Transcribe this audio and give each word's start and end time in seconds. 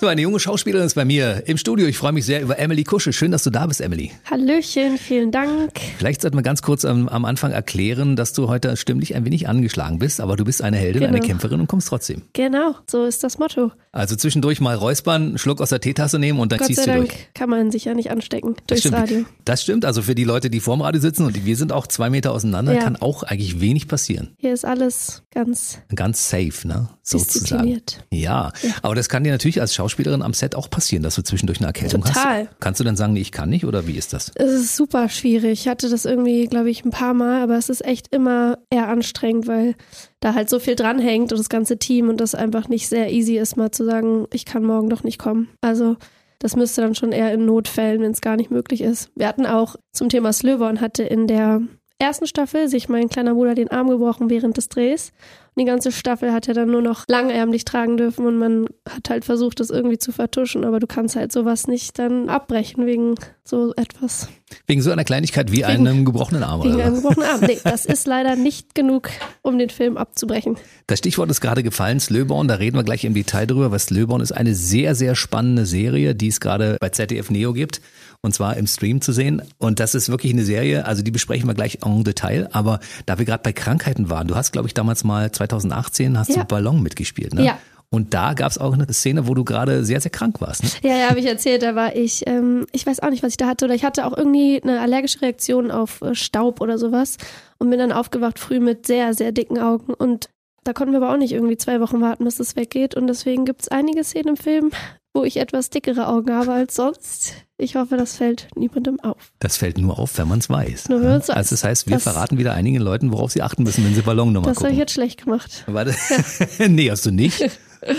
So, 0.00 0.06
eine 0.06 0.22
junge 0.22 0.40
Schauspielerin 0.40 0.86
ist 0.86 0.94
bei 0.94 1.04
mir 1.04 1.42
im 1.46 1.58
Studio. 1.58 1.86
Ich 1.86 1.98
freue 1.98 2.12
mich 2.12 2.24
sehr 2.24 2.40
über 2.40 2.58
Emily 2.58 2.84
Kusche. 2.84 3.12
Schön, 3.12 3.32
dass 3.32 3.42
du 3.44 3.50
da 3.50 3.66
bist, 3.66 3.82
Emily. 3.82 4.12
Hallöchen, 4.30 4.96
vielen 4.96 5.30
Dank. 5.30 5.72
Vielleicht 5.98 6.22
sollten 6.22 6.38
wir 6.38 6.42
ganz 6.42 6.62
kurz 6.62 6.86
am, 6.86 7.06
am 7.06 7.26
Anfang 7.26 7.52
erklären, 7.52 8.16
dass 8.16 8.32
du 8.32 8.48
heute 8.48 8.78
stimmlich 8.78 9.14
ein 9.14 9.26
wenig 9.26 9.46
angeschlagen 9.46 9.98
bist, 9.98 10.22
aber 10.22 10.36
du 10.36 10.44
bist 10.46 10.62
eine 10.62 10.78
Heldin, 10.78 11.02
Genau. 11.02 11.14
eine 11.14 11.20
Kämpferin 11.20 11.60
und 11.60 11.66
kommst 11.66 11.88
trotzdem. 11.88 12.22
Genau, 12.32 12.76
so 12.90 13.04
ist 13.04 13.22
das 13.24 13.38
Motto. 13.38 13.72
Also 13.92 14.16
zwischendurch 14.16 14.62
mal 14.62 14.74
räuspern, 14.74 15.22
einen 15.22 15.38
Schluck 15.38 15.60
aus 15.60 15.68
der 15.68 15.80
Teetasse 15.82 16.18
nehmen 16.18 16.38
und 16.40 16.50
dann 16.52 16.60
Gott 16.60 16.68
ziehst 16.68 16.80
sei 16.84 16.92
du 16.92 16.98
Dank 17.00 17.08
durch. 17.10 17.28
kann 17.34 17.50
man 17.50 17.70
sich 17.70 17.84
ja 17.84 17.92
nicht 17.92 18.10
anstecken 18.10 18.54
Das 18.54 18.64
durchs 18.68 18.80
stimmt. 18.80 18.96
Radio. 18.96 19.24
Das 19.44 19.62
stimmt. 19.62 19.84
Also 19.84 20.00
für 20.00 20.14
die 20.14 20.24
Leute, 20.24 20.48
die 20.48 20.60
vorm 20.60 20.80
Radio 20.80 21.00
sitzen 21.02 21.26
und 21.26 21.44
wir 21.44 21.56
sind 21.56 21.72
auch 21.72 21.86
zwei 21.86 22.08
Meter 22.08 22.32
auseinander, 22.32 22.72
Ja. 22.72 22.80
kann 22.80 22.96
auch 22.96 23.22
eigentlich 23.22 23.60
wenig 23.60 23.86
passieren. 23.86 24.30
Hier 24.38 24.54
ist 24.54 24.64
alles 24.64 25.24
ganz 25.30 25.78
Ganz 25.94 26.30
safe, 26.30 26.66
ne? 26.66 26.88
Sozusagen. 27.10 27.66
diszipliniert. 27.66 28.04
Ja, 28.10 28.52
aber 28.82 28.94
das 28.94 29.08
kann 29.08 29.24
dir 29.24 29.32
natürlich 29.32 29.60
als 29.60 29.74
Schauspielerin 29.74 30.22
am 30.22 30.32
Set 30.34 30.54
auch 30.54 30.70
passieren, 30.70 31.02
dass 31.02 31.14
du 31.14 31.22
zwischendurch 31.22 31.58
eine 31.58 31.66
Erkältung 31.66 32.02
Total. 32.02 32.48
hast. 32.48 32.60
Kannst 32.60 32.80
du 32.80 32.84
dann 32.84 32.96
sagen, 32.96 33.12
nee, 33.12 33.20
ich 33.20 33.32
kann 33.32 33.50
nicht 33.50 33.64
oder 33.64 33.86
wie 33.86 33.96
ist 33.96 34.12
das? 34.12 34.32
Es 34.34 34.52
ist 34.52 34.76
super 34.76 35.08
schwierig. 35.08 35.60
Ich 35.60 35.68
hatte 35.68 35.88
das 35.88 36.04
irgendwie, 36.04 36.46
glaube 36.46 36.70
ich, 36.70 36.84
ein 36.84 36.90
paar 36.90 37.14
Mal, 37.14 37.42
aber 37.42 37.56
es 37.56 37.68
ist 37.68 37.84
echt 37.84 38.14
immer 38.14 38.58
eher 38.70 38.88
anstrengend, 38.88 39.46
weil 39.46 39.74
da 40.20 40.34
halt 40.34 40.50
so 40.50 40.58
viel 40.58 40.76
dranhängt 40.76 41.32
und 41.32 41.38
das 41.38 41.48
ganze 41.48 41.78
Team 41.78 42.08
und 42.08 42.20
das 42.20 42.34
einfach 42.34 42.68
nicht 42.68 42.88
sehr 42.88 43.10
easy 43.10 43.38
ist, 43.38 43.56
mal 43.56 43.70
zu 43.70 43.84
sagen, 43.84 44.26
ich 44.32 44.44
kann 44.44 44.64
morgen 44.64 44.90
doch 44.90 45.02
nicht 45.02 45.18
kommen. 45.18 45.48
Also 45.60 45.96
das 46.40 46.56
müsste 46.56 46.80
dann 46.80 46.94
schon 46.94 47.12
eher 47.12 47.32
in 47.32 47.44
Notfällen, 47.44 48.00
wenn 48.00 48.12
es 48.12 48.20
gar 48.20 48.36
nicht 48.36 48.50
möglich 48.50 48.80
ist. 48.80 49.10
Wir 49.14 49.28
hatten 49.28 49.46
auch 49.46 49.76
zum 49.92 50.08
Thema 50.08 50.32
Slöborn 50.32 50.80
hatte 50.80 51.02
in 51.02 51.26
der 51.26 51.60
ersten 51.98 52.26
Staffel 52.26 52.68
sich 52.68 52.88
mein 52.88 53.08
kleiner 53.08 53.34
Bruder 53.34 53.54
den 53.54 53.70
Arm 53.70 53.88
gebrochen 53.88 54.30
während 54.30 54.56
des 54.56 54.68
Drehs. 54.68 55.12
Und 55.56 55.60
die 55.62 55.64
ganze 55.66 55.90
Staffel 55.92 56.32
hat 56.32 56.46
er 56.48 56.54
dann 56.54 56.70
nur 56.70 56.82
noch 56.82 57.04
langärmlich 57.08 57.64
tragen 57.64 57.96
dürfen 57.96 58.26
und 58.26 58.38
man 58.38 58.66
hat 58.88 59.10
halt 59.10 59.24
versucht, 59.24 59.60
das 59.60 59.70
irgendwie 59.70 59.98
zu 59.98 60.12
vertuschen, 60.12 60.64
aber 60.64 60.78
du 60.80 60.86
kannst 60.86 61.16
halt 61.16 61.32
sowas 61.32 61.66
nicht 61.66 61.98
dann 61.98 62.28
abbrechen 62.28 62.86
wegen 62.86 63.16
so 63.44 63.74
etwas. 63.74 64.28
Wegen 64.66 64.80
so 64.80 64.90
einer 64.92 65.04
Kleinigkeit 65.04 65.50
wie 65.50 65.58
Wegen- 65.58 65.64
einem 65.88 66.04
gebrochenen 66.04 66.44
Arm 66.44 66.62
Wegen 66.62 66.74
oder 66.74 66.84
einem 66.84 66.94
was? 66.94 67.02
gebrochenen 67.02 67.28
Arm. 67.28 67.40
Nee, 67.40 67.58
das 67.64 67.84
ist 67.86 68.06
leider 68.06 68.36
nicht 68.36 68.74
genug, 68.76 69.10
um 69.42 69.58
den 69.58 69.70
Film 69.70 69.96
abzubrechen. 69.96 70.56
Das 70.86 71.00
Stichwort 71.00 71.30
ist 71.30 71.40
gerade 71.40 71.62
gefallen, 71.64 71.98
Slöborn, 71.98 72.46
da 72.46 72.54
reden 72.54 72.76
wir 72.76 72.84
gleich 72.84 73.04
im 73.04 73.14
Detail 73.14 73.46
drüber, 73.46 73.72
weil 73.72 73.78
Slöborn 73.80 74.20
ist 74.20 74.32
eine 74.32 74.54
sehr, 74.54 74.94
sehr 74.94 75.16
spannende 75.16 75.66
Serie, 75.66 76.14
die 76.14 76.28
es 76.28 76.38
gerade 76.40 76.76
bei 76.80 76.90
ZDF 76.90 77.30
Neo 77.30 77.52
gibt 77.52 77.80
und 78.22 78.34
zwar 78.34 78.56
im 78.56 78.66
Stream 78.66 79.00
zu 79.00 79.12
sehen. 79.12 79.42
Und 79.58 79.80
das 79.80 79.94
ist 79.94 80.10
wirklich 80.10 80.32
eine 80.32 80.44
Serie, 80.44 80.84
also 80.84 81.02
die 81.02 81.10
besprechen 81.10 81.48
wir 81.48 81.54
gleich 81.54 81.78
en 81.84 82.04
Detail, 82.04 82.48
aber 82.52 82.78
da 83.06 83.18
wir 83.18 83.24
gerade 83.24 83.42
bei 83.42 83.52
Krankheiten 83.52 84.10
waren, 84.10 84.28
du 84.28 84.36
hast, 84.36 84.52
glaube 84.52 84.68
ich, 84.68 84.74
damals 84.74 85.04
mal 85.04 85.30
2018 85.48 86.18
hast 86.18 86.28
Ja. 86.30 86.36
du 86.42 86.44
Ballon 86.44 86.82
mitgespielt, 86.82 87.34
ne? 87.34 87.44
Ja. 87.44 87.58
Und 87.92 88.14
da 88.14 88.34
gab 88.34 88.48
es 88.52 88.58
auch 88.58 88.72
eine 88.72 88.86
Szene, 88.92 89.26
wo 89.26 89.34
du 89.34 89.42
gerade 89.42 89.84
sehr, 89.84 90.00
sehr 90.00 90.12
krank 90.12 90.40
warst. 90.40 90.62
Ne? 90.62 90.70
Ja, 90.90 90.96
ja, 90.96 91.08
habe 91.10 91.18
ich 91.18 91.26
erzählt, 91.26 91.62
da 91.64 91.74
war 91.74 91.96
ich, 91.96 92.22
ähm, 92.28 92.66
ich 92.70 92.86
weiß 92.86 93.00
auch 93.00 93.10
nicht, 93.10 93.24
was 93.24 93.32
ich 93.32 93.36
da 93.36 93.48
hatte, 93.48 93.64
oder 93.64 93.74
ich 93.74 93.84
hatte 93.84 94.06
auch 94.06 94.16
irgendwie 94.16 94.62
eine 94.62 94.80
allergische 94.80 95.22
Reaktion 95.22 95.72
auf 95.72 96.00
äh, 96.02 96.14
Staub 96.14 96.60
oder 96.60 96.78
sowas 96.78 97.16
und 97.58 97.68
bin 97.70 97.80
dann 97.80 97.90
aufgewacht 97.90 98.38
früh 98.38 98.60
mit 98.60 98.86
sehr, 98.86 99.12
sehr 99.14 99.32
dicken 99.32 99.58
Augen 99.58 99.92
und 99.94 100.28
da 100.62 100.72
konnten 100.72 100.92
wir 100.92 100.98
aber 101.02 101.12
auch 101.12 101.16
nicht 101.18 101.32
irgendwie 101.32 101.56
zwei 101.56 101.80
Wochen 101.80 102.00
warten, 102.00 102.22
bis 102.24 102.36
das 102.36 102.54
weggeht 102.54 102.94
und 102.94 103.08
deswegen 103.08 103.44
gibt 103.44 103.62
es 103.62 103.68
einige 103.68 104.04
Szenen 104.04 104.28
im 104.28 104.36
Film, 104.36 104.70
wo 105.12 105.24
ich 105.24 105.36
etwas 105.38 105.70
dickere 105.70 106.08
Augen 106.08 106.32
habe 106.32 106.52
als 106.52 106.74
sonst. 106.76 107.34
Ich 107.58 107.74
hoffe, 107.76 107.96
das 107.96 108.16
fällt 108.16 108.48
niemandem 108.56 108.98
auf. 109.00 109.32
Das 109.38 109.56
fällt 109.58 109.76
nur 109.78 109.98
auf, 109.98 110.16
wenn 110.18 110.28
man 110.28 110.38
es 110.38 110.48
weiß. 110.48 110.88
Nur 110.88 111.00
wenn 111.00 111.06
ne? 111.08 111.12
man's 111.14 111.28
weiß. 111.28 111.36
Also 111.36 111.50
das 111.54 111.64
heißt, 111.64 111.86
wir 111.88 111.94
Das- 111.96 112.04
verraten 112.04 112.38
wieder 112.38 112.54
einigen 112.54 112.78
Leuten, 112.78 113.12
worauf 113.12 113.32
sie 113.32 113.42
achten 113.42 113.64
müssen, 113.64 113.84
wenn 113.84 113.94
sie 113.94 114.02
Ballonnummer 114.02 114.46
Das 114.46 114.56
habe 114.56 114.66
gucken. 114.66 114.72
ich 114.72 114.78
jetzt 114.78 114.92
schlecht 114.94 115.24
gemacht. 115.24 115.64
Warte. 115.66 115.94
nee, 116.68 116.90
hast 116.90 117.04
du 117.06 117.10
nicht? 117.10 117.40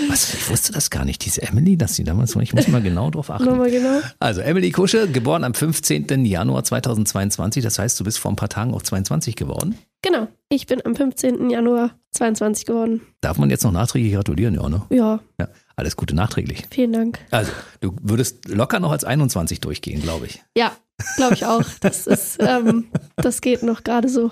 Was, 0.09 0.35
ich 0.35 0.47
wusste 0.47 0.71
das 0.73 0.91
gar 0.91 1.05
nicht. 1.05 1.25
Diese 1.25 1.41
Emily, 1.41 1.75
dass 1.75 1.95
sie 1.95 2.03
damals, 2.03 2.35
ich 2.35 2.53
muss 2.53 2.67
mal 2.67 2.83
genau 2.83 3.09
drauf 3.09 3.31
achten. 3.31 3.45
Nochmal 3.45 3.71
genau. 3.71 3.99
Also 4.19 4.41
Emily 4.41 4.69
Kusche, 4.69 5.07
geboren 5.07 5.43
am 5.43 5.55
15. 5.55 6.23
Januar 6.23 6.63
2022. 6.63 7.63
Das 7.63 7.79
heißt, 7.79 7.99
du 7.99 8.03
bist 8.03 8.19
vor 8.19 8.31
ein 8.31 8.35
paar 8.35 8.49
Tagen 8.49 8.75
auch 8.75 8.83
22 8.83 9.35
geworden. 9.35 9.75
Genau. 10.03 10.27
Ich 10.49 10.67
bin 10.67 10.85
am 10.85 10.95
15. 10.95 11.49
Januar 11.49 11.91
22 12.11 12.67
geworden. 12.67 13.01
Darf 13.21 13.39
man 13.39 13.49
jetzt 13.49 13.63
noch 13.63 13.71
nachträglich 13.71 14.13
gratulieren? 14.13 14.53
Ja, 14.53 14.69
ne? 14.69 14.83
Ja, 14.91 15.19
Ja, 15.39 15.47
alles 15.81 15.97
Gute 15.97 16.15
nachträglich. 16.15 16.63
vielen 16.69 16.93
Dank. 16.93 17.19
Also, 17.31 17.51
du 17.79 17.95
würdest 18.01 18.47
locker 18.47 18.79
noch 18.79 18.91
als 18.91 19.03
21 19.03 19.61
durchgehen, 19.61 20.01
glaube 20.01 20.27
ich. 20.27 20.43
Ja, 20.55 20.71
glaube 21.17 21.33
ich 21.33 21.45
auch. 21.45 21.63
Das 21.81 22.05
ist, 22.07 22.37
ähm, 22.39 22.85
das 23.15 23.41
geht 23.41 23.63
noch 23.63 23.83
gerade 23.83 24.07
so. 24.07 24.31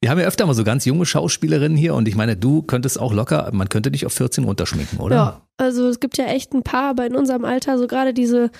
Wir 0.00 0.10
haben 0.10 0.18
ja 0.18 0.26
öfter 0.26 0.46
mal 0.46 0.54
so 0.54 0.64
ganz 0.64 0.86
junge 0.86 1.04
Schauspielerinnen 1.04 1.76
hier 1.76 1.94
und 1.94 2.08
ich 2.08 2.16
meine, 2.16 2.36
du 2.36 2.62
könntest 2.62 2.98
auch 2.98 3.12
locker, 3.12 3.50
man 3.52 3.68
könnte 3.68 3.90
dich 3.90 4.06
auf 4.06 4.14
14 4.14 4.44
runterschminken, 4.44 4.98
oder? 4.98 5.16
Ja, 5.16 5.40
also 5.58 5.88
es 5.88 6.00
gibt 6.00 6.16
ja 6.16 6.26
echt 6.26 6.54
ein 6.54 6.62
paar, 6.62 6.90
aber 6.90 7.06
in 7.06 7.14
unserem 7.14 7.44
Alter, 7.44 7.78
so 7.78 7.86
gerade 7.86 8.14
diese 8.14 8.50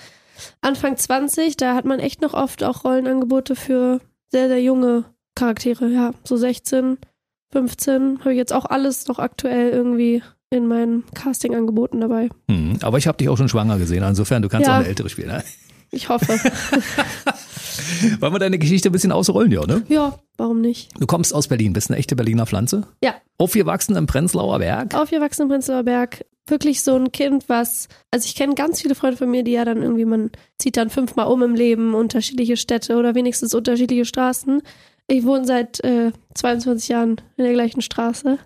Anfang 0.61 0.95
20, 0.95 1.57
da 1.57 1.73
hat 1.73 1.85
man 1.85 1.99
echt 1.99 2.21
noch 2.21 2.35
oft 2.35 2.63
auch 2.63 2.83
Rollenangebote 2.83 3.55
für 3.55 3.99
sehr, 4.31 4.47
sehr 4.47 4.61
junge 4.61 5.05
Charaktere. 5.33 5.87
Ja, 5.89 6.13
so 6.23 6.37
16, 6.37 6.99
15 7.51 8.19
habe 8.19 8.33
ich 8.33 8.37
jetzt 8.37 8.53
auch 8.53 8.65
alles 8.65 9.07
noch 9.07 9.17
aktuell 9.17 9.71
irgendwie 9.71 10.21
in 10.49 10.67
meinen 10.67 11.03
Casting-Angeboten 11.13 11.99
dabei. 12.01 12.29
Hm, 12.49 12.77
aber 12.81 12.97
ich 12.97 13.07
habe 13.07 13.17
dich 13.17 13.29
auch 13.29 13.37
schon 13.37 13.49
schwanger 13.49 13.77
gesehen, 13.77 14.03
insofern, 14.03 14.41
du 14.41 14.49
kannst 14.49 14.67
Ja. 14.67 14.73
auch 14.75 14.79
eine 14.79 14.87
ältere 14.87 15.09
spielen. 15.09 15.29
Ne? 15.29 15.43
Ich 15.89 16.09
hoffe. 16.09 16.33
Wollen 18.19 18.33
wir 18.33 18.39
deine 18.39 18.59
Geschichte 18.59 18.89
ein 18.89 18.91
bisschen 18.91 19.13
ausrollen, 19.13 19.51
ja, 19.51 19.65
ne? 19.65 19.83
ja, 19.87 20.19
warum 20.37 20.59
nicht? 20.59 20.89
Du 20.99 21.05
kommst 21.07 21.33
aus 21.33 21.47
Berlin, 21.47 21.71
bist 21.71 21.89
eine 21.89 21.97
echte 21.97 22.15
Berliner 22.17 22.45
Pflanze. 22.45 22.87
Ja, 23.01 23.15
Aufgewachsen 23.37 23.95
im 23.95 24.05
Prenzlauer 24.05 24.59
Berg. 24.59 24.93
aufgewachsen 24.95 25.43
im 25.43 25.47
Prenzlauer 25.49 25.83
Berg. 25.83 26.25
Wirklich 26.47 26.81
so 26.81 26.95
ein 26.95 27.11
Kind, 27.13 27.47
was, 27.47 27.87
also 28.11 28.25
ich 28.25 28.35
kenne 28.35 28.55
ganz 28.55 28.81
viele 28.81 28.95
Freunde 28.95 29.15
von 29.17 29.31
mir, 29.31 29.43
die 29.43 29.51
ja 29.51 29.63
dann 29.65 29.81
irgendwie, 29.81 30.05
man 30.05 30.31
zieht 30.57 30.75
dann 30.77 30.89
fünfmal 30.89 31.27
um 31.27 31.41
im 31.43 31.55
Leben, 31.55 31.93
unterschiedliche 31.93 32.57
Städte 32.57 32.97
oder 32.97 33.15
wenigstens 33.15 33.53
unterschiedliche 33.53 34.05
Straßen. 34.05 34.61
Ich 35.07 35.23
wohne 35.23 35.45
seit 35.45 35.81
äh, 35.85 36.11
22 36.35 36.89
Jahren 36.89 37.21
in 37.37 37.43
der 37.45 37.53
gleichen 37.53 37.81
Straße. 37.81 38.39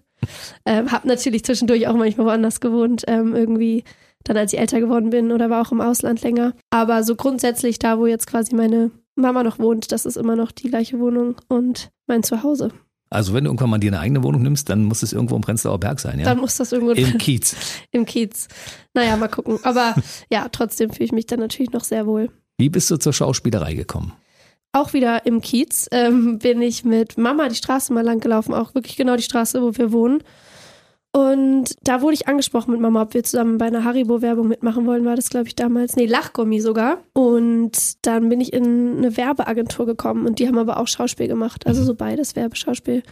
Ähm, 0.65 0.91
hab 0.91 1.05
natürlich 1.05 1.43
zwischendurch 1.43 1.87
auch 1.87 1.95
manchmal 1.95 2.27
woanders 2.27 2.59
gewohnt, 2.59 3.03
ähm, 3.07 3.35
irgendwie 3.35 3.83
dann 4.23 4.37
als 4.37 4.53
ich 4.53 4.59
älter 4.59 4.79
geworden 4.79 5.09
bin 5.09 5.31
oder 5.31 5.49
war 5.49 5.65
auch 5.65 5.71
im 5.71 5.81
Ausland 5.81 6.21
länger. 6.21 6.53
Aber 6.69 7.03
so 7.03 7.15
grundsätzlich 7.15 7.79
da, 7.79 7.97
wo 7.97 8.05
jetzt 8.05 8.27
quasi 8.27 8.55
meine 8.55 8.91
Mama 9.15 9.43
noch 9.43 9.59
wohnt, 9.59 9.91
das 9.91 10.05
ist 10.05 10.15
immer 10.15 10.35
noch 10.35 10.51
die 10.51 10.69
gleiche 10.69 10.99
Wohnung 10.99 11.35
und 11.47 11.89
mein 12.07 12.23
Zuhause. 12.23 12.71
Also 13.09 13.33
wenn 13.33 13.43
du 13.43 13.49
irgendwann 13.49 13.69
mal 13.69 13.77
dir 13.77 13.89
eine 13.89 13.99
eigene 13.99 14.23
Wohnung 14.23 14.41
nimmst, 14.41 14.69
dann 14.69 14.85
muss 14.85 15.03
es 15.03 15.11
irgendwo 15.11 15.35
im 15.35 15.41
Prenzlauer 15.41 15.79
Berg 15.79 15.99
sein, 15.99 16.19
ja? 16.19 16.25
Dann 16.25 16.37
muss 16.39 16.55
das 16.55 16.71
irgendwo 16.71 16.93
Im 16.93 17.17
Kiez. 17.17 17.55
im 17.91 18.05
Kiez. 18.05 18.47
Naja, 18.93 19.17
mal 19.17 19.27
gucken. 19.27 19.59
Aber 19.63 19.95
ja, 20.31 20.47
trotzdem 20.49 20.91
fühle 20.91 21.05
ich 21.05 21.11
mich 21.11 21.25
dann 21.25 21.39
natürlich 21.39 21.71
noch 21.71 21.83
sehr 21.83 22.05
wohl. 22.05 22.29
Wie 22.57 22.69
bist 22.69 22.89
du 22.89 22.97
zur 22.97 23.11
Schauspielerei 23.11 23.73
gekommen? 23.73 24.13
Auch 24.73 24.93
wieder 24.93 25.25
im 25.25 25.41
Kiez 25.41 25.89
ähm, 25.91 26.39
bin 26.39 26.61
ich 26.61 26.85
mit 26.85 27.17
Mama 27.17 27.49
die 27.49 27.55
Straße 27.55 27.91
mal 27.91 28.05
lang 28.05 28.19
gelaufen, 28.21 28.53
auch 28.53 28.73
wirklich 28.73 28.95
genau 28.95 29.17
die 29.17 29.23
Straße, 29.23 29.61
wo 29.61 29.75
wir 29.77 29.91
wohnen. 29.91 30.23
Und 31.13 31.75
da 31.83 32.01
wurde 32.01 32.13
ich 32.13 32.29
angesprochen 32.29 32.71
mit 32.71 32.79
Mama, 32.79 33.01
ob 33.01 33.13
wir 33.13 33.23
zusammen 33.23 33.57
bei 33.57 33.65
einer 33.65 33.83
Haribo-Werbung 33.83 34.47
mitmachen 34.47 34.85
wollen, 34.85 35.03
war 35.03 35.17
das, 35.17 35.29
glaube 35.29 35.47
ich, 35.47 35.55
damals. 35.55 35.97
Nee, 35.97 36.05
Lachgummi 36.05 36.61
sogar. 36.61 36.99
Und 37.11 38.05
dann 38.05 38.29
bin 38.29 38.39
ich 38.39 38.53
in 38.53 38.99
eine 38.99 39.17
Werbeagentur 39.17 39.85
gekommen 39.85 40.25
und 40.25 40.39
die 40.39 40.47
haben 40.47 40.57
aber 40.57 40.77
auch 40.77 40.87
Schauspiel 40.87 41.27
gemacht. 41.27 41.67
Also 41.67 41.83
so 41.83 41.95
beides, 41.95 42.37
Werbeschauspiel. 42.37 43.03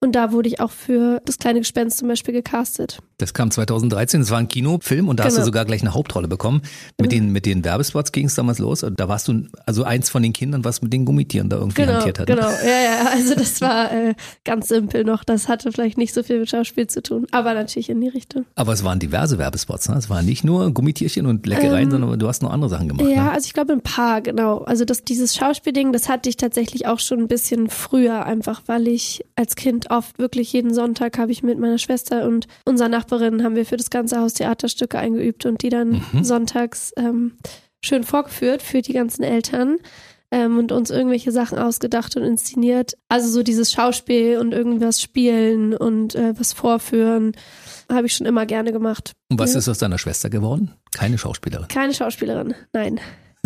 Und 0.00 0.12
da 0.12 0.32
wurde 0.32 0.48
ich 0.48 0.60
auch 0.60 0.70
für 0.70 1.20
das 1.24 1.38
kleine 1.38 1.60
Gespenst 1.60 1.98
zum 1.98 2.08
Beispiel 2.08 2.34
gecastet. 2.34 2.98
Das 3.18 3.32
kam 3.32 3.50
2013, 3.50 4.20
das 4.20 4.30
war 4.30 4.38
ein 4.38 4.48
Kinofilm 4.48 5.08
und 5.08 5.18
da 5.20 5.24
hast 5.24 5.34
du 5.34 5.36
Genau. 5.38 5.46
sogar 5.46 5.64
gleich 5.64 5.80
eine 5.82 5.94
Hauptrolle 5.94 6.28
bekommen. 6.28 6.62
Mit, 7.00 7.06
Mhm. 7.06 7.14
den, 7.14 7.32
mit 7.32 7.46
den 7.46 7.64
Werbespots 7.64 8.12
ging 8.12 8.26
es 8.26 8.34
damals 8.34 8.58
los 8.58 8.82
und 8.82 8.98
da 9.00 9.08
warst 9.08 9.28
du 9.28 9.44
also 9.66 9.84
eins 9.84 10.10
von 10.10 10.22
den 10.22 10.32
Kindern, 10.32 10.64
was 10.64 10.82
mit 10.82 10.92
den 10.92 11.04
Gummitieren 11.04 11.48
da 11.48 11.56
irgendwie 11.56 11.82
Genau, 11.82 11.94
hantiert 11.94 12.18
hat. 12.18 12.28
ne? 12.28 12.34
genau. 12.34 12.48
Ja, 12.48 12.80
ja, 13.04 13.08
also 13.12 13.34
das 13.34 13.60
war 13.60 13.92
äh, 13.92 14.14
ganz 14.44 14.68
simpel 14.68 15.04
noch. 15.04 15.24
Das 15.24 15.48
hatte 15.48 15.70
vielleicht 15.72 15.96
nicht 15.96 16.12
so 16.12 16.22
viel 16.22 16.40
mit 16.40 16.50
Schauspiel 16.50 16.86
zu 16.86 17.02
tun, 17.02 17.26
aber 17.30 17.54
natürlich 17.54 17.88
in 17.88 18.00
die 18.00 18.08
Richtung. 18.08 18.44
Aber 18.56 18.72
es 18.72 18.82
waren 18.84 18.98
diverse 18.98 19.38
Werbespots, 19.38 19.88
ne? 19.88 19.96
Es 19.96 20.10
waren 20.10 20.26
nicht 20.26 20.44
nur 20.44 20.70
Gummitierchen 20.72 21.26
und 21.26 21.46
Leckereien, 21.46 21.84
Ähm, 21.84 21.90
sondern 21.92 22.18
du 22.18 22.28
hast 22.28 22.42
noch 22.42 22.50
andere 22.52 22.68
Sachen 22.68 22.88
gemacht. 22.88 23.06
Ja, 23.08 23.24
Ne? 23.24 23.30
also 23.30 23.46
ich 23.46 23.52
glaube 23.54 23.72
ein 23.72 23.80
paar, 23.80 24.20
genau. 24.20 24.58
Also 24.58 24.84
das, 24.84 25.04
dieses 25.04 25.34
Schauspielding, 25.36 25.92
das 25.92 26.08
hatte 26.08 26.28
ich 26.28 26.36
tatsächlich 26.36 26.86
auch 26.86 26.98
schon 26.98 27.20
ein 27.20 27.28
bisschen 27.28 27.68
früher, 27.70 28.26
einfach 28.26 28.62
weil 28.66 28.88
ich 28.88 29.24
als 29.36 29.54
Kind 29.56 29.83
oft 29.90 30.18
wirklich 30.18 30.52
jeden 30.52 30.72
Sonntag 30.74 31.18
habe 31.18 31.32
ich 31.32 31.42
mit 31.42 31.58
meiner 31.58 31.78
Schwester 31.78 32.24
und 32.26 32.46
unserer 32.64 32.88
Nachbarin 32.88 33.42
haben 33.44 33.56
wir 33.56 33.66
für 33.66 33.76
das 33.76 33.90
ganze 33.90 34.18
Haus 34.20 34.34
Theaterstücke 34.34 34.98
eingeübt 34.98 35.46
und 35.46 35.62
die 35.62 35.68
dann 35.70 36.02
Mhm. 36.12 36.24
sonntags 36.24 36.92
ähm, 36.96 37.32
schön 37.84 38.04
vorgeführt 38.04 38.62
für 38.62 38.82
die 38.82 38.92
ganzen 38.92 39.22
Eltern. 39.22 39.76
Ähm, 40.30 40.58
und 40.58 40.72
uns 40.72 40.90
irgendwelche 40.90 41.30
Sachen 41.30 41.58
ausgedacht 41.58 42.16
und 42.16 42.24
inszeniert. 42.24 42.94
Also 43.08 43.28
so 43.28 43.44
dieses 43.44 43.70
Schauspiel 43.70 44.38
und 44.38 44.52
irgendwas 44.52 45.00
spielen 45.00 45.74
und 45.76 46.16
äh, 46.16 46.32
was 46.36 46.52
vorführen, 46.52 47.32
habe 47.92 48.06
ich 48.08 48.14
schon 48.14 48.26
immer 48.26 48.44
gerne 48.44 48.72
gemacht. 48.72 49.12
Und 49.30 49.38
was 49.38 49.52
Ja. 49.52 49.58
ist 49.60 49.68
aus 49.68 49.78
deiner 49.78 49.98
Schwester 49.98 50.30
geworden? 50.30 50.72
Keine 50.96 51.18
Schauspielerin. 51.18 51.68
Keine 51.68 51.94
Schauspielerin, 51.94 52.54
nein. 52.72 52.98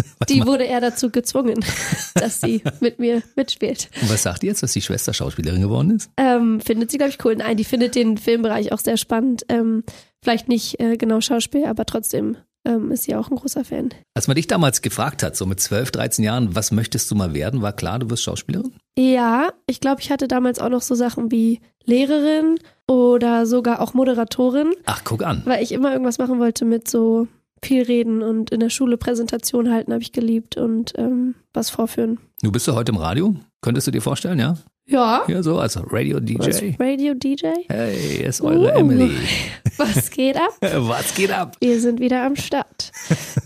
Die 0.29 0.45
wurde 0.45 0.67
er 0.67 0.81
dazu 0.81 1.11
gezwungen, 1.11 1.65
dass 2.15 2.41
sie 2.41 2.63
mit 2.81 2.99
mir 2.99 3.23
mitspielt. 3.37 3.91
Und 4.01 4.11
was 4.11 4.23
sagt 4.23 4.43
die 4.43 4.47
jetzt, 4.47 4.63
dass 4.63 4.73
die 4.73 4.83
Schwester 4.83 5.15
Schauspielerin 5.15 5.63
geworden 5.63 5.91
ist? 5.91 6.11
Ähm, 6.17 6.61
findet 6.61 6.91
sie, 6.91 6.99
glaube 6.99 7.11
ich, 7.11 7.25
cool. 7.25 7.37
Nein, 7.37 7.57
die 7.57 7.65
findet 7.65 7.95
den 7.95 8.19
Filmbereich 8.19 8.73
auch 8.73 8.79
sehr 8.79 8.97
spannend. 8.97 9.45
Ähm, 9.49 9.85
vielleicht 10.23 10.49
nicht 10.49 10.81
äh, 10.81 10.97
genau 10.97 11.21
Schauspiel, 11.21 11.65
aber 11.67 11.85
trotzdem 11.87 12.37
ähm, 12.65 12.91
ist 12.91 13.05
sie 13.05 13.15
auch 13.15 13.31
ein 13.31 13.37
großer 13.37 13.65
Fan. 13.65 13.91
Als 14.15 14.29
man 14.29 14.35
dich 14.35 14.47
damals 14.47 14.83
gefragt 14.83 15.23
hat, 15.23 15.37
so 15.37 15.47
mit 15.47 15.61
12, 15.61 15.91
13 15.91 16.25
Jahren, 16.25 16.55
was 16.55 16.71
möchtest 16.71 17.11
du 17.11 17.15
mal 17.15 17.35
werden, 17.35 17.63
war 17.63 17.73
klar, 17.73 17.99
du 17.99 18.11
wirst 18.11 18.23
Schauspielerin? 18.23 18.73
Ja, 18.99 19.49
ich 19.67 19.81
glaube, 19.81 20.01
ich 20.01 20.11
hatte 20.11 20.29
damals 20.29 20.59
auch 20.59 20.69
noch 20.69 20.83
so 20.83 20.95
Sachen 20.95 21.31
wie 21.31 21.61
Lehrerin 21.85 22.59
oder 22.87 23.47
sogar 23.47 23.81
auch 23.81 23.95
Moderatorin. 23.95 24.73
Ach, 24.85 25.03
guck 25.05 25.25
an. 25.25 25.43
Weil 25.47 25.63
ich 25.63 25.73
immer 25.73 25.93
irgendwas 25.93 26.19
machen 26.19 26.39
wollte 26.39 26.65
mit 26.65 26.89
so 26.89 27.27
viel 27.63 27.83
reden 27.83 28.23
und 28.23 28.51
in 28.51 28.61
der 28.61 28.71
Schule 28.71 28.97
Präsentation 28.97 29.71
halten 29.73 29.93
habe 29.93 30.03
ich 30.03 30.13
geliebt 30.13 30.57
und 30.57 30.93
ähm, 30.97 31.35
was 31.53 31.71
vorführen. 31.71 32.19
Du 32.43 32.53
bist 32.53 32.67
ja 32.67 32.75
heute 32.75 32.93
im 32.93 32.99
Radio. 32.99 33.35
Könntest 33.61 33.87
du 33.87 33.91
dir 33.91 34.03
vorstellen, 34.03 34.39
ja? 34.39 34.57
Ja. 34.87 35.23
Ja, 35.29 35.43
so 35.43 35.59
als 35.59 35.77
Radio-DJ. 35.93 36.43
Als 36.43 36.63
Radio-DJ. 36.79 37.47
Hey, 37.69 38.23
ist 38.25 38.41
eure 38.41 38.73
Uh. 38.75 38.79
Emily. 38.79 39.11
Was 39.77 40.11
geht 40.11 40.37
ab? 40.37 40.57
Was 40.61 41.15
geht 41.15 41.31
ab? 41.31 41.57
Wir 41.61 41.79
sind 41.81 42.01
wieder 42.01 42.23
am 42.25 42.37
Start. 42.37 42.91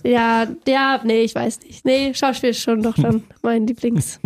Ja, 0.05 0.47
ja, 0.69 1.01
nee, 1.05 1.23
ich 1.23 1.35
weiß 1.35 1.61
nicht. 1.63 1.85
Nee, 1.85 2.15
Schauspiel 2.15 2.51
ist 2.51 2.61
schon 2.61 2.83
doch 2.83 2.95
dann 2.95 3.25
mein 3.43 3.67
Lieblings. 3.67 4.21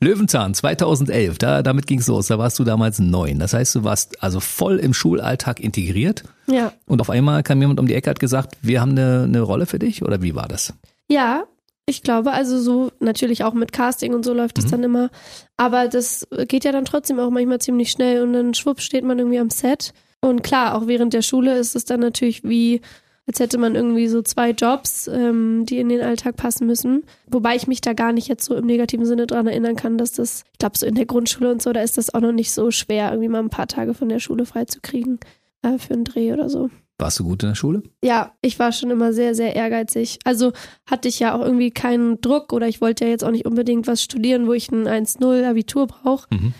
Löwenzahn 0.00 0.54
2011, 0.54 1.38
da, 1.38 1.62
damit 1.62 1.86
ging's 1.86 2.06
los. 2.08 2.26
Da 2.26 2.38
warst 2.38 2.58
du 2.58 2.64
damals 2.64 2.98
neun. 2.98 3.38
Das 3.38 3.54
heißt, 3.54 3.74
du 3.74 3.84
warst 3.84 4.22
also 4.22 4.40
voll 4.40 4.78
im 4.78 4.92
Schulalltag 4.94 5.60
integriert. 5.60 6.24
Ja. 6.46 6.72
Und 6.86 7.00
auf 7.00 7.10
einmal 7.10 7.42
kam 7.42 7.60
jemand 7.60 7.80
um 7.80 7.86
die 7.86 7.94
Ecke, 7.94 8.10
hat 8.10 8.20
gesagt, 8.20 8.56
wir 8.62 8.80
haben 8.80 8.92
eine, 8.92 9.24
eine 9.24 9.40
Rolle 9.40 9.66
für 9.66 9.78
dich. 9.78 10.02
Oder 10.02 10.20
wie 10.22 10.34
war 10.34 10.48
das? 10.48 10.74
Ja, 11.08 11.44
ich 11.86 12.02
glaube, 12.02 12.32
also 12.32 12.60
so 12.60 12.90
natürlich 13.00 13.44
auch 13.44 13.54
mit 13.54 13.72
Casting 13.72 14.14
und 14.14 14.24
so 14.24 14.32
läuft 14.34 14.58
es 14.58 14.66
Mhm. 14.66 14.70
dann 14.70 14.82
immer. 14.84 15.10
Aber 15.56 15.88
das 15.88 16.26
geht 16.48 16.64
ja 16.64 16.72
dann 16.72 16.84
trotzdem 16.84 17.18
auch 17.20 17.30
manchmal 17.30 17.60
ziemlich 17.60 17.90
schnell 17.90 18.22
und 18.22 18.32
dann 18.32 18.54
schwupp 18.54 18.80
steht 18.80 19.04
man 19.04 19.18
irgendwie 19.18 19.38
am 19.38 19.50
Set. 19.50 19.92
Und 20.20 20.42
klar, 20.42 20.74
auch 20.74 20.86
während 20.86 21.12
der 21.12 21.20
Schule 21.22 21.56
ist 21.58 21.76
es 21.76 21.84
dann 21.84 22.00
natürlich 22.00 22.42
wie, 22.44 22.80
als 23.26 23.40
hätte 23.40 23.58
man 23.58 23.74
irgendwie 23.74 24.08
so 24.08 24.22
zwei 24.22 24.50
Jobs, 24.50 25.08
ähm, 25.08 25.64
die 25.66 25.78
in 25.78 25.88
den 25.88 26.02
Alltag 26.02 26.36
passen 26.36 26.66
müssen. 26.66 27.04
Wobei 27.26 27.56
ich 27.56 27.66
mich 27.66 27.80
da 27.80 27.92
gar 27.94 28.12
nicht 28.12 28.28
jetzt 28.28 28.44
so 28.44 28.54
im 28.54 28.66
negativen 28.66 29.06
Sinne 29.06 29.26
dran 29.26 29.46
erinnern 29.46 29.76
kann, 29.76 29.96
dass 29.96 30.12
das, 30.12 30.44
ich 30.52 30.58
glaube, 30.58 30.76
so 30.76 30.86
in 30.86 30.94
der 30.94 31.06
Grundschule 31.06 31.50
und 31.50 31.62
so, 31.62 31.72
da 31.72 31.80
ist 31.80 31.96
das 31.96 32.12
auch 32.12 32.20
noch 32.20 32.32
nicht 32.32 32.52
so 32.52 32.70
schwer, 32.70 33.10
irgendwie 33.10 33.28
mal 33.28 33.42
ein 33.42 33.50
paar 33.50 33.68
Tage 33.68 33.94
von 33.94 34.08
der 34.08 34.20
Schule 34.20 34.44
freizukriegen 34.44 35.20
äh, 35.62 35.78
für 35.78 35.94
einen 35.94 36.04
Dreh 36.04 36.32
oder 36.32 36.48
so. 36.48 36.70
Warst 36.98 37.18
du 37.18 37.24
gut 37.24 37.42
in 37.42 37.48
der 37.48 37.56
Schule? 37.56 37.82
Ja, 38.04 38.34
ich 38.40 38.58
war 38.58 38.70
schon 38.70 38.90
immer 38.90 39.12
sehr, 39.12 39.34
sehr 39.34 39.56
ehrgeizig. 39.56 40.20
Also 40.24 40.52
hatte 40.86 41.08
ich 41.08 41.18
ja 41.18 41.34
auch 41.34 41.40
irgendwie 41.40 41.72
keinen 41.72 42.20
Druck 42.20 42.52
oder 42.52 42.68
ich 42.68 42.80
wollte 42.80 43.04
ja 43.04 43.10
jetzt 43.10 43.24
auch 43.24 43.32
nicht 43.32 43.46
unbedingt 43.46 43.88
was 43.88 44.02
studieren, 44.02 44.46
wo 44.46 44.52
ich 44.52 44.70
ein 44.70 44.86
1-0 44.86 45.44
Abitur 45.44 45.88
brauche. 45.88 46.28
Mhm. 46.32 46.54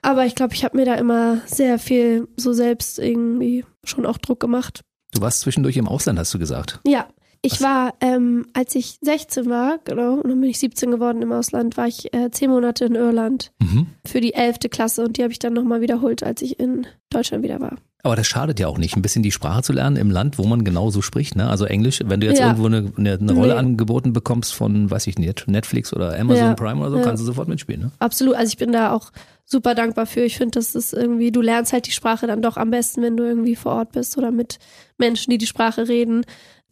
Aber 0.00 0.24
ich 0.24 0.34
glaube, 0.34 0.54
ich 0.54 0.64
habe 0.64 0.76
mir 0.76 0.86
da 0.86 0.94
immer 0.94 1.42
sehr 1.46 1.78
viel 1.78 2.28
so 2.36 2.52
selbst 2.52 2.98
irgendwie 2.98 3.64
schon 3.84 4.06
auch 4.06 4.18
Druck 4.18 4.40
gemacht. 4.40 4.82
Du 5.16 5.22
warst 5.22 5.40
zwischendurch 5.40 5.76
im 5.76 5.88
Ausland, 5.88 6.18
hast 6.18 6.32
du 6.34 6.38
gesagt. 6.38 6.80
Ja, 6.86 7.06
ich 7.42 7.52
Was? 7.54 7.60
war, 7.62 7.94
ähm, 8.00 8.46
als 8.54 8.74
ich 8.74 8.98
16 9.02 9.48
war, 9.48 9.78
genau, 9.84 10.14
und 10.14 10.28
dann 10.28 10.40
bin 10.40 10.50
ich 10.50 10.58
17 10.58 10.90
geworden 10.90 11.22
im 11.22 11.32
Ausland, 11.32 11.76
war 11.76 11.86
ich 11.86 12.12
äh, 12.14 12.30
zehn 12.30 12.50
Monate 12.50 12.86
in 12.86 12.94
Irland 12.94 13.52
Mhm. 13.60 13.86
für 14.04 14.20
die 14.20 14.34
11. 14.34 14.68
Klasse 14.70 15.04
und 15.04 15.16
die 15.16 15.22
habe 15.22 15.32
ich 15.32 15.38
dann 15.38 15.52
nochmal 15.52 15.80
wiederholt, 15.80 16.22
als 16.22 16.42
ich 16.42 16.58
in 16.58 16.86
Deutschland 17.10 17.44
wieder 17.44 17.60
war. 17.60 17.76
Aber 18.02 18.14
das 18.14 18.26
schadet 18.28 18.60
ja 18.60 18.68
auch 18.68 18.78
nicht, 18.78 18.94
ein 18.96 19.02
bisschen 19.02 19.22
die 19.24 19.32
Sprache 19.32 19.62
zu 19.62 19.72
lernen 19.72 19.96
im 19.96 20.10
Land, 20.12 20.38
wo 20.38 20.44
man 20.44 20.62
genauso 20.64 21.02
spricht. 21.02 21.34
Ne? 21.34 21.48
Also 21.48 21.64
Englisch, 21.64 22.00
wenn 22.04 22.20
du 22.20 22.26
jetzt 22.28 22.38
Ja. 22.38 22.46
irgendwo 22.46 22.66
eine, 22.66 22.92
eine, 22.96 23.14
eine 23.14 23.32
Rolle 23.32 23.54
Nee. 23.54 23.58
angeboten 23.58 24.12
bekommst 24.12 24.54
von, 24.54 24.88
weiß 24.90 25.08
ich 25.08 25.18
nicht, 25.18 25.48
Netflix 25.48 25.92
oder 25.92 26.16
Amazon 26.18 26.44
Ja. 26.46 26.54
Prime 26.54 26.80
oder 26.80 26.90
so, 26.90 26.96
Ja. 26.98 27.02
kannst 27.02 27.20
du 27.22 27.26
sofort 27.26 27.48
mitspielen. 27.48 27.80
Ne? 27.82 27.90
Absolut, 27.98 28.36
also 28.36 28.48
ich 28.48 28.56
bin 28.58 28.70
da 28.70 28.92
auch 28.92 29.10
super 29.46 29.74
dankbar 29.74 30.06
für. 30.06 30.22
Ich 30.22 30.36
finde, 30.36 30.58
das 30.58 30.74
ist 30.74 30.92
irgendwie, 30.92 31.32
du 31.32 31.40
lernst 31.40 31.72
halt 31.72 31.86
die 31.86 31.92
Sprache 31.92 32.26
dann 32.26 32.42
doch 32.42 32.56
am 32.56 32.70
besten, 32.70 33.00
wenn 33.00 33.16
du 33.16 33.24
irgendwie 33.24 33.56
vor 33.56 33.72
Ort 33.72 33.92
bist 33.92 34.18
oder 34.18 34.30
mit 34.30 34.58
Menschen, 34.98 35.30
die 35.30 35.38
die 35.38 35.46
Sprache 35.46 35.88
reden. 35.88 36.24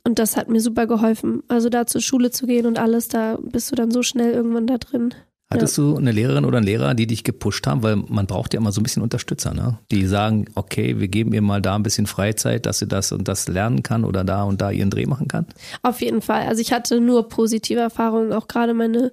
Und 0.06 0.18
das 0.18 0.36
hat 0.36 0.50
mir 0.50 0.60
super 0.60 0.86
geholfen. 0.86 1.42
Also 1.48 1.70
da 1.70 1.86
zur 1.86 2.02
Schule 2.02 2.30
zu 2.30 2.46
gehen 2.46 2.66
und 2.66 2.78
alles, 2.78 3.08
da 3.08 3.38
bist 3.40 3.70
du 3.70 3.76
dann 3.76 3.90
so 3.90 4.02
schnell 4.02 4.32
irgendwann 4.32 4.66
da 4.66 4.76
drin. 4.76 5.14
Hattest 5.52 5.78
du 5.78 5.96
eine 5.96 6.10
Lehrerin 6.10 6.44
oder 6.44 6.56
einen 6.56 6.66
Lehrer, 6.66 6.94
die 6.94 7.06
dich 7.06 7.22
gepusht 7.22 7.66
haben? 7.66 7.82
Weil 7.82 7.96
man 7.96 8.26
braucht 8.26 8.54
ja 8.54 8.60
immer 8.60 8.72
so 8.72 8.80
ein 8.80 8.82
bisschen 8.82 9.02
Unterstützer, 9.02 9.54
ne? 9.54 9.78
Die 9.90 10.04
sagen, 10.06 10.46
okay, 10.56 10.98
wir 10.98 11.06
geben 11.06 11.32
ihr 11.32 11.42
mal 11.42 11.62
da 11.62 11.76
ein 11.76 11.84
bisschen 11.84 12.06
Freizeit, 12.06 12.66
dass 12.66 12.80
sie 12.80 12.88
das 12.88 13.12
und 13.12 13.28
das 13.28 13.46
lernen 13.46 13.84
kann 13.84 14.04
oder 14.04 14.24
da 14.24 14.42
und 14.42 14.60
da 14.60 14.72
ihren 14.72 14.90
Dreh 14.90 15.06
machen 15.06 15.28
kann. 15.28 15.46
Auf 15.82 16.00
jeden 16.00 16.22
Fall. 16.22 16.48
Also 16.48 16.60
ich 16.60 16.72
hatte 16.72 17.00
nur 17.00 17.28
positive 17.28 17.78
Erfahrungen, 17.78 18.32
auch 18.32 18.48
gerade 18.48 18.74
meine 18.74 19.12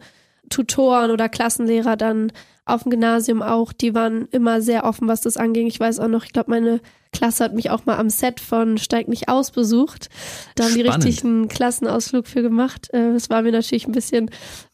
Tutoren 0.51 1.09
oder 1.12 1.30
Klassenlehrer 1.30 1.98
dann 1.98 2.31
auf 2.65 2.83
dem 2.83 2.92
Gymnasium 2.92 3.42
auch, 3.42 3.74
die 3.74 3.95
waren 3.95 4.27
immer 4.31 4.62
sehr 4.62 4.83
offen, 4.86 5.07
was 5.07 5.21
das 5.21 5.36
anging. 5.36 5.65
Ich 5.68 5.80
weiß 5.80 6.00
auch 6.00 6.07
noch, 6.07 6.24
ich 6.25 6.31
glaube, 6.31 6.51
meine 6.51 6.80
Klasse 7.12 7.44
hat 7.44 7.53
mich 7.53 7.69
auch 7.71 7.86
mal 7.86 7.98
am 7.98 8.09
Set 8.09 8.39
von 8.39 8.77
Steig 8.77 9.07
nicht 9.07 9.27
aus 9.27 9.51
besucht. 9.51 10.09
Da 10.56 10.65
haben 10.65 10.75
die 10.75 10.81
Spannend. 10.86 11.06
richtig 11.06 11.25
einen 11.25 11.48
Klassenausflug 11.48 12.27
für 12.27 12.42
gemacht. 12.42 12.88
Äh, 12.94 13.13
Das 13.13 13.30
war 13.30 13.42
mir 13.42 13.51
natürlich 13.51 13.88
ein 13.88 13.92
bisschen 13.92 14.30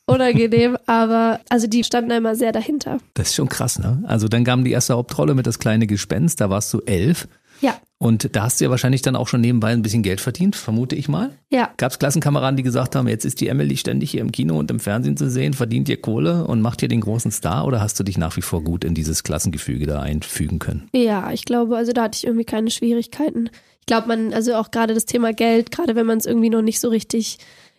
unangenehm, 0.06 0.78
aber 0.86 1.40
also 1.50 1.68
die 1.68 1.84
standen 1.84 2.10
da 2.10 2.18
immer 2.18 2.36
sehr 2.36 2.52
dahinter. 2.52 3.00
Das 3.14 3.30
ist 3.30 3.36
schon 3.36 3.50
krass, 3.50 3.80
ne? 3.80 4.04
Also 4.06 4.28
dann 4.28 4.44
kam 4.44 4.64
die 4.64 4.72
erste 4.72 4.94
Hauptrolle 4.94 5.34
mit 5.34 5.48
das 5.48 5.58
kleine 5.58 5.88
Gespenst, 5.88 6.42
da 6.42 6.50
warst 6.50 6.74
du 6.74 6.82
elf. 6.86 7.28
Ja, 7.62 7.80
Und 7.98 8.36
da 8.36 8.44
hast 8.44 8.60
du 8.60 8.66
ja 8.66 8.70
wahrscheinlich 8.70 9.02
dann 9.02 9.16
auch 9.16 9.28
schon 9.28 9.42
nebenbei 9.42 9.70
ein 9.70 9.82
bisschen 9.82 10.04
Geld 10.04 10.22
verdient, 10.22 10.56
vermute 10.56 10.96
ich 10.96 11.08
mal. 11.10 11.32
ja. 11.50 11.72
Gab 11.78 11.92
es 11.92 12.00
Klassenkameraden, 12.00 12.56
die 12.58 12.64
gesagt 12.64 12.96
haben, 12.96 13.08
jetzt 13.08 13.26
ist 13.26 13.42
die 13.42 13.48
Emily 13.48 13.78
ständig 13.78 14.12
hier 14.12 14.22
im 14.22 14.32
Kino 14.32 14.58
und 14.58 14.70
im 14.70 14.80
Fernsehen 14.80 15.18
zu 15.18 15.30
sehen, 15.30 15.54
verdient 15.54 15.90
ihr 15.90 16.00
Kohle 16.00 16.46
und 16.46 16.62
macht 16.62 16.82
ihr 16.84 16.88
den 16.88 17.02
großen 17.02 17.32
Star 17.32 17.66
oder 17.66 17.82
hast 17.82 18.00
du 18.00 18.04
dich 18.04 18.18
nach 18.18 18.38
wie 18.38 18.42
vor 18.42 18.64
gut 18.64 18.84
in 18.84 18.94
dieses 18.94 19.24
Klassengefüge 19.24 19.88
da 19.88 20.02
einfügen 20.02 20.60
können? 20.60 20.88
Ja, 20.94 21.32
ich 21.32 21.46
glaube, 21.46 21.76
also 21.78 21.92
da 21.94 22.04
hatte 22.04 22.18
ich 22.18 22.26
irgendwie 22.26 22.46
keine 22.46 22.70
Schwierigkeiten. 22.70 23.50
Ich 23.80 23.86
glaube, 23.88 24.08
man, 24.10 24.34
also 24.34 24.54
auch 24.56 24.70
gerade 24.70 24.94
das 24.94 25.06
Thema 25.06 25.34
Geld, 25.34 25.72
gerade 25.72 25.96
wenn 25.96 26.06
man 26.06 26.18
es 26.18 26.26
irgendwie 26.26 26.50
noch 26.50 26.62
nicht 26.62 26.80
so 26.80 26.90
richtig 26.90 27.38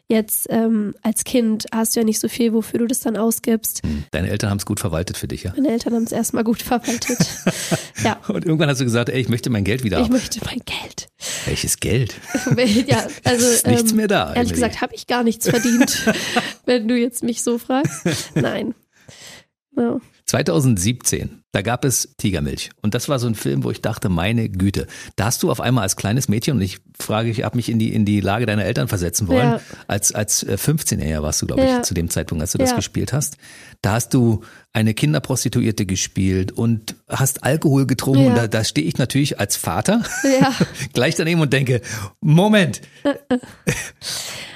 jetzt 0.08 0.46
ähm, 0.50 0.94
als 1.02 1.24
Kind 1.24 1.66
hast 1.72 1.94
du 1.94 2.00
ja 2.00 2.04
nicht 2.04 2.18
so 2.18 2.28
viel, 2.28 2.52
wofür 2.52 2.80
du 2.80 2.86
das 2.86 3.00
dann 3.00 3.16
ausgibst. 3.16 3.82
Deine 4.10 4.30
Eltern 4.30 4.50
haben 4.50 4.58
es 4.58 4.66
gut 4.66 4.80
verwaltet 4.80 5.16
für 5.16 5.28
dich, 5.28 5.44
ja? 5.44 5.52
Meine 5.54 5.68
Eltern 5.68 5.94
haben 5.94 6.04
es 6.04 6.12
erstmal 6.12 6.44
gut 6.44 6.62
verwaltet. 6.62 7.18
ja, 8.04 8.18
Und 8.28 8.44
irgendwann 8.46 8.68
hast 8.70 8.80
du 8.80 8.84
gesagt, 8.84 9.10
ey, 9.10 9.20
ich 9.20 9.28
möchte 9.28 9.50
mein 9.50 9.64
Geld 9.64 9.84
wieder 9.84 9.98
ich 9.98 10.04
haben. 10.04 10.12
möchte 10.12 10.40
mein 10.44 10.60
Geld. 10.64 11.08
Welches 11.44 11.78
Geld? 11.78 12.14
ja, 12.86 13.06
also 13.24 13.46
Ist 13.46 13.66
nichts 13.66 13.90
ähm, 13.90 13.96
mehr 13.98 14.08
da. 14.08 14.28
Ehrlich 14.28 14.36
Emily. 14.50 14.54
gesagt 14.54 14.80
habe 14.80 14.94
ich 14.94 15.06
gar 15.06 15.22
nichts 15.22 15.48
verdient, 15.48 16.04
wenn 16.64 16.88
du 16.88 16.96
jetzt 16.96 17.22
mich 17.22 17.42
so 17.42 17.58
fragst. 17.58 18.06
Nein. 18.34 18.74
Ja. 19.76 20.00
2017, 20.26 21.42
da 21.52 21.62
gab 21.62 21.84
es 21.86 22.14
Tigermilch. 22.18 22.70
Und 22.82 22.94
das 22.94 23.08
war 23.08 23.18
so 23.18 23.26
ein 23.26 23.34
Film, 23.34 23.64
wo 23.64 23.70
ich 23.70 23.80
dachte, 23.80 24.10
meine 24.10 24.48
Güte, 24.50 24.86
da 25.16 25.24
hast 25.26 25.42
du 25.42 25.50
auf 25.50 25.60
einmal 25.60 25.82
als 25.82 25.96
kleines 25.96 26.28
Mädchen, 26.28 26.56
und 26.56 26.62
ich 26.62 26.78
frage, 27.00 27.30
ich 27.30 27.42
habe 27.42 27.56
mich 27.56 27.70
in 27.70 27.78
die, 27.78 27.92
in 27.94 28.04
die 28.04 28.20
Lage 28.20 28.44
deiner 28.44 28.64
Eltern 28.66 28.86
versetzen 28.88 29.28
wollen, 29.28 29.52
Ja. 29.52 29.60
als, 29.86 30.12
als 30.12 30.42
äh, 30.42 30.58
15-Jähriger 30.60 31.22
warst 31.22 31.40
du, 31.40 31.46
glaube 31.46 31.62
ich, 31.64 31.70
Ja. 31.70 31.82
zu 31.82 31.94
dem 31.94 32.10
Zeitpunkt, 32.10 32.42
als 32.42 32.52
du 32.52 32.58
das 32.58 32.70
Ja. 32.70 32.76
gespielt 32.76 33.12
hast. 33.14 33.38
Da 33.80 33.92
hast 33.92 34.12
du 34.12 34.42
eine 34.74 34.92
Kinderprostituierte 34.92 35.86
gespielt 35.86 36.52
und 36.52 36.96
hast 37.08 37.44
Alkohol 37.44 37.86
getrunken. 37.86 38.26
Und 38.26 38.34
da, 38.34 38.46
da 38.46 38.62
stehe 38.62 38.86
ich 38.86 38.98
natürlich 38.98 39.40
als 39.40 39.56
Vater 39.56 40.02
gleich 40.92 41.14
daneben 41.14 41.40
und 41.40 41.52
denke, 41.52 41.80
Moment, 42.20 42.82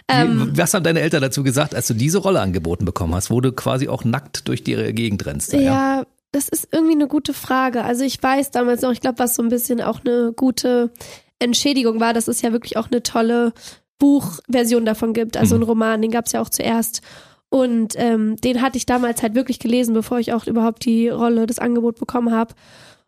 Ähm, 0.08 0.50
wie, 0.52 0.58
was 0.58 0.74
haben 0.74 0.82
deine 0.84 1.00
Eltern 1.00 1.22
dazu 1.22 1.42
gesagt, 1.42 1.74
als 1.74 1.86
du 1.86 1.94
diese 1.94 2.18
Rolle 2.18 2.40
angeboten 2.40 2.84
bekommen 2.84 3.14
hast, 3.14 3.30
wo 3.30 3.40
du 3.40 3.52
quasi 3.52 3.88
auch 3.88 4.04
nackt 4.04 4.48
durch 4.48 4.62
die 4.64 4.74
Gegend 4.92 5.24
rennst? 5.24 5.52
da, 5.54 5.58
Ja, 5.58 6.06
das 6.32 6.48
ist 6.48 6.68
irgendwie 6.72 6.94
eine 6.94 7.08
gute 7.08 7.34
Frage. 7.34 7.84
Also 7.84 8.04
ich 8.04 8.22
weiß 8.22 8.50
damals 8.50 8.82
noch, 8.82 8.90
ich 8.92 9.00
glaube, 9.00 9.18
was 9.18 9.34
so 9.34 9.42
ein 9.42 9.48
bisschen 9.48 9.80
auch 9.80 10.00
eine 10.04 10.32
gute 10.34 10.90
Entschädigung 11.38 12.00
war, 12.00 12.14
dass 12.14 12.28
es 12.28 12.42
ja 12.42 12.52
wirklich 12.52 12.76
auch 12.76 12.90
eine 12.90 13.02
tolle 13.02 13.52
Buchversion 13.98 14.84
davon 14.84 15.12
gibt. 15.12 15.36
Also 15.36 15.56
Mhm. 15.56 15.62
ein 15.62 15.66
Roman, 15.66 16.02
den 16.02 16.10
gab 16.10 16.26
es 16.26 16.32
ja 16.32 16.40
auch 16.40 16.48
zuerst. 16.48 17.02
Und 17.50 17.94
ähm, 17.96 18.36
den 18.36 18.62
hatte 18.62 18.78
ich 18.78 18.86
damals 18.86 19.22
halt 19.22 19.34
wirklich 19.34 19.58
gelesen, 19.58 19.92
bevor 19.94 20.18
ich 20.18 20.32
auch 20.32 20.46
überhaupt 20.46 20.84
die 20.86 21.08
Rolle, 21.10 21.46
das 21.46 21.58
Angebot 21.58 21.98
bekommen 22.00 22.32
habe. 22.32 22.54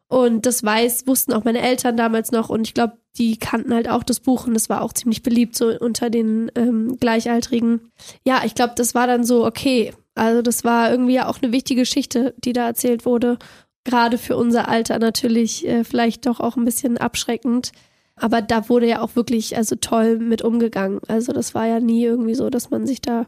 Und 0.07 0.45
das 0.45 0.63
weiß, 0.63 1.07
wussten 1.07 1.33
auch 1.33 1.45
meine 1.45 1.63
Eltern 1.63 1.97
damals 1.97 2.31
noch. 2.31 2.51
Und 2.51 2.69
ich 2.69 2.75
glaube, 2.75 2.99
die 3.17 3.39
kannten 3.39 3.73
halt 3.73 3.89
auch 3.89 4.03
das 4.03 4.21
Buch 4.21 4.47
und 4.47 4.55
das 4.55 4.69
war 4.69 4.83
auch 4.83 4.93
ziemlich 4.93 5.23
beliebt 5.23 5.57
so 5.57 5.69
unter 5.79 6.11
den 6.11 6.51
ähm, 6.57 6.97
Gleichaltrigen. 7.01 7.91
Ja, 8.27 8.43
ich 8.45 8.55
glaube, 8.55 8.75
das 8.77 8.95
war 8.95 9.07
dann 9.07 9.25
so, 9.25 9.47
okay. 9.47 9.95
Also 10.15 10.43
das 10.43 10.65
war 10.65 10.91
irgendwie 10.91 11.15
ja 11.15 11.29
auch 11.29 11.41
eine 11.43 11.53
wichtige 11.53 11.83
Geschichte, 11.83 12.35
die 12.39 12.53
da 12.53 12.67
erzählt 12.67 13.05
wurde. 13.05 13.39
Gerade 13.85 14.17
für 14.17 14.37
unser 14.37 14.69
Alter 14.69 14.99
natürlich 14.99 15.67
äh, 15.67 15.85
vielleicht 15.85 16.27
doch 16.27 16.41
auch 16.41 16.57
ein 16.57 16.65
bisschen 16.65 16.99
abschreckend. 16.99 17.73
Aber 18.17 18.43
da 18.43 18.69
wurde 18.69 18.87
ja 18.87 19.01
auch 19.01 19.17
wirklich 19.17 19.57
also 19.57 19.75
toll 19.77 20.19
mit 20.19 20.43
umgegangen. 20.43 21.01
Also 21.09 21.33
das 21.33 21.55
war 21.55 21.67
ja 21.67 21.81
nie 21.81 22.05
irgendwie 22.05 22.35
so, 22.35 22.49
dass 22.49 22.71
man 22.71 22.87
sich 22.87 23.01
da 23.01 23.27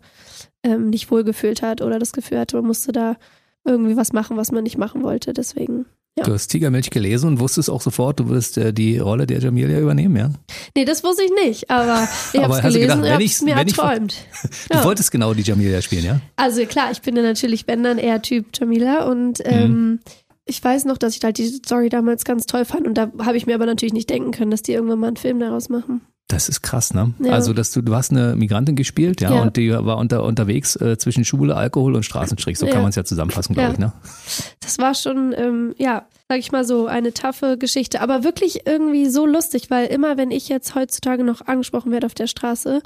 ähm, 0.63 0.91
nicht 0.91 1.11
wohlgefühlt 1.11 1.63
hat 1.63 1.83
oder 1.83 1.99
das 1.99 2.13
Gefühl 2.13 2.39
hatte, 2.39 2.57
man 2.57 2.67
musste 2.67 2.93
da 2.93 3.17
irgendwie 3.65 3.97
was 3.97 4.13
machen, 4.13 4.37
was 4.37 4.53
man 4.53 4.63
nicht 4.63 4.79
machen 4.79 5.03
wollte. 5.03 5.33
Deswegen, 5.33 5.87
Ja. 6.19 6.25
Du 6.25 6.33
hast 6.33 6.49
Tigermilch 6.49 6.89
gelesen 6.89 7.29
und 7.29 7.41
wusstest 7.41 7.69
auch 7.69 7.83
sofort, 7.83 8.19
du 8.21 8.29
wirst 8.31 8.57
äh, 8.57 8.73
die 8.73 8.97
Rolle 8.97 9.27
der 9.27 9.39
Jamilia 9.39 9.79
übernehmen, 9.79 10.17
ja? 10.17 10.31
Nee, 10.75 10.87
das 10.87 11.05
wusste 11.05 11.25
ich 11.25 11.31
nicht, 11.45 11.69
aber 11.71 12.09
ich 12.33 12.41
habe 12.43 12.55
es 12.55 12.63
gelesen 12.63 13.03
gedacht, 13.03 13.19
und 13.21 13.23
es 13.23 13.43
mir 13.43 13.57
wenn 13.57 13.69
ich- 13.69 13.77
erträumt. 13.79 14.15
Du 14.71 14.79
Ja. 14.79 14.85
wolltest 14.85 15.11
genau 15.13 15.35
die 15.35 15.43
Jamilia 15.43 15.83
spielen, 15.83 16.05
ja? 16.07 16.21
Also 16.37 16.65
klar, 16.65 16.91
ich 16.91 17.03
bin 17.03 17.17
ja 17.17 17.23
natürlich, 17.23 17.67
wenn 17.69 17.83
dann 17.83 17.99
eher 17.99 18.23
Typ 18.23 18.47
Jamila 18.59 19.05
und 19.05 19.41
ähm, 19.45 20.01
ich 20.47 20.63
weiß 20.65 20.87
noch, 20.87 20.97
dass 20.97 21.17
ich 21.17 21.23
halt 21.23 21.37
die 21.37 21.49
Story 21.49 21.91
damals 21.91 22.25
ganz 22.25 22.47
toll 22.47 22.65
fand 22.65 22.87
und 22.87 22.95
da 22.95 23.13
habe 23.19 23.37
ich 23.37 23.45
mir 23.47 23.55
aber 23.55 23.67
natürlich 23.67 23.93
nicht 23.93 24.09
denken 24.09 24.31
können, 24.31 24.51
dass 24.51 24.63
die 24.63 24.73
irgendwann 24.73 24.99
mal 25.01 25.09
einen 25.09 25.17
Film 25.17 25.39
daraus 25.39 25.69
machen. 25.69 26.01
Das 26.29 26.49
ist 26.49 26.63
krass, 26.63 26.93
ne? 26.93 27.15
Ja. 27.21 27.33
Also, 27.33 27.53
dass 27.53 27.71
du, 27.71 27.83
du 27.83 27.95
hast 27.95 28.11
eine 28.11 28.35
Migrantin 28.35 28.75
gespielt, 28.75 29.21
ja, 29.21 29.33
Ja. 29.33 29.43
und 29.43 29.57
die 29.57 29.71
war 29.71 29.97
unter, 29.97 30.25
unterwegs 30.25 30.75
äh, 30.77 30.99
zwischen 30.99 31.25
Schule, 31.25 31.55
Alkohol 31.55 31.95
und 31.95 32.03
Straßenstrich. 32.05 32.59
So 32.59 32.67
Ja. 32.67 32.73
kann 32.73 32.83
man 32.83 32.91
es 32.91 32.97
ja 32.97 33.05
zusammenfassen, 33.05 33.55
glaube 33.55 33.75
ich, 33.75 33.79
ne? 33.79 33.93
Das 34.61 34.79
war 34.79 34.95
schon, 34.95 35.33
ähm, 35.37 35.75
ja, 35.79 36.07
sag 36.29 36.39
ich 36.41 36.51
mal 36.51 36.65
so, 36.65 36.87
eine 36.89 37.15
taffe 37.15 37.57
Geschichte, 37.59 38.01
aber 38.01 38.25
wirklich 38.25 38.67
irgendwie 38.67 39.07
so 39.07 39.25
lustig, 39.25 39.71
weil 39.71 39.87
immer, 39.87 40.17
wenn 40.17 40.33
ich 40.33 40.49
jetzt 40.49 40.75
heutzutage 40.75 41.23
noch 41.23 41.43
angesprochen 41.47 41.93
werde 41.93 42.07
auf 42.07 42.15
der 42.15 42.27
Straße 42.27 42.83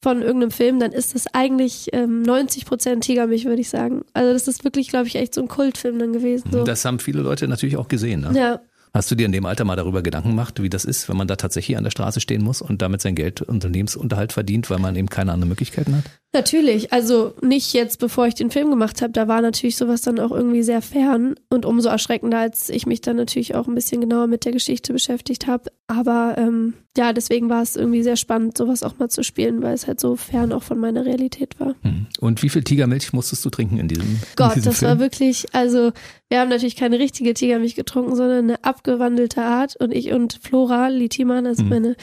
von 0.00 0.22
irgendeinem 0.22 0.52
Film, 0.52 0.78
dann 0.80 0.92
ist 0.92 1.14
das 1.14 1.26
eigentlich 1.34 1.88
ähm, 1.92 2.22
90 2.22 2.64
Prozent 2.64 3.04
Tigermilch, 3.04 3.44
würde 3.44 3.60
ich 3.60 3.68
sagen. 3.68 4.02
Also 4.14 4.32
das 4.32 4.46
ist 4.48 4.62
wirklich, 4.64 4.88
glaube 4.88 5.08
ich, 5.08 5.16
echt 5.16 5.34
so 5.34 5.42
ein 5.42 5.48
Kultfilm 5.48 5.98
dann 5.98 6.12
gewesen. 6.12 6.50
So. 6.52 6.62
Das 6.64 6.84
haben 6.86 7.00
viele 7.00 7.20
Leute 7.20 7.48
natürlich 7.48 7.76
auch 7.76 7.88
gesehen, 7.88 8.20
ne? 8.20 8.30
ja, 8.38 8.60
Hast 8.94 9.10
du 9.10 9.14
dir 9.14 9.26
in 9.26 9.32
dem 9.32 9.46
Alter 9.46 9.64
mal 9.64 9.76
darüber 9.76 10.02
Gedanken 10.02 10.30
gemacht, 10.30 10.62
wie 10.62 10.70
das 10.70 10.84
ist, 10.84 11.08
wenn 11.08 11.16
man 11.16 11.28
da 11.28 11.36
tatsächlich 11.36 11.76
an 11.76 11.84
der 11.84 11.90
Straße 11.90 12.20
stehen 12.20 12.42
muss 12.42 12.62
und 12.62 12.82
damit 12.82 13.02
sein 13.02 13.14
Geld 13.14 13.42
Lebensunterhalt 13.68 14.32
verdient, 14.32 14.70
weil 14.70 14.78
man 14.78 14.96
eben 14.96 15.08
keine 15.08 15.32
anderen 15.32 15.48
Möglichkeiten 15.48 15.96
hat? 15.96 16.04
Natürlich, 16.34 16.92
also 16.92 17.32
nicht 17.40 17.72
jetzt, 17.72 17.98
bevor 18.00 18.26
ich 18.26 18.34
den 18.34 18.50
Film 18.50 18.68
gemacht 18.68 19.00
habe, 19.00 19.14
da 19.14 19.28
war 19.28 19.40
natürlich 19.40 19.76
sowas 19.76 20.02
dann 20.02 20.20
auch 20.20 20.30
irgendwie 20.30 20.62
sehr 20.62 20.82
fern 20.82 21.36
und 21.48 21.64
umso 21.64 21.88
erschreckender, 21.88 22.38
als 22.38 22.68
ich 22.68 22.84
mich 22.84 23.00
dann 23.00 23.16
natürlich 23.16 23.54
auch 23.54 23.66
ein 23.66 23.74
bisschen 23.74 24.02
genauer 24.02 24.26
mit 24.26 24.44
der 24.44 24.52
Geschichte 24.52 24.92
beschäftigt 24.92 25.46
habe. 25.46 25.70
Aber 25.86 26.34
ähm, 26.36 26.74
ja, 26.98 27.14
deswegen 27.14 27.48
war 27.48 27.62
es 27.62 27.76
irgendwie 27.76 28.02
sehr 28.02 28.16
spannend, 28.16 28.58
sowas 28.58 28.82
auch 28.82 28.98
mal 28.98 29.08
zu 29.08 29.24
spielen, 29.24 29.62
weil 29.62 29.72
es 29.72 29.86
halt 29.86 30.00
so 30.00 30.16
fern 30.16 30.52
auch 30.52 30.62
von 30.62 30.78
meiner 30.78 31.06
Realität 31.06 31.58
war. 31.58 31.74
Hm. 31.80 32.08
Und 32.20 32.42
wie 32.42 32.50
viel 32.50 32.62
Tigermilch 32.62 33.14
musstest 33.14 33.42
du 33.46 33.48
trinken 33.48 33.78
in 33.78 33.88
diesem, 33.88 34.04
in 34.06 34.20
Gott, 34.36 34.54
diesem 34.54 34.64
das 34.70 34.80
Film? 34.80 34.90
war 34.90 34.98
wirklich, 34.98 35.46
also 35.54 35.92
wir 36.28 36.40
haben 36.40 36.50
natürlich 36.50 36.76
keine 36.76 36.98
richtige 36.98 37.32
Tigermilch 37.32 37.74
getrunken, 37.74 38.14
sondern 38.16 38.50
eine 38.50 38.64
abgewandelte 38.64 39.40
Art 39.40 39.76
und 39.76 39.94
ich 39.94 40.12
und 40.12 40.38
Flora 40.42 40.88
Litiman, 40.88 41.46
also 41.46 41.62
Mhm. 41.62 41.68
meine? 41.70 41.96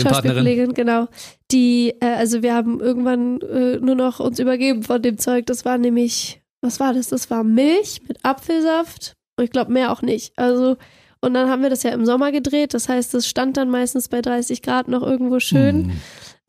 Schauspielkollegin, 0.00 0.74
genau. 0.74 1.08
Die, 1.52 1.94
äh, 2.00 2.06
also 2.06 2.42
wir 2.42 2.54
haben 2.54 2.80
irgendwann 2.80 3.40
äh, 3.40 3.78
nur 3.78 3.94
noch 3.94 4.20
uns 4.20 4.38
übergeben 4.38 4.82
von 4.82 5.00
dem 5.02 5.18
Zeug. 5.18 5.46
Das 5.46 5.64
war 5.64 5.78
nämlich, 5.78 6.42
was 6.60 6.80
war 6.80 6.92
das? 6.92 7.08
Das 7.08 7.30
war 7.30 7.44
Milch 7.44 8.02
mit 8.08 8.24
Apfelsaft. 8.24 9.14
Und 9.36 9.44
ich 9.44 9.50
glaube 9.50 9.72
mehr 9.72 9.92
auch 9.92 10.02
nicht. 10.02 10.32
Also, 10.36 10.76
und 11.20 11.34
dann 11.34 11.48
haben 11.48 11.62
wir 11.62 11.70
das 11.70 11.82
ja 11.82 11.90
im 11.90 12.06
Sommer 12.06 12.32
gedreht. 12.32 12.74
Das 12.74 12.88
heißt, 12.88 13.14
es 13.14 13.28
stand 13.28 13.56
dann 13.56 13.70
meistens 13.70 14.08
bei 14.08 14.22
30 14.22 14.62
Grad 14.62 14.88
noch 14.88 15.02
irgendwo 15.02 15.40
schön. 15.40 15.84
Hm. 15.84 16.00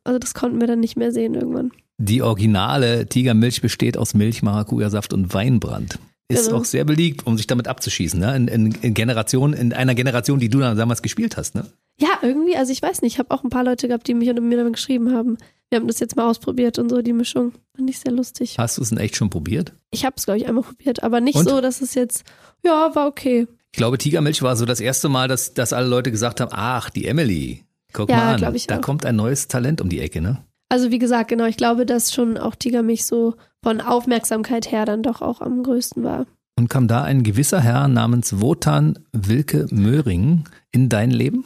Also 0.04 0.18
das 0.18 0.34
konnten 0.34 0.60
wir 0.60 0.66
dann 0.66 0.80
nicht 0.80 0.96
mehr 0.96 1.12
sehen 1.12 1.34
irgendwann. 1.34 1.70
Die 1.98 2.22
originale 2.22 3.06
Tigermilch 3.06 3.60
besteht 3.60 3.98
aus 3.98 4.14
Milch, 4.14 4.42
Maracuja-Saft 4.42 5.12
und 5.12 5.34
Weinbrand. 5.34 5.98
Ist 6.30 6.46
Genau. 6.46 6.58
auch 6.58 6.64
sehr 6.66 6.84
beliebt, 6.84 7.26
um 7.26 7.36
sich 7.38 7.46
damit 7.46 7.68
abzuschießen, 7.68 8.20
ne? 8.20 8.36
In, 8.36 8.48
in, 8.48 8.72
in 8.82 8.92
Generation, 8.94 9.54
in 9.54 9.72
einer 9.72 9.94
Generation, 9.94 10.38
die 10.38 10.50
du 10.50 10.58
dann 10.60 10.76
damals 10.76 11.00
gespielt 11.02 11.36
hast, 11.38 11.54
ne? 11.54 11.64
Ja, 11.98 12.10
irgendwie, 12.22 12.54
also 12.56 12.70
ich 12.70 12.82
weiß 12.82 13.00
nicht, 13.02 13.14
ich 13.14 13.18
habe 13.18 13.30
auch 13.32 13.42
ein 13.44 13.50
paar 13.50 13.64
Leute 13.64 13.88
gehabt, 13.88 14.06
die 14.06 14.14
mich 14.14 14.28
und 14.28 14.46
mir 14.48 14.58
dann 14.62 14.72
geschrieben 14.72 15.12
haben. 15.12 15.38
Wir 15.70 15.80
haben 15.80 15.86
das 15.88 16.00
jetzt 16.00 16.16
mal 16.16 16.28
ausprobiert 16.28 16.78
und 16.78 16.90
so, 16.90 17.00
die 17.02 17.12
Mischung. 17.12 17.52
Fand 17.76 17.88
ich 17.90 17.98
sehr 17.98 18.12
lustig. 18.12 18.56
Hast 18.58 18.76
du 18.78 18.82
es 18.82 18.90
denn 18.90 18.98
echt 18.98 19.16
schon 19.16 19.30
probiert? 19.30 19.72
Ich 19.90 20.04
habe 20.04 20.14
es, 20.16 20.24
glaube 20.26 20.38
ich, 20.38 20.46
einmal 20.46 20.64
probiert, 20.64 21.02
aber 21.02 21.20
nicht 21.20 21.34
Und? 21.36 21.48
so, 21.48 21.60
dass 21.60 21.80
es 21.80 21.94
jetzt, 21.94 22.24
ja, 22.64 22.94
war 22.94 23.06
okay. 23.06 23.46
Ich 23.72 23.78
glaube, 23.78 23.98
Tigermilch 23.98 24.42
war 24.42 24.54
so 24.56 24.64
das 24.66 24.80
erste 24.80 25.08
Mal, 25.08 25.28
dass, 25.28 25.54
dass 25.54 25.72
alle 25.72 25.88
Leute 25.88 26.10
gesagt 26.10 26.40
haben, 26.40 26.50
ach, 26.52 26.90
die 26.90 27.06
Emily. 27.06 27.64
Guck 27.94 28.10
Ja, 28.10 28.16
mal 28.16 28.34
an, 28.44 28.54
da 28.66 28.76
auch. 28.76 28.80
kommt 28.82 29.04
ein 29.06 29.16
neues 29.16 29.48
Talent 29.48 29.80
um 29.80 29.88
die 29.88 30.00
Ecke, 30.00 30.20
ne? 30.20 30.44
Also 30.70 30.90
wie 30.90 30.98
gesagt, 30.98 31.28
genau, 31.30 31.46
ich 31.46 31.56
glaube, 31.56 31.86
dass 31.86 32.12
schon 32.12 32.36
auch 32.36 32.54
Tigermilch 32.54 33.06
so 33.06 33.34
von 33.68 33.82
Aufmerksamkeit 33.82 34.72
her 34.72 34.86
dann 34.86 35.02
doch 35.02 35.20
auch 35.20 35.42
am 35.42 35.62
größten 35.62 36.02
war. 36.02 36.24
Und 36.58 36.70
kam 36.70 36.88
da 36.88 37.02
ein 37.02 37.22
gewisser 37.22 37.60
Herr 37.60 37.86
namens 37.86 38.40
Wotan 38.40 38.98
Wilke 39.12 39.66
Möhring 39.68 40.44
in 40.72 40.88
dein 40.88 41.10
Leben? 41.10 41.44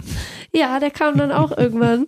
Ja, 0.52 0.78
der 0.78 0.92
kam 0.92 1.18
dann 1.18 1.32
auch 1.32 1.50
irgendwann. 1.58 2.06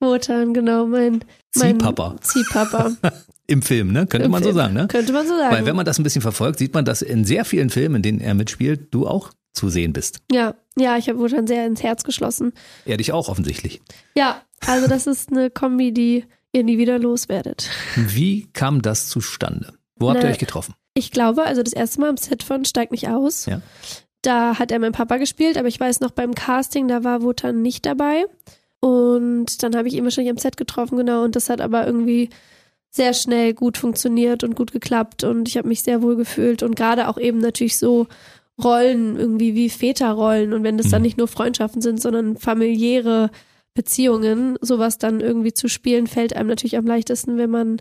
Wotan, 0.00 0.52
genau, 0.52 0.88
mein, 0.88 1.20
mein 1.54 1.78
Ziehpapa. 1.78 2.16
Ziehpapa. 2.22 2.96
Im 3.46 3.62
Film, 3.62 3.92
ne? 3.92 4.08
Könnte 4.08 4.24
Im 4.24 4.32
man 4.32 4.42
so 4.42 4.48
Film. 4.48 4.56
sagen, 4.56 4.74
ne? 4.74 4.88
Könnte 4.88 5.12
man 5.12 5.28
so 5.28 5.36
sagen. 5.36 5.54
Weil 5.54 5.64
wenn 5.64 5.76
man 5.76 5.86
das 5.86 6.00
ein 6.00 6.02
bisschen 6.02 6.22
verfolgt, 6.22 6.58
sieht 6.58 6.74
man, 6.74 6.84
dass 6.84 7.00
in 7.00 7.24
sehr 7.24 7.44
vielen 7.44 7.70
Filmen, 7.70 7.94
in 7.94 8.02
denen 8.02 8.20
er 8.20 8.34
mitspielt, 8.34 8.92
du 8.92 9.06
auch 9.06 9.30
zu 9.52 9.68
sehen 9.68 9.92
bist. 9.92 10.22
ja, 10.32 10.56
ja, 10.76 10.96
ich 10.96 11.08
habe 11.08 11.20
Wotan 11.20 11.46
sehr 11.46 11.64
ins 11.64 11.84
Herz 11.84 12.02
geschlossen. 12.02 12.52
Er 12.84 12.96
dich 12.96 13.12
auch 13.12 13.28
offensichtlich. 13.28 13.80
Ja, 14.16 14.42
also 14.66 14.88
das 14.88 15.06
ist 15.06 15.30
eine 15.30 15.50
Kombi, 15.50 15.92
die 15.92 16.24
ihr 16.56 16.64
nie 16.64 16.78
wieder 16.78 16.98
loswerdet. 16.98 17.70
Wie 17.94 18.48
kam 18.52 18.82
das 18.82 19.08
zustande? 19.08 19.74
Wo 19.96 20.10
habt 20.10 20.20
ihr 20.20 20.24
Na, 20.24 20.30
euch 20.32 20.38
getroffen? 20.38 20.74
Ich 20.94 21.10
glaube, 21.10 21.44
also 21.44 21.62
das 21.62 21.72
erste 21.72 22.00
Mal 22.00 22.10
am 22.10 22.16
Set 22.16 22.42
von 22.42 22.64
Steig 22.64 22.90
nicht 22.90 23.08
aus. 23.08 23.46
Ja. 23.46 23.60
Da 24.22 24.58
hat 24.58 24.72
er 24.72 24.78
mein 24.78 24.92
Papa 24.92 25.18
gespielt, 25.18 25.56
aber 25.56 25.68
ich 25.68 25.78
weiß 25.78 26.00
noch 26.00 26.10
beim 26.10 26.34
Casting, 26.34 26.88
da 26.88 27.04
war 27.04 27.22
Wotan 27.22 27.62
nicht 27.62 27.86
dabei. 27.86 28.24
Und 28.80 29.62
dann 29.62 29.76
habe 29.76 29.88
ich 29.88 29.94
ihn 29.94 30.04
wahrscheinlich 30.04 30.30
am 30.30 30.38
Set 30.38 30.56
getroffen, 30.56 30.96
genau. 30.96 31.24
Und 31.24 31.36
das 31.36 31.48
hat 31.48 31.60
aber 31.60 31.86
irgendwie 31.86 32.30
sehr 32.90 33.14
schnell 33.14 33.52
gut 33.54 33.76
funktioniert 33.78 34.42
und 34.42 34.56
gut 34.56 34.72
geklappt. 34.72 35.22
Und 35.24 35.48
ich 35.48 35.56
habe 35.56 35.68
mich 35.68 35.82
sehr 35.82 36.02
wohl 36.02 36.16
gefühlt. 36.16 36.62
Und 36.62 36.76
gerade 36.76 37.08
auch 37.08 37.18
eben 37.18 37.38
natürlich 37.38 37.76
so 37.78 38.06
Rollen, 38.62 39.16
irgendwie 39.16 39.54
wie 39.54 39.68
Väterrollen. 39.68 40.52
Und 40.54 40.62
wenn 40.62 40.78
das 40.78 40.88
dann 40.88 41.02
Mhm. 41.02 41.06
nicht 41.06 41.18
nur 41.18 41.28
Freundschaften 41.28 41.82
sind, 41.82 42.00
sondern 42.00 42.36
familiäre 42.36 43.30
Beziehungen, 43.76 44.58
sowas 44.60 44.98
dann 44.98 45.20
irgendwie 45.20 45.52
zu 45.52 45.68
spielen, 45.68 46.08
fällt 46.08 46.34
einem 46.34 46.48
natürlich 46.48 46.76
am 46.76 46.86
leichtesten, 46.86 47.38
wenn 47.38 47.50
man 47.50 47.76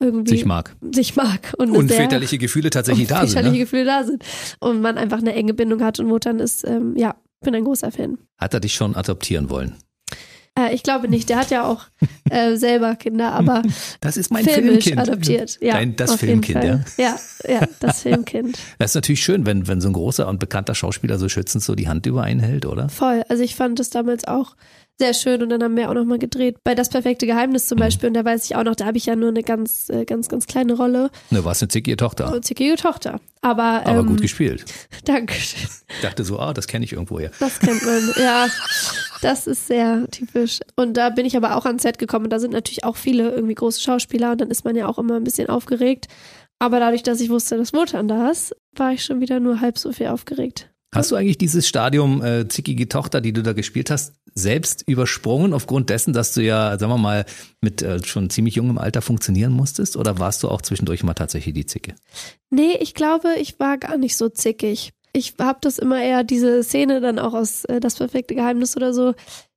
irgendwie 0.00 0.30
Sich 0.30 0.44
mag. 0.46 0.74
sich 0.92 1.14
mag 1.14 1.52
und, 1.58 1.88
väterliche 1.90 2.38
Gefühle 2.38 2.70
tatsächlich 2.70 3.08
da 3.08 3.20
sind. 3.20 3.30
väterliche 3.30 3.52
Ne? 3.52 3.58
Gefühle 3.58 3.84
da 3.84 4.04
sind 4.04 4.24
und 4.58 4.80
man 4.80 4.96
einfach 4.98 5.18
eine 5.18 5.34
enge 5.34 5.52
Bindung 5.54 5.82
hat 5.82 6.00
und 6.00 6.08
Wotan 6.08 6.40
ist, 6.40 6.66
ähm, 6.66 6.96
ja, 6.96 7.14
bin 7.44 7.54
ein 7.54 7.64
großer 7.64 7.92
Fan. 7.92 8.18
Hat 8.38 8.54
er 8.54 8.60
dich 8.60 8.74
schon 8.74 8.96
adoptieren 8.96 9.50
wollen? 9.50 9.74
Äh, 10.58 10.74
ich 10.74 10.82
glaube 10.82 11.08
nicht, 11.08 11.28
der 11.28 11.38
hat 11.38 11.50
ja 11.50 11.64
auch 11.64 11.84
äh, 12.30 12.56
selber 12.56 12.94
Kinder, 12.96 13.32
aber 13.32 13.62
Das 14.00 14.16
ist 14.16 14.30
mein 14.32 14.44
filmisch 14.44 14.84
Filmkind. 14.84 14.98
adoptiert. 14.98 15.58
Ja, 15.62 15.74
Dein, 15.74 15.96
das 15.96 16.16
Filmkind, 16.16 16.64
ja. 16.64 16.80
Ja, 16.98 17.16
ja, 17.48 17.66
das 17.80 18.02
Filmkind. 18.02 18.58
Das 18.78 18.90
ist 18.90 18.94
natürlich 18.96 19.22
schön, 19.22 19.46
wenn, 19.46 19.66
wenn 19.68 19.80
so 19.80 19.88
ein 19.88 19.94
großer 19.94 20.26
und 20.28 20.40
bekannter 20.40 20.74
Schauspieler 20.74 21.18
so 21.18 21.28
schützend 21.28 21.62
so 21.64 21.74
die 21.74 21.88
Hand 21.88 22.06
über 22.06 22.22
einen 22.22 22.40
hält, 22.40 22.66
oder? 22.66 22.88
Voll. 22.88 23.22
Also 23.28 23.42
ich 23.44 23.54
fand 23.54 23.78
das 23.78 23.90
damals 23.90 24.26
auch 24.26 24.56
sehr 25.02 25.14
schön 25.14 25.42
und 25.42 25.48
dann 25.48 25.62
haben 25.64 25.76
wir 25.76 25.90
auch 25.90 25.94
nochmal 25.94 26.18
gedreht 26.20 26.58
bei 26.62 26.76
Das 26.76 26.88
perfekte 26.88 27.26
Geheimnis 27.26 27.64
Mhm. 27.64 27.68
zum 27.70 27.78
Beispiel 27.78 28.06
und 28.08 28.14
da 28.14 28.24
weiß 28.24 28.44
ich 28.44 28.54
auch 28.54 28.62
noch, 28.62 28.76
da 28.76 28.86
habe 28.86 28.98
ich 28.98 29.06
ja 29.06 29.16
nur 29.16 29.30
eine 29.30 29.42
ganz, 29.42 29.88
äh, 29.90 30.04
ganz, 30.04 30.28
ganz 30.28 30.46
kleine 30.46 30.74
Rolle. 30.74 31.10
Ne, 31.30 31.44
warst 31.44 31.62
eine 31.62 31.68
zickige 31.68 31.96
Tochter. 31.96 32.32
Und 32.32 32.44
zickige 32.44 32.76
Tochter. 32.76 33.20
Aber, 33.40 33.84
Aber 33.84 33.98
ähm, 34.00 34.06
gut 34.06 34.20
gespielt. 34.22 34.64
Dankeschön. 35.04 35.68
Ich 35.96 36.00
dachte 36.02 36.22
so, 36.22 36.38
ah, 36.38 36.52
das 36.52 36.68
kenne 36.68 36.84
ich 36.84 36.92
irgendwoher. 36.92 37.32
Das 37.40 37.58
kennt 37.58 37.84
man, 37.84 38.12
ja. 38.22 38.46
Das 39.22 39.46
ist 39.48 39.66
sehr 39.66 40.06
typisch. 40.10 40.60
Und 40.76 40.96
da 40.96 41.10
bin 41.10 41.26
ich 41.26 41.36
aber 41.36 41.56
auch 41.56 41.64
ans 41.66 41.82
Set 41.82 41.98
gekommen. 41.98 42.26
Und 42.26 42.30
da 42.30 42.38
sind 42.38 42.52
natürlich 42.52 42.84
auch 42.84 42.96
viele 42.96 43.30
irgendwie 43.30 43.54
große 43.54 43.80
Schauspieler 43.80 44.32
und 44.32 44.40
dann 44.40 44.50
ist 44.50 44.64
man 44.64 44.76
ja 44.76 44.86
auch 44.88 44.98
immer 44.98 45.16
ein 45.16 45.24
bisschen 45.24 45.48
aufgeregt. 45.48 46.06
Aber 46.60 46.78
dadurch, 46.78 47.02
dass 47.02 47.20
ich 47.20 47.30
wusste, 47.30 47.56
dass 47.56 47.72
Wotan 47.72 48.06
da 48.06 48.30
ist, 48.30 48.54
war 48.76 48.92
ich 48.92 49.04
schon 49.04 49.20
wieder 49.20 49.40
nur 49.40 49.60
halb 49.60 49.78
so 49.78 49.90
viel 49.92 50.06
aufgeregt. 50.06 50.70
Hast 50.94 51.10
du 51.10 51.16
eigentlich 51.16 51.38
dieses 51.38 51.66
Stadium 51.66 52.22
äh, 52.22 52.46
zickige 52.48 52.86
Tochter, 52.86 53.20
die 53.22 53.32
du 53.32 53.42
da 53.42 53.54
gespielt 53.54 53.90
hast, 53.90 54.12
selbst 54.34 54.84
übersprungen 54.86 55.54
aufgrund 55.54 55.88
dessen, 55.88 56.12
dass 56.12 56.34
du 56.34 56.42
ja, 56.42 56.78
sagen 56.78 56.92
wir 56.92 56.98
mal, 56.98 57.24
mit 57.62 57.80
äh, 57.80 58.04
schon 58.04 58.28
ziemlich 58.28 58.56
jungem 58.56 58.76
Alter 58.76 59.00
funktionieren 59.00 59.52
musstest? 59.52 59.96
Oder 59.96 60.18
warst 60.18 60.42
du 60.42 60.48
auch 60.48 60.60
zwischendurch 60.60 61.02
mal 61.02 61.14
tatsächlich 61.14 61.54
die 61.54 61.66
Zicke? 61.66 61.94
Nee, 62.50 62.76
ich 62.80 62.92
glaube, 62.94 63.28
ich 63.40 63.58
war 63.58 63.78
gar 63.78 63.96
nicht 63.96 64.16
so 64.16 64.28
zickig. 64.28 64.92
Ich 65.14 65.34
habe 65.38 65.58
das 65.62 65.78
immer 65.78 66.02
eher, 66.02 66.24
diese 66.24 66.62
Szene 66.62 67.00
dann 67.00 67.18
auch 67.18 67.34
aus 67.34 67.64
äh, 67.64 67.80
Das 67.80 67.96
perfekte 67.96 68.34
Geheimnis 68.34 68.76
oder 68.76 68.92
so, 68.92 69.14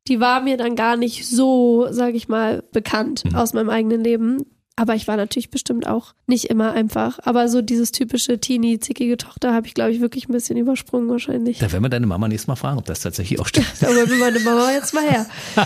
die 0.07 0.19
war 0.19 0.41
mir 0.41 0.55
dann 0.55 0.75
gar 0.75 0.95
nicht 0.95 1.27
so, 1.27 1.87
sag 1.89 2.13
ich 2.15 2.27
mal, 2.29 2.63
bekannt 2.71 3.23
Mhm. 3.25 3.35
aus 3.35 3.53
meinem 3.53 3.69
eigenen 3.69 4.03
Leben. 4.03 4.45
Aber 4.77 4.93
ich 4.95 5.07
war 5.07 5.15
natürlich 5.15 5.49
bestimmt 5.49 5.87
auch 5.87 6.13
nicht 6.27 6.45
immer 6.45 6.73
einfach. 6.73 7.17
Aber 7.23 7.47
so 7.47 7.61
dieses 7.61 7.93
typische 7.93 8.39
Teenie-zickige 8.39 9.15
Tochter 9.15 9.53
habe 9.53 9.67
ich, 9.67 9.73
glaube 9.73 9.91
ich, 9.91 10.01
wirklich 10.01 10.27
ein 10.27 10.33
bisschen 10.33 10.57
übersprungen 10.57 11.07
wahrscheinlich. 11.07 11.59
Da 11.59 11.71
werden 11.71 11.83
wir 11.83 11.89
deine 11.89 12.07
Mama 12.07 12.27
nächstes 12.27 12.47
Mal 12.47 12.55
fragen, 12.57 12.77
ob 12.77 12.83
das 12.85 12.99
tatsächlich 12.99 13.39
auch 13.39 13.47
stimmt. 13.47 13.67
Da 13.79 13.87
holen 13.87 14.09
wir 14.09 14.17
meine 14.17 14.39
Mama 14.41 14.71
jetzt 14.73 14.93
mal 14.93 15.03
her. 15.09 15.25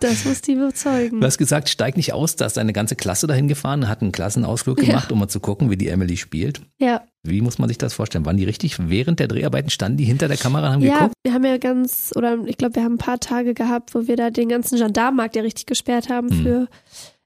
Das 0.00 0.24
muss 0.24 0.42
die 0.42 0.52
überzeugen. 0.52 1.20
Du 1.20 1.26
hast 1.26 1.38
gesagt, 1.38 1.68
steig 1.70 1.96
nicht 1.96 2.12
aus, 2.12 2.36
da 2.36 2.46
ist 2.46 2.56
deine 2.58 2.72
ganze 2.72 2.96
Klasse 2.96 3.26
dahin 3.26 3.48
gefahren, 3.48 3.88
hat 3.88 4.02
einen 4.02 4.12
Klassenausflug 4.12 4.78
Ja. 4.82 4.86
gemacht, 4.88 5.10
um 5.12 5.18
mal 5.18 5.28
zu 5.28 5.40
gucken, 5.40 5.70
wie 5.70 5.76
die 5.76 5.88
Emily 5.88 6.16
spielt. 6.16 6.60
Ja, 6.78 7.02
Wie 7.22 7.40
muss 7.40 7.58
man 7.58 7.68
sich 7.68 7.78
das 7.78 7.94
vorstellen? 7.94 8.24
Waren 8.26 8.36
die 8.36 8.44
richtig 8.44 8.76
während 8.88 9.20
der 9.20 9.28
Dreharbeiten 9.28 9.70
standen 9.70 9.96
die 9.98 10.04
hinter 10.04 10.28
der 10.28 10.36
Kamera 10.36 10.66
und 10.68 10.72
haben 10.74 10.82
ja, 10.82 10.94
geguckt? 10.98 11.14
wir 11.24 11.32
haben 11.34 11.44
ja 11.44 11.56
ganz, 11.58 12.12
oder 12.14 12.36
ich 12.46 12.56
glaube, 12.58 12.76
wir 12.76 12.84
haben 12.84 12.94
ein 12.94 12.98
paar 12.98 13.20
Tage 13.20 13.54
gehabt, 13.54 13.94
wo 13.94 14.06
wir 14.06 14.16
da 14.16 14.30
den 14.30 14.48
ganzen 14.48 14.78
Gendarmenmarkt 14.78 15.34
ja 15.36 15.42
richtig 15.42 15.66
gesperrt 15.66 16.08
haben 16.10 16.28
Hm. 16.30 16.42
für 16.42 16.68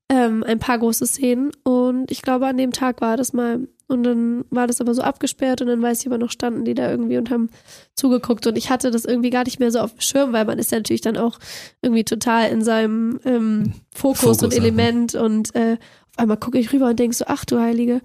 ähm, 0.08 0.42
ein 0.44 0.58
paar 0.58 0.78
große 0.78 1.06
Szenen. 1.06 1.50
Und 1.62 2.10
ich 2.10 2.22
glaube, 2.22 2.46
an 2.46 2.56
dem 2.56 2.72
Tag 2.72 3.00
war 3.00 3.16
das 3.16 3.32
mal 3.32 3.66
Und 3.86 4.02
dann 4.04 4.44
war 4.50 4.66
das 4.66 4.80
aber 4.80 4.94
so 4.94 5.02
abgesperrt 5.02 5.60
und 5.60 5.68
dann 5.68 5.82
weiß 5.82 6.00
ich 6.00 6.06
aber 6.06 6.18
noch, 6.18 6.30
standen 6.30 6.64
die 6.64 6.74
da 6.74 6.90
irgendwie 6.90 7.18
und 7.18 7.30
haben 7.30 7.50
zugeguckt. 7.94 8.46
Und 8.46 8.56
ich 8.56 8.70
hatte 8.70 8.90
das 8.90 9.04
irgendwie 9.04 9.30
gar 9.30 9.44
nicht 9.44 9.60
mehr 9.60 9.70
so 9.70 9.80
auf 9.80 9.92
dem 9.92 10.00
Schirm, 10.00 10.32
weil 10.32 10.44
man 10.46 10.58
ist 10.58 10.72
ja 10.72 10.78
natürlich 10.78 11.02
dann 11.02 11.16
auch 11.16 11.38
irgendwie 11.82 12.04
total 12.04 12.50
in 12.50 12.62
seinem 12.62 13.20
ähm, 13.24 13.74
Fokus, 13.94 14.20
Fokus, 14.20 14.42
und. 14.42 14.54
Element. 14.54 15.14
Und 15.14 15.54
äh, 15.54 15.76
auf 16.10 16.18
einmal 16.18 16.38
gucke 16.38 16.58
ich 16.58 16.72
rüber 16.72 16.88
und 16.88 16.98
denk 16.98 17.14
so, 17.14 17.24
ach 17.28 17.44
du 17.44 17.60
Heilige, 17.60 18.00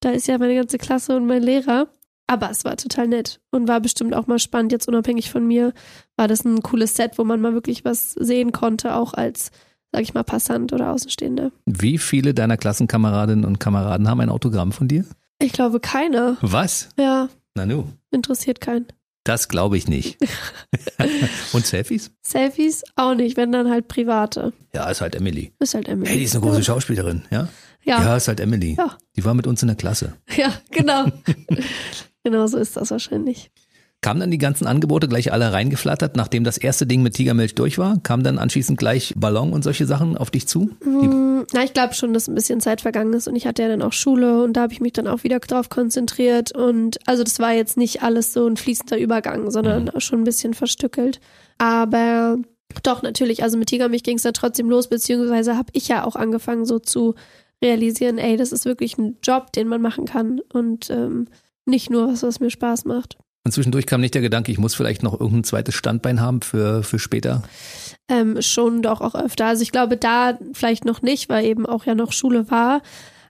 da 0.00 0.10
ist 0.10 0.28
ja 0.28 0.36
meine 0.38 0.54
ganze 0.54 0.78
Klasse 0.78 1.16
und 1.16 1.26
mein 1.26 1.42
Lehrer. 1.42 1.88
Aber 2.26 2.50
es 2.50 2.64
war 2.64 2.76
total 2.76 3.08
nett 3.08 3.40
und 3.50 3.68
war 3.68 3.80
bestimmt 3.80 4.14
auch 4.14 4.26
mal 4.26 4.38
spannend. 4.38 4.72
Jetzt 4.72 4.88
unabhängig 4.88 5.30
von 5.30 5.46
mir 5.46 5.72
war 6.16 6.28
das 6.28 6.44
ein 6.44 6.62
cooles 6.62 6.94
Set, 6.94 7.18
wo 7.18 7.24
man 7.24 7.40
mal 7.40 7.52
wirklich 7.52 7.84
was 7.84 8.12
sehen 8.12 8.52
konnte, 8.52 8.94
auch 8.94 9.12
als, 9.12 9.50
sag 9.92 10.02
ich 10.02 10.14
mal, 10.14 10.24
Passant 10.24 10.72
oder 10.72 10.92
Außenstehender. 10.92 11.52
Wie 11.66 11.98
viele 11.98 12.34
deiner 12.34 12.56
Klassenkameradinnen 12.56 13.44
und 13.44 13.60
Kameraden 13.60 14.08
haben 14.08 14.20
ein 14.20 14.30
Autogramm 14.30 14.72
von 14.72 14.88
dir? 14.88 15.04
Ich 15.38 15.52
glaube, 15.52 15.80
keiner. 15.80 16.36
Was? 16.40 16.88
Ja, 16.98 17.28
Nanu. 17.54 17.84
interessiert 18.10 18.60
keinen. 18.60 18.86
Das 19.24 19.48
glaube 19.48 19.76
ich 19.76 19.86
nicht. 19.86 20.18
und 21.52 21.64
Selfies? 21.64 22.10
Selfies 22.22 22.82
auch 22.96 23.14
nicht, 23.14 23.36
wenn 23.36 23.52
dann 23.52 23.70
halt 23.70 23.86
private. 23.86 24.52
Ja, 24.74 24.90
ist 24.90 25.00
halt 25.00 25.14
Emily. 25.14 25.52
Ist 25.60 25.74
halt 25.74 25.88
Emily. 25.88 26.08
Hey, 26.08 26.18
die 26.18 26.24
ist 26.24 26.34
eine 26.34 26.44
große 26.44 26.64
Schauspielerin, 26.64 27.22
ja? 27.30 27.48
Ja, 27.84 28.02
ja, 28.02 28.16
ist 28.16 28.28
halt 28.28 28.40
Emily. 28.40 28.74
Ja. 28.76 28.96
Die 29.16 29.24
war 29.24 29.34
mit 29.34 29.46
uns 29.46 29.62
in 29.62 29.68
der 29.68 29.76
Klasse. 29.76 30.14
ja 30.36 30.52
genau. 30.70 31.06
genau 32.24 32.46
so 32.46 32.58
ist 32.58 32.76
das 32.76 32.90
wahrscheinlich. 32.90 33.50
Kamen 34.02 34.18
dann 34.18 34.32
die 34.32 34.38
ganzen 34.38 34.66
Angebote 34.66 35.06
gleich 35.06 35.32
alle 35.32 35.52
reingeflattert, 35.52 36.16
nachdem 36.16 36.42
das 36.42 36.58
erste 36.58 36.88
Ding 36.88 37.02
mit 37.02 37.14
Tigermilch 37.14 37.54
durch 37.54 37.78
war? 37.78 37.98
Kam 38.02 38.24
dann 38.24 38.38
anschließend 38.38 38.76
gleich 38.76 39.14
Ballon 39.16 39.52
und 39.52 39.62
solche 39.62 39.86
Sachen 39.86 40.16
auf 40.16 40.32
dich 40.32 40.48
zu? 40.48 40.70
Mm, 40.84 41.44
Na, 41.52 41.62
ich 41.62 41.72
glaube 41.72 41.94
schon, 41.94 42.12
dass 42.12 42.26
ein 42.26 42.34
bisschen 42.34 42.60
Zeit 42.60 42.80
vergangen 42.80 43.12
ist 43.12 43.28
und 43.28 43.36
ich 43.36 43.46
hatte 43.46 43.62
ja 43.62 43.68
dann 43.68 43.80
auch 43.80 43.92
Schule 43.92 44.42
und 44.42 44.54
da 44.54 44.62
habe 44.62 44.72
ich 44.72 44.80
mich 44.80 44.92
dann 44.92 45.06
auch 45.06 45.22
wieder 45.22 45.38
drauf 45.38 45.68
konzentriert 45.68 46.50
und 46.50 46.98
also 47.06 47.22
das 47.22 47.38
war 47.38 47.52
jetzt 47.52 47.76
nicht 47.76 48.02
alles 48.02 48.32
so 48.32 48.44
ein 48.46 48.56
fließender 48.56 48.98
Übergang, 48.98 49.52
sondern 49.52 49.92
schon 49.98 50.22
ein 50.22 50.24
bisschen 50.24 50.52
verstückelt. 50.52 51.20
Aber 51.58 52.38
doch, 52.82 53.02
natürlich, 53.02 53.44
also 53.44 53.56
mit 53.56 53.68
Tigermilch 53.68 54.02
ging 54.02 54.16
es 54.16 54.22
dann 54.22 54.34
trotzdem 54.34 54.68
los, 54.68 54.88
beziehungsweise 54.88 55.56
habe 55.56 55.68
ich 55.74 55.86
ja 55.86 56.04
auch 56.04 56.16
angefangen 56.16 56.64
so 56.64 56.80
zu 56.80 57.14
realisieren, 57.62 58.18
ey, 58.18 58.36
das 58.36 58.50
ist 58.50 58.64
wirklich 58.64 58.98
ein 58.98 59.18
Job, 59.22 59.52
den 59.52 59.68
man 59.68 59.80
machen 59.80 60.06
kann 60.06 60.40
und 60.52 60.90
ähm, 60.90 61.28
nicht 61.66 61.88
nur 61.88 62.08
was, 62.08 62.24
was 62.24 62.40
mir 62.40 62.50
Spaß 62.50 62.84
macht. 62.84 63.16
Und 63.44 63.52
zwischendurch 63.52 63.86
kam 63.86 64.00
nicht 64.00 64.14
der 64.14 64.22
Gedanke, 64.22 64.52
ich 64.52 64.58
muss 64.58 64.74
vielleicht 64.74 65.02
noch 65.02 65.18
irgendein 65.18 65.44
zweites 65.44 65.74
Standbein 65.74 66.20
haben 66.20 66.42
für, 66.42 66.82
für 66.82 66.98
später. 66.98 67.42
Ähm, 68.08 68.40
schon 68.40 68.82
doch 68.82 69.00
auch 69.00 69.14
öfter. 69.14 69.46
Also 69.46 69.62
ich 69.62 69.72
glaube, 69.72 69.96
da 69.96 70.38
vielleicht 70.52 70.84
noch 70.84 71.02
nicht, 71.02 71.28
weil 71.28 71.44
eben 71.44 71.66
auch 71.66 71.84
ja 71.84 71.94
noch 71.94 72.12
Schule 72.12 72.50
war. 72.50 72.82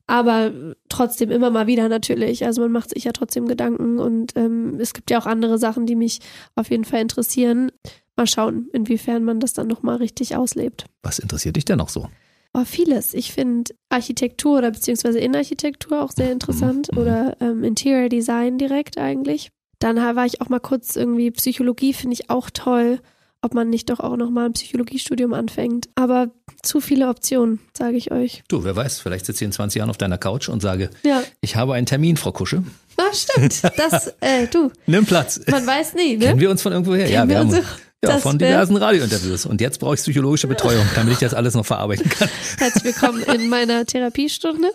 Aber 0.06 0.50
trotzdem 0.88 1.30
immer 1.30 1.50
mal 1.50 1.66
wieder 1.66 1.88
natürlich. 1.88 2.44
Also 2.44 2.60
man 2.60 2.72
macht 2.72 2.90
sich 2.90 3.04
ja 3.04 3.12
trotzdem 3.12 3.46
Gedanken 3.46 3.98
und 3.98 4.32
ähm, 4.36 4.78
es 4.80 4.92
gibt 4.94 5.10
ja 5.10 5.18
auch 5.18 5.26
andere 5.26 5.58
Sachen, 5.58 5.86
die 5.86 5.94
mich 5.94 6.18
auf 6.56 6.70
jeden 6.70 6.84
Fall 6.84 7.00
interessieren. 7.00 7.70
Mal 8.16 8.26
schauen, 8.26 8.68
inwiefern 8.72 9.24
man 9.24 9.40
das 9.40 9.54
dann 9.54 9.68
nochmal 9.68 9.96
richtig 9.96 10.36
auslebt. 10.36 10.84
Was 11.02 11.18
interessiert 11.18 11.56
dich 11.56 11.64
denn 11.64 11.78
noch 11.78 11.88
so? 11.88 12.08
Oh, 12.52 12.64
vieles. 12.66 13.14
Ich 13.14 13.32
finde 13.32 13.72
Architektur 13.88 14.58
oder 14.58 14.70
beziehungsweise 14.72 15.18
Innenarchitektur 15.20 16.02
auch 16.02 16.10
sehr 16.10 16.30
interessant 16.32 16.90
Mhm. 16.92 16.98
oder 16.98 17.36
ähm, 17.40 17.64
Interior 17.64 18.10
Design 18.10 18.58
direkt 18.58 18.98
eigentlich. 18.98 19.50
Dann 19.82 19.96
war 19.96 20.26
ich 20.26 20.40
auch 20.40 20.48
mal 20.48 20.60
kurz 20.60 20.94
irgendwie 20.94 21.32
Psychologie, 21.32 21.92
finde 21.92 22.14
ich 22.14 22.30
auch 22.30 22.50
toll, 22.50 23.00
ob 23.40 23.52
man 23.54 23.68
nicht 23.68 23.90
doch 23.90 23.98
auch 23.98 24.16
nochmal 24.16 24.46
ein 24.46 24.52
Psychologiestudium 24.52 25.34
anfängt. 25.34 25.88
Aber 25.96 26.30
zu 26.62 26.80
viele 26.80 27.08
Optionen, 27.08 27.58
sage 27.76 27.96
ich 27.96 28.12
euch. 28.12 28.44
Du, 28.46 28.62
wer 28.62 28.76
weiß, 28.76 29.00
vielleicht 29.00 29.26
sitze 29.26 29.42
ich 29.44 29.46
in 29.46 29.52
20 29.52 29.80
Jahren 29.80 29.90
auf 29.90 29.98
deiner 29.98 30.18
Couch 30.18 30.48
und 30.48 30.62
sage, 30.62 30.90
Ja, 31.02 31.24
ich 31.40 31.56
habe 31.56 31.74
einen 31.74 31.86
Termin, 31.86 32.16
Frau 32.16 32.30
Kusche. 32.30 32.62
ah, 32.96 33.12
stimmt. 33.12 33.60
Das, 33.76 34.14
äh, 34.20 34.46
du, 34.46 34.70
Nimm 34.86 35.04
Platz. 35.04 35.40
man 35.50 35.66
weiß 35.66 35.94
nie, 35.94 36.16
ne? 36.16 36.26
Kennen 36.26 36.40
wir 36.40 36.50
uns 36.50 36.62
von 36.62 36.70
irgendwo 36.70 36.94
her? 36.94 37.10
Ja, 37.10 37.26
Kennen 37.26 37.30
wir 37.30 37.50
wir 37.50 37.64
haben? 37.64 37.66
Ja, 38.04 38.18
von 38.18 38.38
diversen 38.38 38.76
Radiointerviews. 38.76 39.46
Und 39.46 39.60
jetzt 39.60 39.80
brauche 39.80 39.94
ich 39.94 40.00
psychologische 40.00 40.46
Betreuung, 40.46 40.86
damit 40.94 41.14
ich 41.14 41.18
das 41.20 41.34
alles 41.34 41.54
noch 41.54 41.66
verarbeiten 41.66 42.08
kann. 42.08 42.28
Herzlich 42.58 42.84
willkommen 42.84 43.22
in 43.22 43.48
meiner 43.48 43.84
Therapiestunde. 43.84 44.72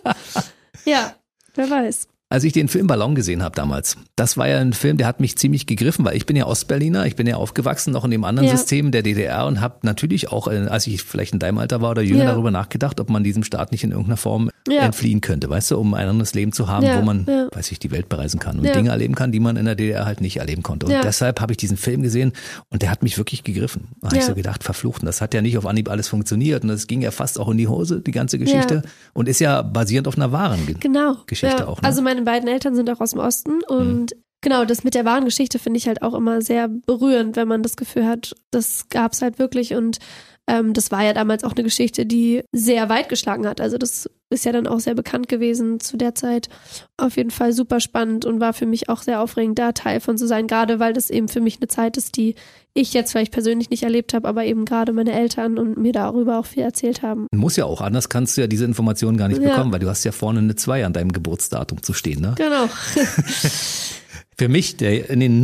Ja, 0.86 1.16
wer 1.56 1.70
weiß. 1.70 2.08
Als 2.30 2.44
ich 2.44 2.52
den 2.52 2.68
Film 2.68 2.88
Ballon 2.88 3.16
gesehen 3.16 3.42
habe 3.42 3.56
damals, 3.56 3.96
das 4.18 4.36
war 4.36 4.50
ja 4.50 4.60
ein 4.60 4.74
Film, 4.74 4.98
der 4.98 5.08
hat 5.08 5.22
mich 5.22 5.38
ziemlich 5.38 5.66
gegriffen, 5.66 6.04
weil 6.04 6.18
ich 6.18 6.26
bin 6.26 6.36
ja 6.36 6.46
Ostberliner, 6.46 7.06
ich 7.06 7.16
bin 7.16 7.26
ja 7.26 7.38
aufgewachsen 7.38 7.94
noch 7.94 8.04
in 8.04 8.12
dem 8.12 8.26
anderen 8.26 8.50
Ja. 8.50 8.58
System 8.58 8.92
der 8.92 9.02
DDR 9.02 9.46
und 9.46 9.62
habe 9.62 9.78
natürlich 9.84 10.30
auch, 10.30 10.50
äh, 10.50 10.66
als 10.68 10.88
ich 10.88 11.02
vielleicht 11.04 11.32
in 11.32 11.40
deinem 11.40 11.58
Alter 11.58 11.82
war 11.82 11.92
oder 11.92 12.02
jünger, 12.02 12.26
Ja. 12.26 12.32
darüber 12.32 12.52
nachgedacht, 12.52 13.00
ob 13.00 13.10
man 13.10 13.24
diesem 13.24 13.44
Staat 13.44 13.72
nicht 13.72 13.86
in 13.86 13.92
irgendeiner 13.92 14.18
Form 14.18 14.50
Ja. 14.68 14.82
entfliehen 14.82 15.22
könnte, 15.22 15.50
weißt 15.50 15.72
du, 15.72 15.78
um 15.78 15.94
ein 15.94 16.06
anderes 16.10 16.34
Leben 16.34 16.52
zu 16.52 16.68
haben, 16.68 16.86
wo 16.86 17.02
man, 17.02 17.26
weiß 17.54 17.72
ich, 17.72 17.80
die 17.80 17.92
Welt 17.92 18.10
bereisen 18.10 18.40
kann 18.42 18.60
und. 18.60 18.68
Dinge 18.76 18.90
erleben 18.90 19.16
kann, 19.16 19.32
die 19.32 19.40
man 19.40 19.56
in 19.56 19.64
der 19.64 19.76
DDR 19.76 20.06
halt 20.06 20.20
nicht 20.20 20.38
erleben 20.38 20.64
konnte. 20.64 20.88
Und 20.88 20.92
deshalb 21.06 21.40
habe 21.40 21.54
ich 21.54 21.58
diesen 21.58 21.78
Film 21.78 22.02
gesehen 22.02 22.34
und 22.70 22.82
der 22.82 22.92
hat 22.92 23.04
mich 23.04 23.18
wirklich 23.18 23.46
gegriffen. 23.46 23.88
Da 24.02 24.08
habe 24.10 24.18
ich 24.18 24.26
so 24.26 24.36
gedacht, 24.36 24.66
verflucht. 24.66 25.02
Und 25.02 25.06
das 25.06 25.22
hat 25.22 25.34
ja 25.34 25.42
nicht 25.42 25.58
auf 25.58 25.66
Anhieb 25.66 25.90
alles 25.90 26.10
funktioniert 26.10 26.64
und 26.64 26.68
das 26.70 26.88
ging 26.88 27.02
ja 27.02 27.12
fast 27.12 27.40
auch 27.40 27.48
in 27.48 27.58
die 27.58 27.70
Hose, 27.70 28.02
die 28.02 28.12
ganze 28.12 28.38
Geschichte. 28.38 28.82
Und 29.14 29.30
ist 29.30 29.40
ja 29.40 29.62
basierend 29.62 30.10
auf 30.10 30.18
einer 30.18 30.34
wahren 30.34 30.66
Ge- 30.66 30.76
Genau. 30.78 31.16
Geschichte 31.26 31.66
auch, 31.70 31.82
ne? 31.82 31.88
Also 31.88 32.02
meine 32.18 32.26
beiden 32.26 32.50
Eltern 32.50 32.76
sind 32.76 32.90
auch 32.90 33.00
aus 33.00 33.12
dem 33.12 33.20
Osten 33.20 33.62
und 33.68 34.16
genau, 34.42 34.66
das 34.66 34.84
mit 34.84 34.96
der 34.96 35.06
wahren 35.06 35.26
Geschichte 35.26 35.60
finde 35.60 35.78
ich 35.78 35.88
halt 35.88 36.02
auch 36.02 36.16
immer 36.16 36.42
sehr 36.42 36.68
berührend, 36.68 37.36
wenn 37.36 37.48
man 37.48 37.62
das 37.62 37.78
Gefühl 37.78 38.08
hat, 38.08 38.36
das 38.52 38.90
gab's 38.90 39.22
halt 39.22 39.38
wirklich 39.38 39.76
und 39.76 40.00
ähm, 40.48 40.74
das 40.74 40.92
war 40.92 41.04
ja 41.04 41.14
damals 41.14 41.44
auch 41.44 41.54
eine 41.54 41.64
Geschichte, 41.64 42.06
die 42.06 42.44
sehr 42.52 42.90
weit 42.90 43.10
geschlagen 43.10 43.46
hat. 43.46 43.62
Also 43.62 43.78
das 43.78 44.10
ist 44.30 44.46
ja 44.46 44.52
dann 44.52 44.68
auch 44.68 44.80
sehr 44.80 44.94
bekannt 44.96 45.30
gewesen 45.30 45.80
zu 45.80 45.96
der 45.98 46.14
Zeit. 46.16 46.50
Auf 46.98 47.16
jeden 47.18 47.32
Fall 47.32 47.54
super 47.54 47.80
spannend 47.80 48.26
und 48.26 48.40
war 48.40 48.54
für 48.54 48.66
mich 48.66 48.90
auch 48.90 49.02
sehr 49.02 49.22
aufregend, 49.22 49.58
da 49.58 49.72
Teil 49.72 50.00
von 50.02 50.18
zu 50.18 50.28
sein, 50.28 50.48
gerade 50.48 50.80
weil 50.80 50.94
das 50.94 51.10
eben 51.10 51.28
für 51.30 51.40
mich 51.40 51.58
eine 51.62 51.68
Zeit 51.68 51.96
ist, 51.98 52.18
die 52.18 52.36
ich 52.74 52.94
jetzt 52.94 53.12
vielleicht 53.12 53.32
persönlich 53.32 53.70
nicht 53.70 53.84
erlebt 53.84 54.14
habe, 54.14 54.28
aber 54.28 54.46
eben 54.46 54.66
gerade 54.66 54.94
meine 54.94 55.14
Eltern 55.14 55.58
und 55.58 55.78
mir 55.78 55.94
darüber 55.94 56.38
auch 56.40 56.46
viel 56.46 56.64
erzählt 56.64 57.02
haben. 57.02 57.28
Muss 57.34 57.56
ja 57.56 57.66
auch, 57.66 57.82
anders 57.82 58.10
kannst 58.10 58.38
du 58.38 58.42
ja 58.42 58.48
diese 58.48 58.66
Informationen 58.66 59.18
gar 59.18 59.30
nicht 59.30 59.42
Ja. 59.42 59.50
bekommen, 59.50 59.72
weil 59.72 59.80
du 59.80 59.90
hast 59.90 60.04
ja 60.04 60.12
vorne 60.12 60.40
eine 60.40 60.56
2 60.56 60.86
an 60.86 60.94
deinem 60.94 61.12
Geburtsdatum 61.12 61.82
zu 61.82 61.94
stehen. 61.94 62.22
Ne? 62.22 62.36
Genau. 62.38 62.68
Für 64.38 64.50
mich, 64.50 64.78
der 64.78 65.10
in 65.10 65.20
den 65.20 65.42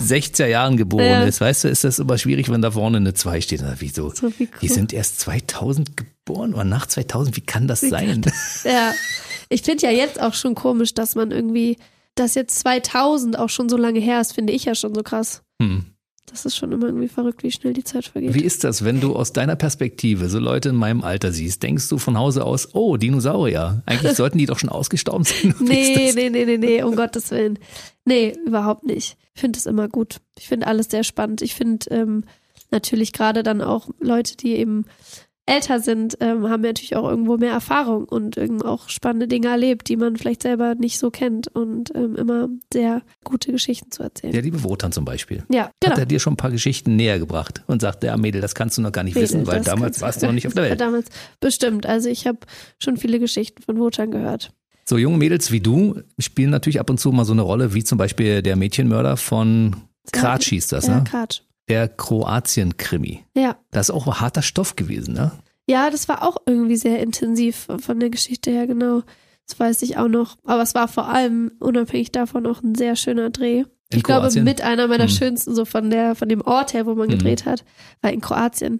1960er 0.00 0.46
Jahren 0.46 0.76
geboren 0.76 1.04
Ja. 1.04 1.24
ist, 1.24 1.40
weißt 1.40 1.64
du, 1.64 1.68
ist 1.68 1.84
das 1.84 1.98
immer 1.98 2.18
schwierig, 2.18 2.50
wenn 2.50 2.62
da 2.62 2.70
vorne 2.70 2.98
eine 2.98 3.14
2 3.14 3.40
steht. 3.40 3.62
Na, 3.62 3.74
Wieso? 3.78 4.10
So 4.10 4.28
wie 4.38 4.46
Die 4.46 4.50
cool. 4.62 4.68
sind 4.68 4.92
erst 4.92 5.20
2000 5.20 5.96
geboren 5.96 6.54
oder 6.54 6.64
nach 6.64 6.86
2000, 6.86 7.36
wie 7.36 7.40
kann 7.40 7.66
das 7.66 7.82
Wie 7.82 7.88
sein? 7.88 8.22
Ja, 8.64 8.92
ich 9.48 9.62
finde 9.62 9.84
ja 9.86 9.90
jetzt 9.92 10.20
auch 10.20 10.34
schon 10.34 10.54
komisch, 10.54 10.92
dass 10.94 11.14
man 11.14 11.30
irgendwie, 11.30 11.78
dass 12.14 12.34
jetzt 12.34 12.58
2000 12.60 13.38
auch 13.38 13.48
schon 13.48 13.68
so 13.68 13.76
lange 13.76 14.00
her 14.00 14.20
ist, 14.20 14.32
finde 14.32 14.52
ich 14.52 14.64
ja 14.64 14.74
schon 14.74 14.94
so 14.94 15.02
krass. 15.02 15.42
Hm. 15.62 15.86
Das 16.26 16.44
ist 16.44 16.56
schon 16.56 16.72
immer 16.72 16.86
irgendwie 16.86 17.08
verrückt, 17.08 17.42
wie 17.44 17.52
schnell 17.52 17.72
die 17.72 17.84
Zeit 17.84 18.06
vergeht. 18.06 18.34
Wie 18.34 18.42
ist 18.42 18.64
das, 18.64 18.84
wenn 18.84 19.00
du 19.00 19.14
aus 19.14 19.32
deiner 19.32 19.54
Perspektive 19.54 20.28
so 20.28 20.40
Leute 20.40 20.70
in 20.70 20.74
meinem 20.74 21.02
Alter 21.02 21.32
siehst? 21.32 21.62
Denkst 21.62 21.88
du 21.88 21.98
von 21.98 22.18
Hause 22.18 22.44
aus, 22.44 22.74
oh, 22.74 22.96
Dinosaurier? 22.96 23.82
Eigentlich 23.86 24.12
sollten 24.16 24.38
die 24.38 24.46
doch 24.46 24.58
schon 24.58 24.68
ausgestorben 24.68 25.24
sein. 25.24 25.54
Nee, 25.60 26.12
nee, 26.14 26.30
nee, 26.30 26.44
nee, 26.44 26.58
nee, 26.58 26.82
um 26.82 26.96
Gottes 26.96 27.30
Willen. 27.30 27.58
Nee, 28.04 28.34
überhaupt 28.44 28.84
nicht. 28.84 29.16
Ich 29.34 29.40
finde 29.40 29.58
es 29.58 29.66
immer 29.66 29.88
gut. 29.88 30.20
Ich 30.38 30.48
finde 30.48 30.66
alles 30.66 30.88
sehr 30.88 31.04
spannend. 31.04 31.42
Ich 31.42 31.54
finde 31.54 31.90
ähm, 31.90 32.24
natürlich 32.70 33.12
gerade 33.12 33.42
dann 33.42 33.62
auch 33.62 33.88
Leute, 34.00 34.36
die 34.36 34.56
eben 34.56 34.84
älter 35.46 35.80
sind, 35.80 36.18
ähm, 36.20 36.48
haben 36.48 36.64
ja 36.64 36.70
natürlich 36.70 36.96
auch 36.96 37.08
irgendwo 37.08 37.36
mehr 37.36 37.52
Erfahrung 37.52 38.04
und 38.04 38.36
irgend 38.36 38.64
auch 38.64 38.88
spannende 38.88 39.28
Dinge 39.28 39.46
erlebt, 39.48 39.88
die 39.88 39.96
man 39.96 40.16
vielleicht 40.16 40.42
selber 40.42 40.74
nicht 40.74 40.98
so 40.98 41.10
kennt 41.10 41.48
und 41.48 41.94
ähm, 41.94 42.16
immer 42.16 42.48
sehr 42.72 43.02
gute 43.24 43.52
Geschichten 43.52 43.92
zu 43.92 44.02
erzählen. 44.02 44.32
Der 44.32 44.42
liebe 44.42 44.64
Wotan 44.64 44.90
zum 44.90 45.04
Beispiel. 45.04 45.44
Ja, 45.48 45.70
genau. 45.80 45.92
Hat 45.92 46.00
er 46.00 46.06
dir 46.06 46.18
schon 46.18 46.34
ein 46.34 46.36
paar 46.36 46.50
Geschichten 46.50 46.96
näher 46.96 47.20
gebracht 47.20 47.62
und 47.68 47.80
sagt, 47.80 48.02
ja 48.02 48.16
Mädel, 48.16 48.40
das 48.40 48.54
kannst 48.56 48.76
du 48.76 48.82
noch 48.82 48.92
gar 48.92 49.04
nicht 49.04 49.14
wissen, 49.14 49.40
Mädel, 49.40 49.52
weil 49.52 49.58
das 49.58 49.66
damals 49.66 50.00
warst 50.00 50.22
du 50.22 50.26
noch 50.26 50.34
nicht 50.34 50.48
auf 50.48 50.54
der 50.54 50.64
Welt. 50.64 50.80
Damals 50.86 51.08
bestimmt. 51.40 51.86
Also 51.86 52.08
ich 52.08 52.26
habe 52.26 52.38
schon 52.78 52.96
viele 52.96 53.20
Geschichten 53.20 53.62
von 53.62 53.78
Wotan 53.78 54.10
gehört. 54.10 54.52
So 54.84 54.98
junge 54.98 55.18
Mädels 55.18 55.50
wie 55.52 55.60
du 55.60 56.00
spielen 56.18 56.50
natürlich 56.50 56.80
ab 56.80 56.90
und 56.90 56.98
zu 56.98 57.10
mal 57.12 57.24
so 57.24 57.32
eine 57.32 57.42
Rolle, 57.42 57.74
wie 57.74 57.84
zum 57.84 57.98
Beispiel 57.98 58.42
der 58.42 58.56
Mädchenmörder 58.56 59.16
von 59.16 59.76
Kratsch 60.12 60.48
hieß 60.48 60.68
das, 60.68 60.86
ja, 60.86 60.98
ne? 60.98 61.04
Kratsch. 61.04 61.42
Der 61.68 61.88
Kroatien-Krimi. 61.88 63.24
Ja. 63.36 63.56
Das 63.70 63.88
ist 63.88 63.94
auch 63.94 64.06
ein 64.06 64.20
harter 64.20 64.42
Stoff 64.42 64.76
gewesen, 64.76 65.14
ne? 65.14 65.32
Ja, 65.68 65.90
das 65.90 66.08
war 66.08 66.22
auch 66.22 66.36
irgendwie 66.46 66.76
sehr 66.76 67.00
intensiv 67.00 67.66
von 67.80 67.98
der 67.98 68.10
Geschichte 68.10 68.50
her, 68.52 68.66
genau. 68.66 69.02
Das 69.48 69.58
weiß 69.58 69.82
ich 69.82 69.96
auch 69.98 70.08
noch. 70.08 70.36
Aber 70.44 70.62
es 70.62 70.74
war 70.74 70.86
vor 70.88 71.08
allem 71.08 71.52
unabhängig 71.60 72.12
davon 72.12 72.46
auch 72.46 72.62
ein 72.62 72.74
sehr 72.76 72.94
schöner 72.96 73.30
Dreh. 73.30 73.64
In 73.90 73.98
ich 73.98 74.02
glaube, 74.04 74.22
Kroatien? 74.22 74.44
mit 74.44 74.62
einer 74.62 74.86
meiner 74.88 75.04
Hm. 75.08 75.10
schönsten, 75.10 75.54
so 75.54 75.64
von 75.64 75.90
der, 75.90 76.14
von 76.14 76.28
dem 76.28 76.40
Ort 76.40 76.72
her, 76.74 76.86
wo 76.86 76.94
man 76.94 77.08
Hm. 77.10 77.18
gedreht 77.18 77.46
hat, 77.46 77.64
war 78.00 78.12
in 78.12 78.20
Kroatien. 78.20 78.78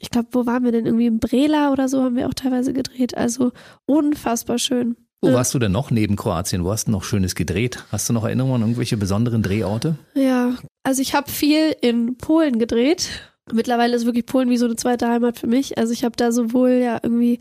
Ich 0.00 0.10
glaube, 0.10 0.28
wo 0.32 0.46
waren 0.46 0.64
wir 0.64 0.72
denn? 0.72 0.86
Irgendwie 0.86 1.06
in 1.06 1.18
Brela 1.20 1.72
oder 1.72 1.88
so 1.88 2.02
haben 2.02 2.16
wir 2.16 2.26
auch 2.28 2.34
teilweise 2.34 2.72
gedreht. 2.72 3.16
Also 3.16 3.52
unfassbar 3.86 4.58
schön. 4.58 4.96
Wo 5.20 5.28
Ja. 5.28 5.34
warst 5.34 5.52
du 5.52 5.58
denn 5.58 5.72
noch 5.72 5.90
neben 5.90 6.16
Kroatien? 6.16 6.64
Wo 6.64 6.72
hast 6.72 6.86
du 6.86 6.92
noch 6.92 7.04
Schönes 7.04 7.34
gedreht? 7.34 7.84
Hast 7.92 8.08
du 8.08 8.12
noch 8.12 8.24
Erinnerungen 8.24 8.54
an 8.54 8.60
irgendwelche 8.62 8.96
besonderen 8.96 9.42
Drehorte? 9.42 9.96
Ja, 10.14 10.54
also 10.90 11.02
ich 11.02 11.14
habe 11.14 11.30
viel 11.30 11.76
in 11.82 12.16
Polen 12.18 12.58
gedreht. 12.58 13.10
Mittlerweile 13.52 13.94
ist 13.94 14.06
wirklich 14.06 14.26
Polen 14.26 14.50
wie 14.50 14.56
so 14.56 14.66
eine 14.66 14.74
zweite 14.74 15.06
Heimat 15.06 15.38
für 15.38 15.46
mich. 15.46 15.78
Also 15.78 15.92
ich 15.92 16.02
habe 16.02 16.16
da 16.16 16.32
sowohl 16.32 16.70
ja 16.82 16.98
irgendwie 17.00 17.38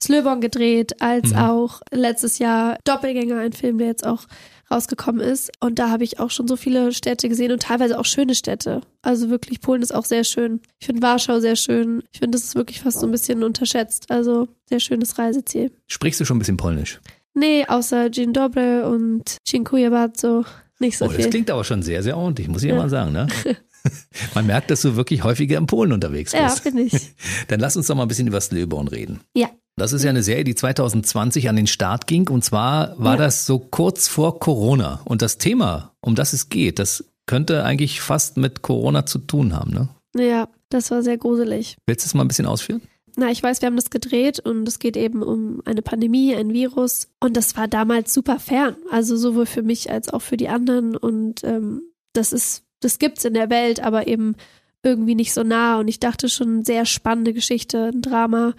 Slöborn 0.00 0.40
gedreht, 0.40 1.02
als 1.02 1.30
Mhm. 1.30 1.36
auch 1.36 1.80
letztes 1.90 2.38
Jahr 2.38 2.78
Doppelgänger, 2.84 3.38
ein 3.40 3.52
Film, 3.52 3.78
der 3.78 3.88
jetzt 3.88 4.06
auch 4.06 4.22
rausgekommen 4.70 5.20
ist. 5.20 5.50
Und 5.58 5.80
da 5.80 5.90
habe 5.90 6.04
ich 6.04 6.20
auch 6.20 6.30
schon 6.30 6.46
so 6.46 6.54
viele 6.56 6.92
Städte 6.92 7.28
gesehen 7.28 7.50
und 7.50 7.62
teilweise 7.62 7.98
auch 7.98 8.04
schöne 8.04 8.36
Städte. 8.36 8.82
Also 9.02 9.30
wirklich, 9.30 9.60
Polen 9.60 9.82
ist 9.82 9.92
auch 9.92 10.04
sehr 10.04 10.22
schön. 10.22 10.60
Ich 10.78 10.86
finde 10.86 11.02
Warschau 11.02 11.40
sehr 11.40 11.56
schön. 11.56 12.04
Ich 12.12 12.20
finde, 12.20 12.38
das 12.38 12.44
ist 12.46 12.54
wirklich 12.54 12.82
fast 12.82 13.00
so 13.00 13.06
ein 13.06 13.10
bisschen 13.10 13.42
unterschätzt. 13.42 14.12
Also 14.12 14.46
sehr 14.68 14.78
schönes 14.78 15.18
Reiseziel. 15.18 15.72
Sprichst 15.88 16.20
du 16.20 16.24
schon 16.24 16.36
ein 16.36 16.38
bisschen 16.38 16.56
Polnisch? 16.56 17.00
Nee, 17.34 17.64
außer 17.66 18.10
Dzień 18.10 18.32
dobry 18.32 18.82
und 18.84 19.38
Dziękuję 19.44 19.90
bardzo 19.90 20.44
nicht 20.82 20.98
so 20.98 21.06
oh, 21.06 21.08
das 21.08 21.16
viel. 21.16 21.30
klingt 21.30 21.50
aber 21.50 21.64
schon 21.64 21.82
sehr, 21.82 22.02
sehr 22.02 22.16
ordentlich, 22.18 22.48
muss 22.48 22.62
ich 22.62 22.68
ja 22.68 22.74
Ja. 22.74 22.82
mal 22.82 22.90
sagen. 22.90 23.12
Ne? 23.12 23.26
Man 24.34 24.46
merkt, 24.46 24.70
dass 24.70 24.82
du 24.82 24.94
wirklich 24.96 25.24
häufiger 25.24 25.58
in 25.58 25.66
Polen 25.66 25.92
unterwegs 25.92 26.32
Ja, 26.32 26.44
bist. 26.48 26.64
bin 26.64 26.78
ich. 26.78 26.92
Dann 27.48 27.58
lass 27.60 27.76
uns 27.76 27.86
doch 27.86 27.94
mal 27.96 28.02
ein 28.02 28.08
bisschen 28.08 28.26
über 28.28 28.40
Slöborn 28.40 28.88
reden. 28.88 29.20
Ja. 29.34 29.48
Das 29.76 29.92
ist 29.94 30.04
ja 30.04 30.10
eine 30.10 30.22
Serie, 30.22 30.44
die 30.44 30.54
2020 30.54 31.48
an 31.48 31.56
den 31.56 31.66
Start 31.66 32.06
ging. 32.06 32.28
Und 32.28 32.44
zwar 32.44 32.94
war 32.98 33.14
Ja. 33.14 33.24
das 33.24 33.46
so 33.46 33.58
kurz 33.58 34.06
vor 34.06 34.38
Corona. 34.38 35.00
Und 35.04 35.22
das 35.22 35.38
Thema, 35.38 35.94
um 36.00 36.14
das 36.14 36.32
es 36.34 36.48
geht, 36.50 36.78
das 36.78 37.04
könnte 37.26 37.64
eigentlich 37.64 38.00
fast 38.00 38.36
mit 38.36 38.62
Corona 38.62 39.06
zu 39.06 39.18
tun 39.18 39.54
haben. 39.56 39.72
Ne? 39.72 39.88
Ja, 40.16 40.48
das 40.68 40.90
war 40.90 41.02
sehr 41.02 41.16
gruselig. 41.16 41.76
Willst 41.86 42.04
du 42.04 42.08
es 42.08 42.14
mal 42.14 42.22
ein 42.24 42.28
bisschen 42.28 42.46
ausführen? 42.46 42.82
Na, 43.16 43.30
ich 43.30 43.42
weiß, 43.42 43.60
wir 43.60 43.66
haben 43.66 43.76
das 43.76 43.90
gedreht 43.90 44.40
und 44.40 44.66
es 44.66 44.78
geht 44.78 44.96
eben 44.96 45.22
um 45.22 45.60
eine 45.66 45.82
Pandemie, 45.82 46.34
ein 46.34 46.52
Virus. 46.52 47.08
Und 47.20 47.36
das 47.36 47.56
war 47.56 47.68
damals 47.68 48.14
super 48.14 48.38
fern. 48.38 48.76
Also 48.90 49.16
sowohl 49.16 49.46
für 49.46 49.62
mich 49.62 49.90
als 49.90 50.08
auch 50.08 50.22
für 50.22 50.36
die 50.36 50.48
anderen. 50.48 50.96
Und 50.96 51.44
ähm, 51.44 51.82
das 52.14 52.32
ist, 52.32 52.64
das 52.80 52.98
gibt's 52.98 53.24
in 53.24 53.34
der 53.34 53.50
Welt, 53.50 53.80
aber 53.80 54.06
eben 54.06 54.34
irgendwie 54.82 55.14
nicht 55.14 55.34
so 55.34 55.42
nah. 55.42 55.78
Und 55.78 55.88
ich 55.88 56.00
dachte 56.00 56.28
schon, 56.28 56.64
sehr 56.64 56.86
spannende 56.86 57.34
Geschichte, 57.34 57.90
ein 57.92 58.00
Drama. 58.00 58.54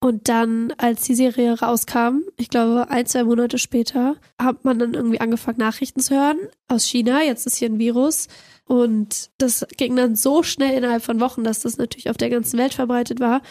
Und 0.00 0.28
dann, 0.28 0.72
als 0.78 1.02
die 1.02 1.14
Serie 1.14 1.60
rauskam, 1.60 2.20
ich 2.36 2.50
glaube 2.50 2.88
ein, 2.88 3.04
zwei 3.06 3.24
Monate 3.24 3.58
später, 3.58 4.16
hat 4.40 4.64
man 4.64 4.78
dann 4.78 4.94
irgendwie 4.94 5.20
angefangen, 5.20 5.58
Nachrichten 5.58 6.00
zu 6.00 6.14
hören 6.14 6.38
aus 6.68 6.86
China. 6.86 7.22
Jetzt 7.22 7.46
ist 7.46 7.56
hier 7.56 7.68
ein 7.68 7.80
Virus. 7.80 8.28
Und 8.64 9.30
das 9.38 9.66
ging 9.76 9.96
dann 9.96 10.14
so 10.14 10.42
schnell 10.42 10.76
innerhalb 10.76 11.02
von 11.02 11.20
Wochen, 11.20 11.42
dass 11.42 11.60
das 11.60 11.78
natürlich 11.78 12.10
auf 12.10 12.16
der 12.16 12.30
ganzen 12.30 12.58
Welt 12.58 12.74
verbreitet 12.74 13.18
war. 13.18 13.42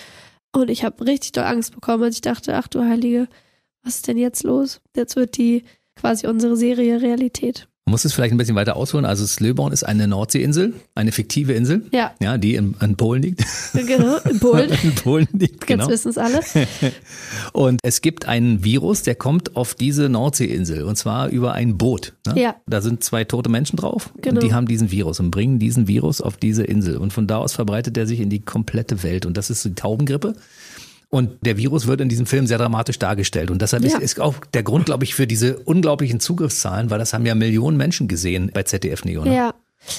Und 0.51 0.69
ich 0.69 0.83
habe 0.83 1.05
richtig 1.05 1.33
doll 1.33 1.43
Angst 1.43 1.73
bekommen, 1.73 2.03
als 2.03 2.15
ich 2.15 2.21
dachte, 2.21 2.55
ach 2.55 2.67
du 2.67 2.83
Heilige, 2.83 3.27
was 3.83 3.95
ist 3.95 4.07
denn 4.07 4.17
jetzt 4.17 4.43
los? 4.43 4.81
Jetzt 4.95 5.15
wird 5.15 5.37
die 5.37 5.63
quasi 5.95 6.27
unsere 6.27 6.55
Serie 6.55 7.01
Realität. 7.01 7.67
Man 7.87 7.91
muss 7.93 8.03
es 8.03 8.11
vielleicht 8.13 8.33
ein 8.33 8.37
bisschen 8.37 8.57
weiter 8.57 8.75
ausholen. 8.75 9.05
Also 9.05 9.25
Slöborn 9.25 9.71
ist 9.71 9.83
eine 9.83 10.09
Nordseeinsel, 10.09 10.73
eine 10.93 11.13
fiktive 11.13 11.53
Insel, 11.53 11.85
Ja, 11.93 12.11
ja, 12.21 12.37
die 12.37 12.55
in, 12.55 12.75
in 12.81 12.97
Polen 12.97 13.21
liegt. 13.21 13.45
genau, 13.73 14.17
in 14.29 14.39
Polen. 14.41 14.69
in 14.83 14.93
Polen 14.93 15.27
liegt, 15.31 15.53
Jetzt 15.61 15.67
genau. 15.67 15.87
wissen 15.87 16.09
es 16.09 16.17
alle. 16.17 16.41
Und 17.53 17.79
es 17.83 18.01
gibt 18.01 18.27
einen 18.27 18.65
Virus, 18.65 19.03
der 19.03 19.15
kommt 19.15 19.55
auf 19.55 19.73
diese 19.73 20.09
Nordseeinsel 20.09 20.83
und 20.83 20.97
zwar 20.97 21.29
über 21.29 21.53
ein 21.53 21.77
Boot. 21.77 22.11
Ne? 22.25 22.41
Ja. 22.41 22.55
Da 22.67 22.81
sind 22.81 23.05
zwei 23.05 23.23
tote 23.23 23.49
Menschen 23.49 23.77
drauf 23.77 24.09
Genau. 24.21 24.41
und 24.41 24.43
die 24.43 24.53
haben 24.53 24.67
diesen 24.67 24.91
Virus 24.91 25.21
und 25.21 25.31
bringen 25.31 25.57
diesen 25.57 25.87
Virus 25.87 26.19
auf 26.19 26.35
diese 26.35 26.65
Insel. 26.65 26.97
Und 26.97 27.13
von 27.13 27.25
da 27.25 27.37
aus 27.37 27.53
verbreitet 27.53 27.95
er 27.97 28.05
sich 28.05 28.19
in 28.19 28.29
die 28.29 28.41
komplette 28.41 29.01
Welt. 29.03 29.25
Und 29.25 29.37
das 29.37 29.49
ist 29.49 29.63
die 29.63 29.75
Taubengrippe. 29.75 30.33
Und 31.09 31.37
der 31.45 31.57
Virus 31.57 31.87
wird 31.87 32.01
in 32.01 32.09
diesem 32.09 32.25
Film 32.25 32.47
sehr 32.47 32.57
dramatisch 32.57 32.99
dargestellt. 32.99 33.49
Und 33.49 33.61
deshalb 33.61 33.83
Ja. 33.83 33.97
ist, 33.97 33.99
ist 34.03 34.19
auch 34.19 34.35
der 34.53 34.63
Grund, 34.63 34.85
glaube 34.85 35.05
ich, 35.05 35.15
für 35.15 35.25
diese 35.27 35.57
unglaublichen 35.59 36.19
Zugriffszahlen, 36.19 36.89
weil 36.89 36.99
das 36.99 37.13
haben 37.13 37.25
ja 37.25 37.33
Millionen 37.35 37.77
Menschen 37.77 38.07
gesehen 38.07 38.51
bei 38.53 38.63
ZDF 38.63 39.05
Neo. 39.05 39.23
Ne? 39.23 39.35
Ja. 39.35 39.53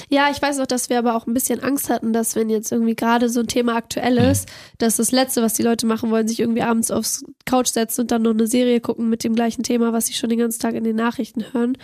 Ja, 0.09 0.27
ich 0.29 0.41
weiß 0.41 0.59
auch, 0.59 0.67
dass 0.67 0.89
wir 0.89 0.99
aber 0.99 1.15
auch 1.15 1.25
ein 1.25 1.33
bisschen 1.33 1.63
Angst 1.63 1.89
hatten, 1.89 2.11
dass 2.11 2.35
wenn 2.35 2.49
jetzt 2.49 2.71
irgendwie 2.71 2.95
gerade 2.95 3.29
so 3.29 3.39
ein 3.39 3.47
Thema 3.47 3.75
aktuell 3.77 4.17
ist, 4.17 4.47
dass 4.77 4.97
das 4.97 5.11
Letzte, 5.11 5.41
was 5.41 5.53
die 5.53 5.63
Leute 5.63 5.85
machen 5.87 6.11
wollen, 6.11 6.27
sich 6.27 6.41
irgendwie 6.41 6.61
abends 6.61 6.91
aufs 6.91 7.23
Couch 7.45 7.69
setzen 7.69 8.01
und 8.01 8.11
dann 8.11 8.21
noch 8.23 8.31
eine 8.31 8.45
Serie 8.45 8.81
gucken 8.81 9.09
mit 9.09 9.23
dem 9.23 9.35
gleichen 9.35 9.63
Thema, 9.63 9.93
was 9.93 10.07
sie 10.07 10.13
schon 10.13 10.29
den 10.29 10.37
ganzen 10.37 10.59
Tag 10.59 10.75
in 10.75 10.83
den 10.83 10.97
Nachrichten 10.97 11.45
hören. 11.53 11.77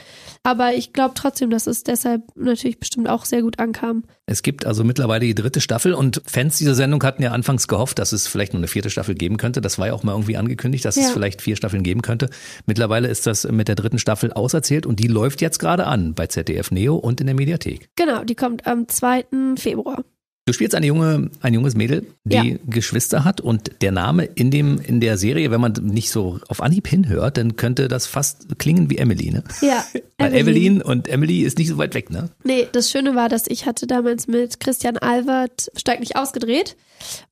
Aber 0.43 0.73
ich 0.73 0.91
glaube 0.91 1.13
trotzdem, 1.15 1.49
dass 1.49 1.67
es 1.67 1.83
deshalb 1.83 2.21
natürlich 2.35 2.79
bestimmt 2.79 3.07
auch 3.09 3.23
sehr 3.25 3.41
gut 3.41 3.59
ankam. 3.59 4.03
Es 4.27 4.41
gibt 4.41 4.65
also 4.65 4.83
mittlerweile 4.83 5.23
die 5.25 5.35
dritte 5.35 5.61
Staffel 5.61 5.93
und 5.93 6.19
Fans 6.25 6.57
dieser 6.57 6.73
Sendung 6.73 7.03
hatten 7.03 7.21
ja 7.21 7.31
anfangs 7.31 7.67
gehofft, 7.67 7.99
dass 7.99 8.11
es 8.11 8.27
vielleicht 8.27 8.53
nur 8.53 8.59
eine 8.59 8.67
vierte 8.67 8.89
Staffel 8.89 9.13
geben 9.13 9.37
könnte. 9.37 9.61
Das 9.61 9.77
war 9.77 9.87
ja 9.87 9.93
auch 9.93 10.01
mal 10.01 10.13
irgendwie 10.13 10.35
angekündigt, 10.37 10.83
dass 10.83 10.97
es 10.97 11.03
Ja. 11.05 11.09
vielleicht 11.13 11.43
vier 11.43 11.55
Staffeln 11.55 11.83
geben 11.83 12.01
könnte. 12.01 12.29
Mittlerweile 12.65 13.07
ist 13.07 13.27
das 13.27 13.43
mit 13.43 13.67
der 13.67 13.75
dritten 13.75 13.99
Staffel 13.99 14.33
auserzählt 14.33 14.87
und 14.87 14.99
die 14.99 15.07
läuft 15.07 15.41
jetzt 15.41 15.59
gerade 15.59 15.85
an 15.85 16.15
bei 16.15 16.25
ZDF 16.25 16.71
Neo 16.71 16.95
und 16.95 17.21
in 17.21 17.27
der 17.27 17.35
Mediathek. 17.35 17.89
Genau, 17.95 18.23
die 18.23 18.35
kommt 18.35 18.65
am 18.65 18.87
2. 18.87 19.25
Februar. 19.57 20.03
Du 20.47 20.53
spielst 20.53 20.75
eine 20.75 20.85
junge, 20.85 21.31
ein 21.41 21.55
junges 21.55 21.73
Mädel, 21.75 22.05
die 22.23 22.35
Ja. 22.35 22.57
Geschwister 22.67 23.23
hat 23.23 23.41
und 23.41 23.81
der 23.81 23.91
Name 23.91 24.25
in 24.25 24.51
dem, 24.51 24.79
in 24.79 24.99
der 25.01 25.17
Serie, 25.17 25.49
wenn 25.49 25.59
man 25.59 25.71
nicht 25.81 26.11
so 26.11 26.39
auf 26.49 26.61
Anhieb 26.61 26.87
hinhört, 26.87 27.37
dann 27.37 27.55
könnte 27.55 27.87
das 27.87 28.05
fast 28.05 28.59
klingen 28.59 28.91
wie 28.91 28.97
Emily, 28.99 29.31
ne? 29.31 29.43
Ja, 29.61 29.83
Weil 30.19 30.35
Evelyn 30.35 30.83
und 30.83 31.07
Emily 31.07 31.41
ist 31.41 31.57
nicht 31.57 31.69
so 31.69 31.79
weit 31.79 31.95
weg, 31.95 32.11
ne? 32.11 32.29
Nee, 32.43 32.67
das 32.71 32.91
Schöne 32.91 33.15
war, 33.15 33.27
dass 33.27 33.47
ich 33.47 33.65
hatte 33.65 33.87
damals 33.87 34.27
mit 34.27 34.59
Christian 34.59 34.97
Albert 34.97 35.71
Steig 35.75 35.99
nicht 35.99 36.15
ausgedreht 36.15 36.77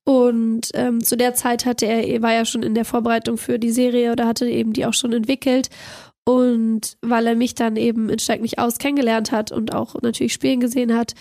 und 0.06 0.69
ähm, 0.73 1.04
zu 1.04 1.15
der 1.15 1.36
Zeit 1.36 1.67
hatte 1.67 1.86
er, 1.86 2.19
war 2.23 2.34
ja 2.34 2.45
schon 2.45 2.63
in 2.63 2.73
der 2.73 2.84
Vorbereitung 2.86 3.38
für 3.38 3.60
die 3.60 3.71
Serie 3.71 4.12
oder 4.12 4.26
hatte 4.26 4.49
eben 4.49 4.73
die 4.73 4.88
auch 4.88 4.93
schon 4.95 5.13
entwickelt 5.13 5.69
und 6.26 6.97
weil 7.02 7.28
er 7.28 7.36
mich 7.36 7.54
dann 7.54 7.76
eben 7.76 8.10
in 8.10 8.17
Steig 8.17 8.41
nicht 8.41 8.58
aus 8.58 8.80
kennengelernt 8.80 9.32
hat 9.32 9.52
und 9.52 9.71
auch 9.71 10.02
natürlich 10.02 10.34
spielen 10.34 10.62
gesehen 10.62 10.97
hat, 10.97 11.13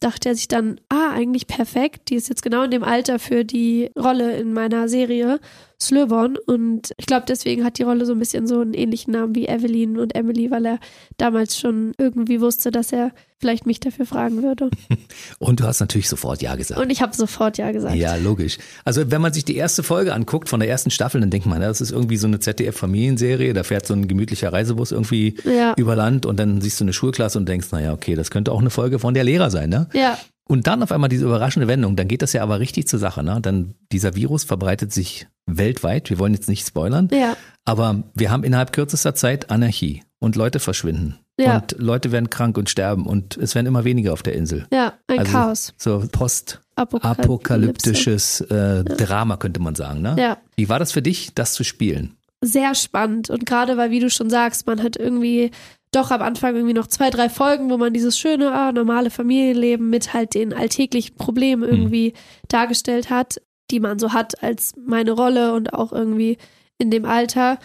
dachte 0.00 0.28
er 0.28 0.34
sich 0.34 0.48
dann, 0.48 0.80
ah, 0.88 1.12
eigentlich 1.12 1.46
perfekt, 1.46 2.10
die 2.10 2.16
ist 2.16 2.28
jetzt 2.28 2.42
genau 2.42 2.64
in 2.64 2.70
dem 2.70 2.84
Alter 2.84 3.18
für 3.18 3.44
die 3.44 3.90
Rolle 3.98 4.36
in 4.36 4.52
meiner 4.52 4.88
Serie 4.88 5.40
Slöborn 5.80 6.36
und 6.46 6.92
ich 6.96 7.04
glaube, 7.06 7.26
deswegen 7.28 7.64
hat 7.64 7.78
die 7.78 7.82
Rolle 7.82 8.06
so 8.06 8.12
ein 8.12 8.18
bisschen 8.18 8.46
so 8.46 8.60
einen 8.60 8.72
ähnlichen 8.72 9.12
Namen 9.12 9.34
wie 9.34 9.46
Evelyn 9.46 9.98
und 9.98 10.14
Emily, 10.14 10.50
weil 10.50 10.64
er 10.66 10.78
damals 11.18 11.58
schon 11.58 11.92
irgendwie 11.98 12.40
wusste, 12.40 12.70
dass 12.70 12.92
er 12.92 13.12
vielleicht 13.38 13.66
mich 13.66 13.78
dafür 13.80 14.06
fragen 14.06 14.42
würde. 14.42 14.70
Und 15.38 15.60
du 15.60 15.64
hast 15.64 15.80
natürlich 15.80 16.08
sofort 16.08 16.40
Ja 16.40 16.56
gesagt. 16.56 16.80
Und 16.80 16.88
ich 16.88 17.02
habe 17.02 17.14
sofort 17.14 17.58
ja 17.58 17.70
gesagt. 17.70 17.94
Ja, 17.94 18.16
logisch. 18.16 18.56
Also 18.86 19.10
wenn 19.10 19.20
man 19.20 19.34
sich 19.34 19.44
die 19.44 19.56
erste 19.56 19.82
Folge 19.82 20.14
anguckt 20.14 20.48
von 20.48 20.58
der 20.60 20.70
ersten 20.70 20.90
Staffel, 20.90 21.20
dann 21.20 21.28
denkt 21.28 21.46
man, 21.46 21.60
das 21.60 21.82
ist 21.82 21.90
irgendwie 21.90 22.16
so 22.16 22.26
eine 22.26 22.40
ZDF-Familienserie, 22.40 23.52
da 23.52 23.62
fährt 23.62 23.86
so 23.86 23.92
ein 23.92 24.08
gemütlicher 24.08 24.52
Reisebus 24.54 24.92
irgendwie 24.92 25.34
Ja. 25.44 25.74
über 25.76 25.94
Land 25.96 26.24
und 26.24 26.38
dann 26.40 26.62
siehst 26.62 26.80
du 26.80 26.84
eine 26.84 26.94
Schulklasse 26.94 27.36
und 27.38 27.46
denkst, 27.46 27.68
naja, 27.72 27.92
okay, 27.92 28.14
das 28.14 28.30
könnte 28.30 28.52
auch 28.52 28.60
eine 28.60 28.70
Folge 28.70 28.98
von 28.98 29.12
der 29.12 29.24
Lehrer 29.24 29.50
sein, 29.50 29.68
ne? 29.68 29.88
Ja, 29.92 30.18
Und 30.48 30.66
dann 30.66 30.82
auf 30.82 30.92
einmal 30.92 31.08
diese 31.10 31.24
überraschende 31.26 31.68
Wendung, 31.68 31.96
dann 31.96 32.08
geht 32.08 32.22
das 32.22 32.32
ja 32.32 32.42
aber 32.42 32.60
richtig 32.60 32.86
zur 32.88 32.98
Sache, 32.98 33.22
ne? 33.22 33.40
Dann 33.42 33.74
dieser 33.92 34.14
Virus 34.14 34.44
verbreitet 34.44 34.92
sich 34.92 35.26
weltweit, 35.46 36.10
wir 36.10 36.18
wollen 36.18 36.34
jetzt 36.34 36.48
nicht 36.48 36.66
spoilern, 36.66 37.08
ja, 37.12 37.36
aber 37.64 38.02
wir 38.14 38.30
haben 38.30 38.44
innerhalb 38.44 38.72
kürzester 38.72 39.14
Zeit 39.14 39.50
Anarchie 39.50 40.02
und 40.18 40.36
Leute 40.36 40.58
verschwinden 40.60 41.18
Ja. 41.38 41.56
und 41.56 41.76
Leute 41.78 42.10
werden 42.12 42.30
krank 42.30 42.58
und 42.58 42.68
sterben 42.70 43.06
und 43.06 43.36
es 43.36 43.54
werden 43.54 43.66
immer 43.66 43.84
weniger 43.84 44.12
auf 44.12 44.22
der 44.22 44.34
Insel. 44.34 44.66
ja, 44.72 44.94
ein 45.06 45.20
Also 45.20 45.32
Chaos. 45.32 45.74
So 45.76 46.04
post 46.10 46.60
Apokalypse. 46.76 47.22
apokalyptisches 47.22 48.40
äh, 48.42 48.84
Drama, 48.84 49.36
könnte 49.36 49.60
man 49.60 49.74
sagen. 49.74 50.02
Ne? 50.02 50.16
Ja. 50.18 50.38
Wie 50.56 50.68
war 50.68 50.78
das 50.78 50.92
für 50.92 51.02
dich, 51.02 51.32
das 51.34 51.54
zu 51.54 51.64
spielen? 51.64 52.16
Sehr 52.42 52.74
spannend. 52.74 53.30
Und 53.30 53.46
gerade 53.46 53.76
weil, 53.78 53.90
wie 53.90 54.00
du 54.00 54.10
schon 54.10 54.28
sagst, 54.28 54.66
man 54.66 54.82
hat 54.82 54.96
irgendwie 54.96 55.52
doch 55.90 56.10
am 56.10 56.20
Anfang 56.20 56.54
irgendwie 56.54 56.74
noch 56.74 56.86
zwei, 56.88 57.08
drei 57.08 57.30
Folgen, 57.30 57.70
wo 57.70 57.78
man 57.78 57.94
dieses 57.94 58.18
schöne, 58.18 58.52
ah, 58.52 58.72
normale 58.72 59.08
Familienleben 59.08 59.88
mit 59.88 60.12
halt 60.12 60.34
den 60.34 60.52
alltäglichen 60.52 61.16
Problemen 61.16 61.62
irgendwie 61.62 62.12
dargestellt 62.48 63.08
hat, 63.08 63.40
die 63.70 63.80
man 63.80 63.98
so 63.98 64.12
hat 64.12 64.42
als 64.42 64.74
meine 64.76 65.12
Rolle 65.12 65.54
und 65.54 65.74
auch 65.74 65.92
irgendwie 65.92 66.38
in 66.78 66.90
dem 66.90 67.04
Alter. 67.04 67.58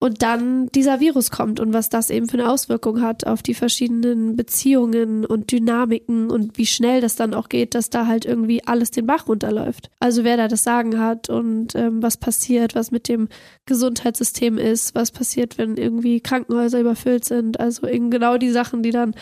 Und 0.00 0.22
dann 0.22 0.68
dieser 0.68 1.00
Virus 1.00 1.32
kommt 1.32 1.58
und 1.58 1.72
was 1.72 1.88
das 1.88 2.08
eben 2.10 2.28
für 2.28 2.38
eine 2.38 2.48
Auswirkung 2.48 3.02
hat 3.02 3.26
auf 3.26 3.42
die 3.42 3.54
verschiedenen 3.54 4.36
Beziehungen 4.36 5.24
und 5.24 5.50
Dynamiken 5.50 6.30
und 6.30 6.56
wie 6.56 6.66
schnell 6.66 7.00
das 7.00 7.16
dann 7.16 7.34
auch 7.34 7.48
geht, 7.48 7.74
dass 7.74 7.90
da 7.90 8.06
halt 8.06 8.24
irgendwie 8.24 8.64
alles 8.64 8.92
den 8.92 9.06
Bach 9.06 9.26
runterläuft. 9.26 9.90
Also 9.98 10.22
wer 10.22 10.36
da 10.36 10.46
das 10.46 10.62
Sagen 10.62 11.00
hat 11.00 11.28
und 11.28 11.74
ähm, 11.74 12.00
was 12.00 12.16
passiert, 12.16 12.76
was 12.76 12.92
mit 12.92 13.08
dem 13.08 13.28
Gesundheitssystem 13.66 14.56
ist, 14.56 14.94
was 14.94 15.10
passiert, 15.10 15.58
wenn 15.58 15.76
irgendwie 15.76 16.20
Krankenhäuser 16.20 16.78
überfüllt 16.78 17.24
sind. 17.24 17.58
Also 17.58 17.88
eben 17.88 18.12
genau 18.12 18.38
die 18.38 18.50
Sachen, 18.50 18.84
die 18.84 18.92
dann 18.92 19.16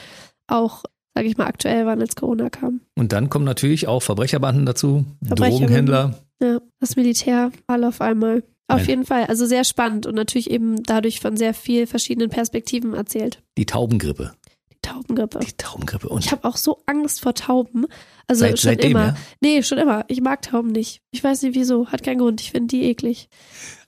auch, 0.47 0.85
sage 1.15 1.27
ich 1.27 1.39
mal, 1.39 1.47
aktuell 1.47 1.87
waren, 1.87 2.03
als 2.03 2.17
Corona 2.17 2.51
kam. 2.51 2.83
Und 2.97 3.15
dann 3.15 3.31
kommen 3.31 3.47
natürlich 3.47 3.89
auch 3.89 4.03
Verbrecherbanden 4.03 4.67
dazu, 4.67 5.07
Verbrecherbanden. 5.25 5.59
Drogenhändler. 5.59 6.26
Ja, 6.43 6.61
das 6.81 6.97
Militär, 6.97 7.51
alle 7.67 7.89
auf 7.89 8.01
einmal. 8.01 8.43
Auf 8.69 8.79
Nein. 8.81 8.89
jeden 8.89 9.07
Fall. 9.07 9.25
Also 9.27 9.47
sehr 9.47 9.65
spannend 9.65 10.07
und 10.07 10.15
natürlich 10.17 10.51
eben 10.51 10.83
dadurch 10.83 11.21
von 11.21 11.37
sehr 11.37 11.55
viel 11.55 11.87
verschiedenen 11.87 12.31
Perspektiven 12.31 12.95
erzählt. 12.95 13.43
Die 13.57 13.65
Taubengrippe. 13.67 14.33
Die 14.73 14.77
Taubengrippe. 14.83 15.39
Die 15.39 15.53
Taubengrippe. 15.57 16.09
Und 16.09 16.25
Ich 16.25 16.33
habe 16.33 16.45
auch 16.47 16.57
so 16.57 16.83
Angst 16.87 17.21
vor 17.21 17.35
Tauben. 17.35 17.87
Also 18.27 18.41
Seit- 18.41 18.59
schon 18.59 18.71
seitdem, 18.73 18.91
immer. 18.91 19.07
ja? 19.07 19.17
Nee, 19.41 19.63
schon 19.63 19.79
immer. 19.79 20.05
Ich 20.09 20.21
mag 20.21 20.43
Tauben 20.43 20.73
nicht. 20.73 21.01
Ich 21.13 21.23
weiß 21.23 21.43
nicht 21.43 21.55
wieso. 21.55 21.87
Hat 21.89 22.03
keinen 22.03 22.19
Grund. 22.19 22.41
Ich 22.41 22.51
finde 22.51 22.67
die 22.77 22.83
eklig. 22.85 23.29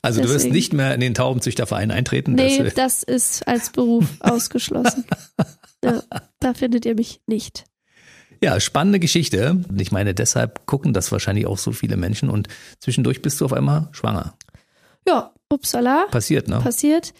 also 0.00 0.20
du 0.20 0.28
wirst 0.28 0.36
deswegen. 0.36 0.54
nicht 0.54 0.72
mehr 0.72 0.94
in 0.94 1.00
den 1.00 1.14
Taubenzüchterverein 1.14 1.90
eintreten. 1.90 2.34
Nee, 2.34 2.58
das, 2.58 2.66
äh, 2.68 2.74
das 2.74 3.02
ist 3.02 3.48
als 3.48 3.70
Beruf 3.70 4.06
ausgeschlossen. 4.20 5.04
Ja, 5.84 6.02
da 6.40 6.54
findet 6.54 6.86
ihr 6.86 6.94
mich 6.94 7.20
nicht. 7.26 7.64
Ja, 8.42 8.60
spannende 8.60 9.00
Geschichte. 9.00 9.64
Ich 9.78 9.92
meine, 9.92 10.14
deshalb 10.14 10.66
gucken 10.66 10.92
das 10.92 11.10
wahrscheinlich 11.10 11.46
auch 11.46 11.58
so 11.58 11.72
viele 11.72 11.96
Menschen 11.96 12.30
und 12.30 12.48
zwischendurch 12.78 13.22
bist 13.22 13.40
du 13.40 13.44
auf 13.44 13.52
einmal 13.52 13.88
schwanger. 13.92 14.34
Ja, 15.06 15.32
upsala. 15.48 16.06
Passiert, 16.10 16.48
ne? 16.48 16.58
Passiert. 16.58 17.14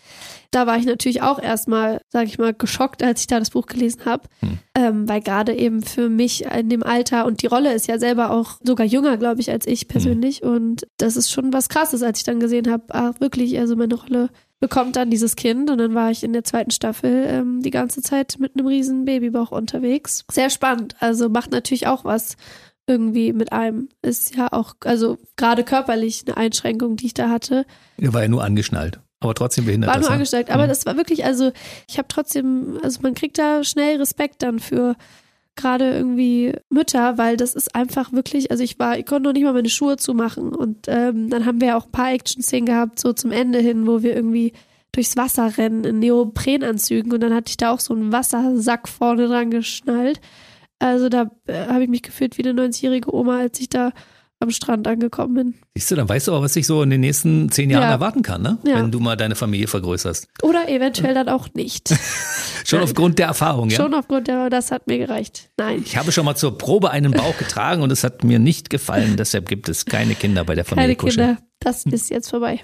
Da 0.50 0.66
war 0.66 0.78
ich 0.78 0.86
natürlich 0.86 1.22
auch 1.22 1.38
erstmal, 1.38 2.00
sag 2.08 2.26
ich 2.26 2.38
mal, 2.38 2.54
geschockt, 2.54 3.02
als 3.02 3.20
ich 3.20 3.26
da 3.26 3.38
das 3.38 3.50
Buch 3.50 3.66
gelesen 3.66 4.04
habe. 4.04 4.28
Hm. 4.40 4.58
Ähm, 4.74 5.08
weil 5.08 5.20
gerade 5.20 5.54
eben 5.54 5.82
für 5.82 6.08
mich 6.08 6.44
in 6.44 6.68
dem 6.70 6.82
Alter 6.82 7.26
und 7.26 7.42
die 7.42 7.46
Rolle 7.46 7.74
ist 7.74 7.86
ja 7.86 7.98
selber 7.98 8.30
auch 8.30 8.58
sogar 8.62 8.86
jünger, 8.86 9.16
glaube 9.16 9.40
ich, 9.40 9.50
als 9.50 9.66
ich 9.66 9.88
persönlich. 9.88 10.40
Hm. 10.40 10.50
Und 10.50 10.86
das 10.98 11.16
ist 11.16 11.30
schon 11.30 11.52
was 11.52 11.68
krasses, 11.68 12.02
als 12.02 12.20
ich 12.20 12.24
dann 12.24 12.40
gesehen 12.40 12.70
habe, 12.70 12.84
ach 12.90 13.20
wirklich, 13.20 13.58
also 13.58 13.76
meine 13.76 13.94
Rolle 13.94 14.30
bekommt 14.60 14.96
dann 14.96 15.10
dieses 15.10 15.36
Kind 15.36 15.70
und 15.70 15.78
dann 15.78 15.94
war 15.94 16.10
ich 16.10 16.24
in 16.24 16.32
der 16.32 16.44
zweiten 16.44 16.70
Staffel 16.70 17.24
ähm, 17.28 17.62
die 17.62 17.70
ganze 17.70 18.02
Zeit 18.02 18.36
mit 18.38 18.56
einem 18.56 18.66
riesen 18.66 19.04
Babybauch 19.04 19.52
unterwegs. 19.52 20.24
Sehr 20.30 20.50
spannend. 20.50 20.96
Also 21.00 21.28
macht 21.28 21.52
natürlich 21.52 21.86
auch 21.86 22.04
was 22.04 22.36
irgendwie 22.86 23.32
mit 23.32 23.52
einem. 23.52 23.88
Ist 24.02 24.34
ja 24.34 24.48
auch, 24.52 24.74
also 24.84 25.18
gerade 25.36 25.62
körperlich 25.62 26.24
eine 26.26 26.36
Einschränkung, 26.36 26.96
die 26.96 27.06
ich 27.06 27.14
da 27.14 27.28
hatte. 27.28 27.66
Er 27.98 28.12
war 28.12 28.22
ja 28.22 28.28
nur 28.28 28.42
angeschnallt. 28.42 29.00
Aber 29.20 29.34
trotzdem 29.34 29.64
behindert. 29.64 29.88
War 29.88 29.96
nur 29.96 30.02
das, 30.02 30.08
ne? 30.08 30.14
angestellt. 30.14 30.50
Aber 30.50 30.64
mhm. 30.64 30.68
das 30.68 30.86
war 30.86 30.96
wirklich, 30.96 31.24
also 31.24 31.52
ich 31.88 31.98
habe 31.98 32.08
trotzdem, 32.08 32.78
also 32.82 33.00
man 33.02 33.14
kriegt 33.14 33.38
da 33.38 33.64
schnell 33.64 33.98
Respekt 33.98 34.42
dann 34.42 34.58
für 34.58 34.96
gerade 35.58 35.90
irgendwie 35.90 36.54
Mütter, 36.70 37.18
weil 37.18 37.36
das 37.36 37.54
ist 37.54 37.74
einfach 37.74 38.12
wirklich, 38.12 38.50
also 38.50 38.64
ich 38.64 38.78
war, 38.78 38.98
ich 38.98 39.04
konnte 39.04 39.28
noch 39.28 39.34
nicht 39.34 39.44
mal 39.44 39.52
meine 39.52 39.68
Schuhe 39.68 39.98
zumachen 39.98 40.54
und 40.54 40.86
ähm, 40.88 41.28
dann 41.28 41.44
haben 41.44 41.60
wir 41.60 41.76
auch 41.76 41.86
ein 41.86 41.92
paar 41.92 42.12
Action-Szenen 42.12 42.66
gehabt, 42.66 42.98
so 42.98 43.12
zum 43.12 43.32
Ende 43.32 43.58
hin, 43.58 43.86
wo 43.86 44.02
wir 44.02 44.16
irgendwie 44.16 44.52
durchs 44.92 45.16
Wasser 45.16 45.58
rennen 45.58 45.84
in 45.84 45.98
Neoprenanzügen 45.98 47.12
und 47.12 47.20
dann 47.20 47.34
hatte 47.34 47.50
ich 47.50 47.56
da 47.56 47.72
auch 47.72 47.80
so 47.80 47.94
einen 47.94 48.12
Wassersack 48.12 48.88
vorne 48.88 49.28
dran 49.28 49.50
geschnallt. 49.50 50.20
Also 50.78 51.08
da 51.08 51.30
äh, 51.46 51.66
habe 51.66 51.82
ich 51.82 51.90
mich 51.90 52.02
gefühlt 52.02 52.38
wie 52.38 52.48
eine 52.48 52.60
90-jährige 52.60 53.14
Oma, 53.14 53.38
als 53.38 53.60
ich 53.60 53.68
da 53.68 53.92
am 54.40 54.50
Strand 54.50 54.86
angekommen 54.86 55.34
bin. 55.34 55.54
Siehst 55.74 55.90
du, 55.90 55.96
dann 55.96 56.08
weißt 56.08 56.28
du 56.28 56.32
auch, 56.32 56.42
was 56.42 56.52
dich 56.52 56.66
so 56.66 56.82
in 56.82 56.90
den 56.90 57.00
nächsten 57.00 57.50
zehn 57.50 57.70
Jahren 57.70 57.82
ja. 57.82 57.90
erwarten 57.90 58.22
kann, 58.22 58.42
ne? 58.42 58.58
Ja. 58.64 58.76
Wenn 58.76 58.90
du 58.90 59.00
mal 59.00 59.16
deine 59.16 59.34
Familie 59.34 59.66
vergrößerst. 59.66 60.28
Oder 60.42 60.68
eventuell 60.68 61.14
dann 61.14 61.28
auch 61.28 61.48
nicht. 61.54 61.94
schon 62.64 62.80
aufgrund 62.80 63.18
der 63.18 63.26
Erfahrung, 63.26 63.70
ja? 63.70 63.76
Schon 63.76 63.94
aufgrund 63.94 64.28
der, 64.28 64.48
das 64.48 64.70
hat 64.70 64.86
mir 64.86 64.98
gereicht. 64.98 65.50
Nein. 65.56 65.82
Ich 65.84 65.96
habe 65.96 66.12
schon 66.12 66.24
mal 66.24 66.36
zur 66.36 66.56
Probe 66.56 66.90
einen 66.90 67.12
Bauch 67.12 67.36
getragen 67.38 67.82
und 67.82 67.90
es 67.90 68.04
hat 68.04 68.22
mir 68.22 68.38
nicht 68.38 68.70
gefallen. 68.70 69.16
Deshalb 69.16 69.48
gibt 69.48 69.68
es 69.68 69.84
keine 69.84 70.14
Kinder 70.14 70.44
bei 70.44 70.54
der 70.54 70.64
Familie 70.64 70.94
Keine 70.96 71.10
Kinder. 71.10 71.38
Das 71.60 71.84
ist 71.84 72.10
jetzt 72.10 72.30
vorbei. 72.30 72.60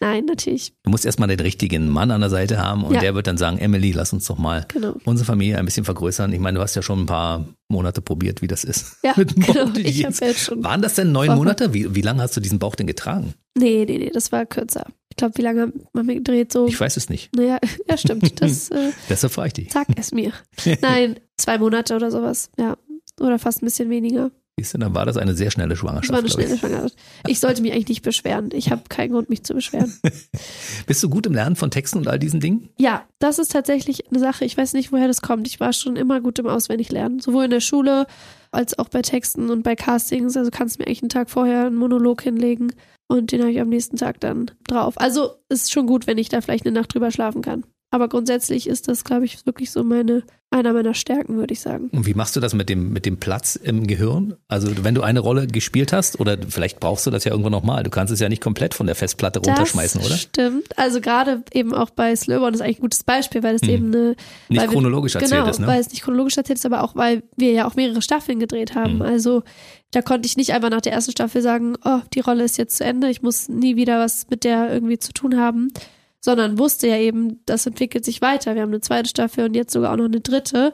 Nein, 0.00 0.24
natürlich. 0.24 0.72
Du 0.82 0.90
musst 0.90 1.04
erstmal 1.04 1.28
den 1.28 1.40
richtigen 1.40 1.88
Mann 1.88 2.10
an 2.10 2.20
der 2.20 2.30
Seite 2.30 2.58
haben 2.58 2.84
und 2.84 2.94
ja. 2.94 3.00
der 3.00 3.14
wird 3.14 3.26
dann 3.26 3.36
sagen, 3.36 3.58
Emily, 3.58 3.92
lass 3.92 4.12
uns 4.12 4.26
doch 4.26 4.38
mal 4.38 4.64
genau. 4.68 4.94
unsere 5.04 5.26
Familie 5.26 5.58
ein 5.58 5.64
bisschen 5.64 5.84
vergrößern. 5.84 6.32
Ich 6.32 6.40
meine, 6.40 6.56
du 6.56 6.62
hast 6.62 6.74
ja 6.74 6.82
schon 6.82 7.00
ein 7.00 7.06
paar 7.06 7.46
Monate 7.68 8.00
probiert, 8.00 8.42
wie 8.42 8.46
das 8.46 8.64
ist. 8.64 8.96
Ja, 9.02 9.12
genau. 9.16 9.70
Ich 9.76 9.98
jetzt 9.98 10.22
schon 10.38 10.62
Waren 10.64 10.82
das 10.82 10.94
denn 10.94 11.12
neun 11.12 11.34
Monate? 11.34 11.74
Wie, 11.74 11.94
wie 11.94 12.00
lange 12.00 12.22
hast 12.22 12.36
du 12.36 12.40
diesen 12.40 12.58
Bauch 12.58 12.76
denn 12.76 12.86
getragen? 12.86 13.34
Nee, 13.56 13.84
nee, 13.86 13.98
nee, 13.98 14.10
das 14.10 14.32
war 14.32 14.46
kürzer. 14.46 14.86
Ich 15.10 15.16
glaube, 15.16 15.36
wie 15.36 15.42
lange 15.42 15.72
haben 15.96 16.08
wir 16.08 16.14
gedreht? 16.14 16.52
So. 16.52 16.66
Ich 16.66 16.78
weiß 16.78 16.96
es 16.96 17.08
nicht. 17.08 17.34
Naja, 17.34 17.58
ja, 17.88 17.96
stimmt. 17.96 18.18
Das, 18.40 18.70
äh, 18.70 18.92
Deshalb 19.08 19.32
frage 19.32 19.48
ich 19.48 19.52
dich. 19.54 19.72
Sag 19.72 19.88
es 19.96 20.12
mir. 20.12 20.32
Nein, 20.80 21.18
zwei 21.36 21.58
Monate 21.58 21.96
oder 21.96 22.10
sowas. 22.10 22.50
Ja. 22.58 22.76
Oder 23.20 23.38
fast 23.38 23.62
ein 23.62 23.66
bisschen 23.66 23.90
weniger. 23.90 24.30
Siehst 24.58 24.74
du, 24.74 24.78
dann 24.78 24.94
war 24.94 25.06
das 25.06 25.16
eine 25.16 25.34
sehr 25.34 25.50
schnelle 25.50 25.76
Schwangerschaft. 25.76 26.12
war 26.12 26.18
eine 26.18 26.28
schnelle 26.28 26.58
Schwangerschaft. 26.58 26.96
Ich 27.26 27.38
sollte 27.38 27.62
mich 27.62 27.72
eigentlich 27.72 27.88
nicht 27.88 28.02
beschweren. 28.02 28.50
Ich 28.52 28.70
habe 28.70 28.82
keinen 28.88 29.12
Grund, 29.12 29.30
mich 29.30 29.44
zu 29.44 29.54
beschweren. 29.54 29.94
Bist 30.86 31.02
du 31.02 31.08
gut 31.08 31.26
im 31.26 31.34
Lernen 31.34 31.54
von 31.56 31.70
Texten 31.70 31.98
und 31.98 32.08
all 32.08 32.18
diesen 32.18 32.40
Dingen? 32.40 32.68
Ja, 32.76 33.06
das 33.20 33.38
ist 33.38 33.52
tatsächlich 33.52 34.08
eine 34.10 34.18
Sache. 34.18 34.44
Ich 34.44 34.56
weiß 34.56 34.72
nicht, 34.72 34.90
woher 34.90 35.06
das 35.06 35.22
kommt. 35.22 35.46
Ich 35.46 35.60
war 35.60 35.72
schon 35.72 35.96
immer 35.96 36.20
gut 36.20 36.38
im 36.40 36.46
Auswendiglernen. 36.46 37.20
Sowohl 37.20 37.44
in 37.44 37.50
der 37.50 37.60
Schule 37.60 38.06
als 38.50 38.78
auch 38.78 38.88
bei 38.88 39.02
Texten 39.02 39.50
und 39.50 39.62
bei 39.62 39.76
Castings. 39.76 40.36
Also 40.36 40.50
kannst 40.50 40.76
du 40.76 40.82
mir 40.82 40.86
eigentlich 40.86 41.02
einen 41.02 41.10
Tag 41.10 41.30
vorher 41.30 41.66
einen 41.66 41.76
Monolog 41.76 42.22
hinlegen 42.22 42.72
und 43.08 43.32
den 43.32 43.40
habe 43.40 43.52
ich 43.52 43.60
am 43.60 43.68
nächsten 43.68 43.96
Tag 43.96 44.20
dann 44.20 44.50
drauf. 44.66 44.94
Also 44.98 45.30
ist 45.48 45.72
schon 45.72 45.86
gut, 45.86 46.06
wenn 46.06 46.18
ich 46.18 46.28
da 46.28 46.40
vielleicht 46.40 46.66
eine 46.66 46.78
Nacht 46.78 46.94
drüber 46.94 47.10
schlafen 47.10 47.42
kann. 47.42 47.64
Aber 47.90 48.08
grundsätzlich 48.08 48.66
ist 48.66 48.88
das, 48.88 49.04
glaube 49.04 49.24
ich, 49.24 49.46
wirklich 49.46 49.70
so 49.70 49.82
meine, 49.82 50.24
einer 50.50 50.72
meiner 50.72 50.94
Stärken, 50.94 51.36
würde 51.36 51.52
ich 51.52 51.60
sagen. 51.60 51.90
Und 51.92 52.06
wie 52.06 52.14
machst 52.14 52.34
du 52.34 52.40
das 52.40 52.54
mit 52.54 52.70
dem, 52.70 52.90
mit 52.90 53.04
dem 53.04 53.18
Platz 53.18 53.54
im 53.54 53.86
Gehirn? 53.86 54.34
Also 54.48 54.82
wenn 54.82 54.94
du 54.94 55.02
eine 55.02 55.20
Rolle 55.20 55.46
gespielt 55.46 55.92
hast, 55.92 56.20
oder 56.20 56.38
vielleicht 56.48 56.80
brauchst 56.80 57.06
du 57.06 57.10
das 57.10 57.24
ja 57.24 57.32
irgendwann 57.32 57.52
nochmal. 57.52 57.82
Du 57.82 57.90
kannst 57.90 58.12
es 58.12 58.20
ja 58.20 58.30
nicht 58.30 58.42
komplett 58.42 58.72
von 58.72 58.86
der 58.86 58.94
Festplatte 58.94 59.40
runterschmeißen, 59.40 60.00
das 60.00 60.08
oder? 60.08 60.18
Stimmt. 60.18 60.78
Also 60.78 61.00
gerade 61.02 61.42
eben 61.52 61.74
auch 61.74 61.90
bei 61.90 62.16
Slowborn 62.16 62.54
ist 62.54 62.62
eigentlich 62.62 62.78
ein 62.78 62.82
gutes 62.82 63.04
Beispiel, 63.04 63.42
weil 63.42 63.56
es 63.56 63.62
hm. 63.62 63.68
eben 63.68 63.86
eine. 63.88 64.16
Nicht 64.48 64.68
chronologisch 64.68 65.14
wir, 65.14 65.20
erzählt 65.20 65.40
genau, 65.40 65.50
ist, 65.50 65.58
ne? 65.60 65.66
Weil 65.66 65.80
es 65.80 65.90
nicht 65.90 66.02
chronologisch 66.02 66.36
erzählt 66.38 66.58
ist, 66.58 66.66
aber 66.66 66.82
auch 66.82 66.96
weil 66.96 67.22
wir 67.36 67.52
ja 67.52 67.66
auch 67.66 67.76
mehrere 67.76 68.00
Staffeln 68.00 68.40
gedreht 68.40 68.74
haben. 68.74 69.00
Hm. 69.00 69.02
Also 69.02 69.42
da 69.90 70.00
konnte 70.00 70.26
ich 70.26 70.36
nicht 70.38 70.52
einfach 70.52 70.70
nach 70.70 70.80
der 70.80 70.92
ersten 70.92 71.12
Staffel 71.12 71.42
sagen, 71.42 71.76
oh, 71.84 72.00
die 72.14 72.20
Rolle 72.20 72.44
ist 72.44 72.56
jetzt 72.56 72.76
zu 72.76 72.84
Ende, 72.84 73.10
ich 73.10 73.22
muss 73.22 73.48
nie 73.48 73.76
wieder 73.76 74.00
was 74.00 74.28
mit 74.30 74.44
der 74.44 74.72
irgendwie 74.72 74.98
zu 74.98 75.12
tun 75.12 75.38
haben 75.38 75.72
sondern 76.20 76.58
wusste 76.58 76.88
ja 76.88 76.96
eben, 76.96 77.44
das 77.46 77.66
entwickelt 77.66 78.04
sich 78.04 78.20
weiter. 78.20 78.54
Wir 78.54 78.62
haben 78.62 78.70
eine 78.70 78.80
zweite 78.80 79.08
Staffel 79.08 79.44
und 79.44 79.54
jetzt 79.54 79.72
sogar 79.72 79.92
auch 79.92 79.96
noch 79.96 80.06
eine 80.06 80.20
dritte. 80.20 80.72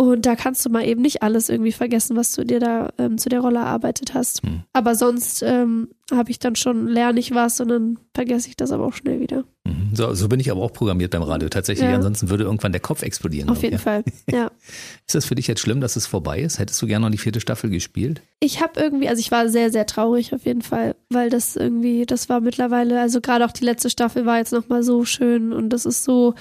Und 0.00 0.26
da 0.26 0.36
kannst 0.36 0.64
du 0.64 0.70
mal 0.70 0.86
eben 0.86 1.02
nicht 1.02 1.24
alles 1.24 1.48
irgendwie 1.48 1.72
vergessen, 1.72 2.16
was 2.16 2.32
du 2.32 2.44
dir 2.44 2.60
da 2.60 2.92
ähm, 2.98 3.18
zu 3.18 3.28
der 3.28 3.40
Rolle 3.40 3.58
erarbeitet 3.58 4.14
hast. 4.14 4.44
Hm. 4.44 4.62
Aber 4.72 4.94
sonst 4.94 5.42
ähm, 5.42 5.88
habe 6.12 6.30
ich 6.30 6.38
dann 6.38 6.54
schon, 6.54 6.86
lerne 6.86 7.18
ich 7.18 7.34
was 7.34 7.60
und 7.60 7.68
dann 7.68 7.98
vergesse 8.14 8.48
ich 8.48 8.56
das 8.56 8.70
aber 8.70 8.86
auch 8.86 8.92
schnell 8.92 9.18
wieder. 9.18 9.42
Mhm. 9.64 9.90
So, 9.94 10.14
so 10.14 10.28
bin 10.28 10.38
ich 10.38 10.52
aber 10.52 10.62
auch 10.62 10.72
programmiert 10.72 11.10
beim 11.10 11.22
Radio 11.22 11.48
tatsächlich. 11.48 11.88
Ja. 11.88 11.96
Ansonsten 11.96 12.30
würde 12.30 12.44
irgendwann 12.44 12.70
der 12.70 12.80
Kopf 12.80 13.02
explodieren. 13.02 13.50
Auf 13.50 13.64
jeden 13.64 13.74
ja. 13.74 13.80
Fall, 13.80 14.04
ja. 14.30 14.52
ist 15.04 15.16
das 15.16 15.24
für 15.24 15.34
dich 15.34 15.48
jetzt 15.48 15.60
schlimm, 15.60 15.80
dass 15.80 15.96
es 15.96 16.06
vorbei 16.06 16.42
ist? 16.42 16.60
Hättest 16.60 16.80
du 16.80 16.86
gerne 16.86 17.04
noch 17.04 17.10
die 17.10 17.18
vierte 17.18 17.40
Staffel 17.40 17.68
gespielt? 17.68 18.22
Ich 18.38 18.62
habe 18.62 18.78
irgendwie, 18.78 19.08
also 19.08 19.18
ich 19.18 19.32
war 19.32 19.48
sehr, 19.48 19.72
sehr 19.72 19.86
traurig 19.86 20.32
auf 20.32 20.44
jeden 20.46 20.62
Fall, 20.62 20.94
weil 21.10 21.28
das 21.28 21.56
irgendwie, 21.56 22.06
das 22.06 22.28
war 22.28 22.40
mittlerweile, 22.40 23.00
also 23.00 23.20
gerade 23.20 23.44
auch 23.44 23.52
die 23.52 23.64
letzte 23.64 23.90
Staffel 23.90 24.26
war 24.26 24.38
jetzt 24.38 24.52
nochmal 24.52 24.84
so 24.84 25.04
schön 25.04 25.52
und 25.52 25.70
das 25.70 25.86
ist 25.86 26.04
so 26.04 26.34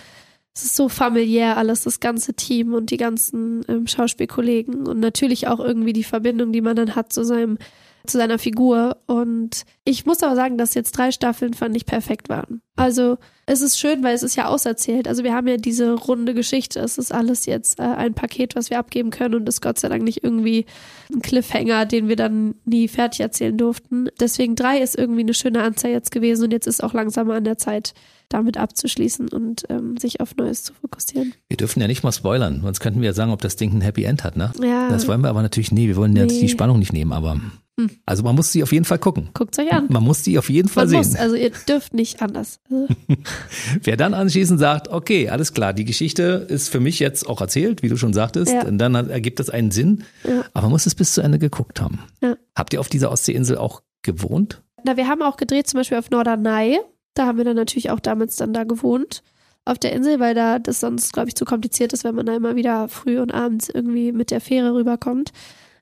es 0.58 0.63
ist 0.63 0.76
so 0.76 0.89
familiär 0.89 1.56
alles, 1.58 1.84
das 1.84 2.00
ganze 2.00 2.34
Team 2.34 2.74
und 2.74 2.89
die 2.89 2.98
ganzen 2.98 3.63
ähm, 3.67 3.86
Schauspielkollegen 3.86 4.88
und 4.88 5.00
natürlich 5.00 5.48
auch 5.48 5.60
irgendwie 5.60 5.93
die 5.93 6.04
Verbindung, 6.04 6.52
die 6.52 6.62
man 6.62 6.76
dann 6.76 6.96
hat 6.96 7.13
zu 7.13 7.24
seinem 7.24 7.60
zu 8.08 8.17
seiner 8.17 8.39
Figur. 8.39 8.98
Und 9.06 9.63
ich 9.84 10.06
muss 10.06 10.24
aber 10.24 10.36
sagen, 10.36 10.58
dass 10.58 10.74
jetzt 10.74 10.91
drei 10.91 11.12
Staffeln 11.12 11.54
fand 11.54 11.76
ich 11.76 11.86
perfekt 11.86 12.30
waren. 12.30 12.62
Also 12.76 13.17
es 13.48 13.62
ist 13.62 13.80
schön, 13.80 14.04
weil 14.04 14.13
es 14.13 14.24
ist 14.24 14.36
ja 14.36 14.48
auserzählt. 14.48 15.08
Also 15.08 15.24
wir 15.24 15.34
haben 15.34 15.48
ja 15.48 15.58
diese 15.58 15.93
runde 15.93 16.34
Geschichte. 16.34 16.80
Es 16.80 16.98
ist 16.98 17.13
alles 17.13 17.46
jetzt 17.46 17.80
äh, 17.80 17.84
ein 17.84 18.13
Paket, 18.13 18.56
was 18.56 18.70
wir 18.70 18.78
abgeben 18.78 19.10
können 19.10 19.36
und 19.36 19.50
ist 19.50 19.62
Gott 19.62 19.80
sei 19.80 19.89
Dank 19.89 20.04
nicht 20.04 20.24
irgendwie 20.24 20.65
ein 21.13 21.22
Cliffhanger, 21.22 21.86
den 21.86 22.08
wir 22.08 22.15
dann 22.15 22.56
nie 22.65 22.88
fertig 22.88 23.22
erzählen 23.22 23.58
durften. 23.58 24.10
Deswegen 24.20 24.56
drei 24.56 24.80
ist 24.80 24.98
irgendwie 24.98 25.22
eine 25.22 25.34
schöne 25.34 25.63
Anzahl 25.63 25.91
jetzt 25.91 26.12
gewesen 26.12 26.46
und 26.46 26.52
jetzt 26.52 26.67
ist 26.67 26.84
auch 26.84 26.93
langsam 26.93 27.32
an 27.32 27.46
der 27.46 27.58
Zeit, 27.58 27.93
damit 28.30 28.58
abzuschließen 28.58 29.30
und 29.30 29.63
ähm, 29.70 29.98
sich 29.98 30.20
auf 30.20 30.36
Neues 30.36 30.63
zu 30.63 30.74
fokussieren. 30.74 31.34
Wir 31.48 31.58
dürfen 31.58 31.80
ja 31.80 31.88
nicht 31.88 32.04
mal 32.04 32.12
spoilern, 32.12 32.62
sonst 32.62 32.80
könnten 32.82 33.02
wir 33.02 33.08
ja 33.08 33.13
sagen, 33.13 33.32
ob 33.32 33.41
das 33.41 33.56
Ding 33.56 33.74
ein 33.74 33.82
Happy 33.82 34.04
End 34.04 34.24
hat, 34.24 34.36
ne? 34.36 34.52
Ja. 34.62 34.89
Das 34.89 35.08
wollen 35.08 35.22
wir 35.22 35.30
aber 35.30 35.41
natürlich 35.41 35.72
nie. 35.72 35.88
Wir 35.88 35.96
wollen 35.96 36.13
nee. 36.13 36.22
jetzt 36.22 36.41
die 36.41 36.50
Spannung 36.50 36.80
nicht 36.80 36.93
nehmen, 36.93 37.13
aber 37.13 37.39
hm. 37.80 37.92
Also 38.08 38.24
man 38.24 38.36
muss 38.36 38.52
sie 38.52 38.63
auf 38.63 38.72
jeden 38.72 38.86
Fall 38.86 38.98
gucken. 38.98 39.30
Guckt 39.34 39.58
euch 39.60 39.72
an. 39.72 39.86
Man 39.90 40.04
muss 40.04 40.24
sie 40.24 40.40
auf 40.40 40.50
jeden 40.50 40.68
Fall 40.68 40.86
man 40.86 40.90
sehen. 40.90 40.98
Muss, 40.98 41.16
also 41.16 41.36
ihr 41.36 41.52
dürft 41.68 41.94
nicht 41.94 42.24
anders. 42.24 42.60
Also. 42.72 42.88
Wer 43.84 43.98
dann 43.98 44.16
anschließend 44.16 44.60
sagt, 44.60 44.88
okay, 44.88 45.30
alles 45.30 45.54
klar, 45.54 45.74
die 45.74 45.86
Geschichte 45.86 46.48
ist 46.50 46.70
für 46.70 46.80
mich 46.80 46.98
jetzt 47.00 47.28
auch 47.28 47.40
erzählt, 47.40 47.84
wie 47.84 47.90
du 47.90 47.98
schon 47.98 48.13
sagtest, 48.13 48.52
ja. 48.52 48.66
und 48.66 48.80
dann 48.80 48.96
ergibt 48.96 49.40
das 49.40 49.52
einen 49.52 49.70
Sinn, 49.70 50.04
ja. 50.24 50.44
aber 50.54 50.63
man 50.63 50.72
muss 50.72 50.88
es 50.88 50.96
bis 50.96 51.13
zu 51.13 51.22
Ende 51.22 51.38
geguckt 51.38 51.80
haben. 51.80 52.00
Ja. 52.22 52.36
Habt 52.56 52.74
ihr 52.74 52.80
auf 52.80 52.90
dieser 52.90 53.12
Ostseeinsel 53.12 53.58
auch 53.58 53.84
gewohnt? 54.02 54.63
Na, 54.84 54.98
wir 54.98 55.08
haben 55.08 55.22
auch 55.22 55.38
gedreht, 55.38 55.68
zum 55.68 55.80
Beispiel 55.80 56.00
auf 56.00 56.10
Norderney. 56.10 56.80
Da 57.13 57.28
haben 57.28 57.38
wir 57.38 57.46
dann 57.46 57.56
natürlich 57.56 57.92
auch 57.92 58.00
damals 58.00 58.38
dann 58.38 58.54
da 58.54 58.63
gewohnt 58.63 59.22
auf 59.66 59.78
der 59.78 59.92
Insel, 59.92 60.20
weil 60.20 60.34
da 60.34 60.60
das 60.60 60.80
sonst, 60.80 61.13
glaube 61.13 61.30
ich, 61.30 61.36
zu 61.36 61.46
kompliziert 61.46 61.94
ist, 61.94 62.04
wenn 62.04 62.16
man 62.16 62.26
da 62.26 62.36
immer 62.36 62.56
wieder 62.56 62.88
früh 62.88 63.20
und 63.20 63.34
abends 63.34 63.70
irgendwie 63.70 64.12
mit 64.12 64.32
der 64.32 64.42
Fähre 64.42 64.74
rüberkommt. 64.74 65.32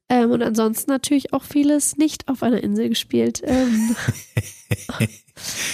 Ähm, 0.09 0.31
und 0.31 0.43
ansonsten 0.43 0.91
natürlich 0.91 1.33
auch 1.33 1.43
vieles 1.43 1.97
nicht 1.97 2.27
auf 2.27 2.43
einer 2.43 2.63
Insel 2.63 2.89
gespielt. 2.89 3.41
Ähm, 3.43 3.95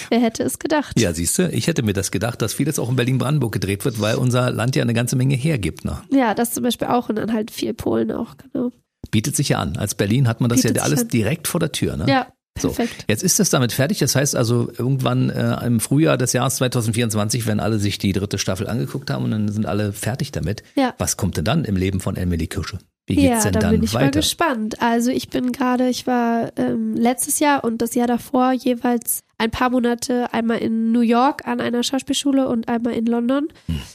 wer 0.10 0.20
hätte 0.20 0.44
es 0.44 0.58
gedacht? 0.58 1.00
Ja, 1.00 1.14
siehst 1.14 1.38
du, 1.38 1.50
ich 1.50 1.68
hätte 1.68 1.84
mir 1.84 1.94
das 1.94 2.12
gedacht, 2.12 2.42
dass 2.42 2.54
vieles 2.54 2.80
auch 2.80 2.90
in 2.90 2.96
Berlin-Brandenburg 2.96 3.52
gedreht 3.52 3.84
wird, 3.84 4.00
weil 4.00 4.16
unser 4.16 4.52
Land 4.52 4.76
ja 4.76 4.84
eine 4.84 4.94
ganze 4.94 5.16
Menge 5.18 5.36
hergibt. 5.36 5.84
Ne? 5.84 6.02
Ja, 6.12 6.34
das 6.34 6.52
zum 6.52 6.64
Beispiel 6.64 6.88
auch 6.88 7.10
und 7.10 7.18
dann 7.18 7.34
halt 7.34 7.52
viel 7.52 7.74
Polen 7.74 8.12
auch, 8.12 8.36
genau. 8.38 8.72
Bietet 9.10 9.36
sich 9.36 9.50
ja 9.50 9.60
an. 9.60 9.76
Als 9.76 9.96
Berlin 9.96 10.28
hat 10.28 10.40
man 10.40 10.50
das 10.50 10.62
Bietet 10.62 10.78
ja 10.78 10.84
alles 10.84 11.08
direkt 11.08 11.50
vor 11.50 11.60
der 11.60 11.74
Tür. 11.74 11.98
Ne? 11.98 12.06
Ja, 12.08 12.28
Perfekt. 12.54 13.02
So, 13.02 13.06
jetzt 13.08 13.24
ist 13.24 13.40
es 13.40 13.50
damit 13.50 13.72
fertig. 13.72 14.00
Das 14.00 14.16
heißt 14.16 14.36
also, 14.36 14.72
irgendwann 14.78 15.30
äh, 15.30 15.66
im 15.66 15.80
Frühjahr 15.80 16.18
des 16.18 16.34
Jahres 16.34 16.58
2024, 16.58 17.48
wenn 17.48 17.60
alle 17.60 17.80
sich 17.80 17.98
die 17.98 18.12
dritte 18.12 18.38
Staffel 18.38 18.68
angeguckt 18.68 19.10
haben 19.10 19.26
und 19.26 19.32
dann 19.32 19.52
sind 19.52 19.66
alle 19.66 19.94
fertig 19.94 20.32
damit. 20.32 20.64
Ja. 20.76 20.94
Was 20.98 21.18
kommt 21.18 21.38
denn 21.38 21.46
dann 21.46 21.66
im 21.66 21.76
Leben 21.76 22.00
von 22.00 22.16
Emily 22.18 22.48
Kirsche? 22.48 22.80
Wie 23.12 23.16
geht's 23.16 23.44
ja, 23.46 23.52
denn 23.52 23.54
da 23.54 23.60
dann 23.60 23.72
bin 23.72 23.84
ich 23.84 23.94
weiter? 23.94 24.06
mal 24.06 24.12
gespannt. 24.12 24.82
Also 24.82 25.12
ich 25.12 25.30
bin 25.30 25.52
gerade, 25.52 25.88
ich 25.90 26.08
war 26.08 26.52
ähm, 26.58 26.96
letztes 26.96 27.40
Jahr 27.40 27.64
und 27.64 27.82
das 27.82 27.94
Jahr 27.96 28.08
davor 28.08 28.52
jeweils 28.52 29.24
ein 29.38 29.50
paar 29.52 29.70
Monate 29.72 30.32
einmal 30.34 30.60
in 30.60 30.92
New 30.92 31.02
York 31.02 31.48
an 31.48 31.60
einer 31.62 31.82
Schauspielschule 31.84 32.48
und 32.48 32.68
einmal 32.68 32.94
in 32.94 33.06
London, 33.08 33.48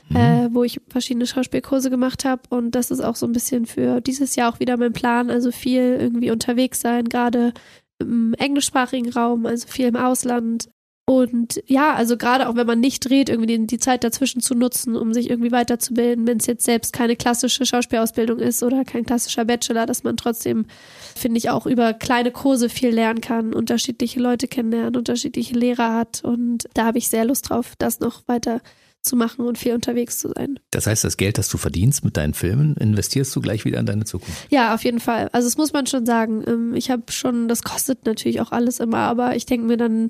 Mhm. 0.08 0.16
äh, 0.16 0.48
wo 0.52 0.64
ich 0.64 0.80
verschiedene 0.88 1.26
Schauspielkurse 1.26 1.88
gemacht 1.90 2.24
habe. 2.24 2.42
Und 2.50 2.72
das 2.74 2.90
ist 2.90 3.00
auch 3.00 3.16
so 3.16 3.26
ein 3.26 3.32
bisschen 3.32 3.66
für 3.66 4.00
dieses 4.00 4.34
Jahr 4.36 4.52
auch 4.52 4.60
wieder 4.60 4.76
mein 4.76 4.92
Plan. 4.92 5.30
Also 5.30 5.52
viel 5.52 5.96
irgendwie 6.00 6.30
unterwegs 6.30 6.80
sein, 6.80 7.04
gerade 7.04 7.52
im 7.98 8.34
englischsprachigen 8.34 9.10
Raum, 9.12 9.46
also 9.46 9.66
viel 9.68 9.86
im 9.86 9.96
Ausland. 9.96 10.68
Und 11.08 11.62
ja, 11.66 11.94
also 11.94 12.16
gerade 12.16 12.48
auch 12.48 12.56
wenn 12.56 12.66
man 12.66 12.80
nicht 12.80 13.08
dreht, 13.08 13.28
irgendwie 13.28 13.58
die, 13.58 13.66
die 13.68 13.78
Zeit 13.78 14.02
dazwischen 14.02 14.40
zu 14.40 14.56
nutzen, 14.56 14.96
um 14.96 15.14
sich 15.14 15.30
irgendwie 15.30 15.52
weiterzubilden, 15.52 16.26
wenn 16.26 16.38
es 16.38 16.46
jetzt 16.46 16.64
selbst 16.64 16.92
keine 16.92 17.14
klassische 17.14 17.64
Schauspielausbildung 17.64 18.40
ist 18.40 18.64
oder 18.64 18.84
kein 18.84 19.06
klassischer 19.06 19.44
Bachelor, 19.44 19.86
dass 19.86 20.02
man 20.02 20.16
trotzdem, 20.16 20.66
finde 21.14 21.38
ich, 21.38 21.48
auch 21.48 21.64
über 21.64 21.94
kleine 21.94 22.32
Kurse 22.32 22.68
viel 22.68 22.90
lernen 22.90 23.20
kann, 23.20 23.54
unterschiedliche 23.54 24.18
Leute 24.18 24.48
kennenlernen, 24.48 24.96
unterschiedliche 24.96 25.54
Lehrer 25.54 25.94
hat. 25.94 26.24
Und 26.24 26.64
da 26.74 26.86
habe 26.86 26.98
ich 26.98 27.08
sehr 27.08 27.24
Lust 27.24 27.50
drauf, 27.50 27.74
das 27.78 28.00
noch 28.00 28.26
weiter 28.26 28.60
zu 29.06 29.16
machen 29.16 29.46
und 29.46 29.56
viel 29.56 29.72
unterwegs 29.72 30.18
zu 30.18 30.28
sein. 30.28 30.58
Das 30.70 30.86
heißt, 30.86 31.04
das 31.04 31.16
Geld, 31.16 31.38
das 31.38 31.48
du 31.48 31.56
verdienst 31.56 32.04
mit 32.04 32.16
deinen 32.16 32.34
Filmen, 32.34 32.76
investierst 32.76 33.34
du 33.34 33.40
gleich 33.40 33.64
wieder 33.64 33.78
in 33.78 33.86
deine 33.86 34.04
Zukunft. 34.04 34.50
Ja, 34.50 34.74
auf 34.74 34.84
jeden 34.84 35.00
Fall. 35.00 35.28
Also 35.32 35.48
das 35.48 35.56
muss 35.56 35.72
man 35.72 35.86
schon 35.86 36.04
sagen. 36.04 36.42
Ähm, 36.46 36.74
Ich 36.74 36.90
habe 36.90 37.04
schon, 37.10 37.48
das 37.48 37.62
kostet 37.62 38.04
natürlich 38.04 38.40
auch 38.40 38.52
alles 38.52 38.80
immer, 38.80 38.98
aber 38.98 39.36
ich 39.36 39.46
denke 39.46 39.66
mir 39.66 39.76
dann, 39.76 40.08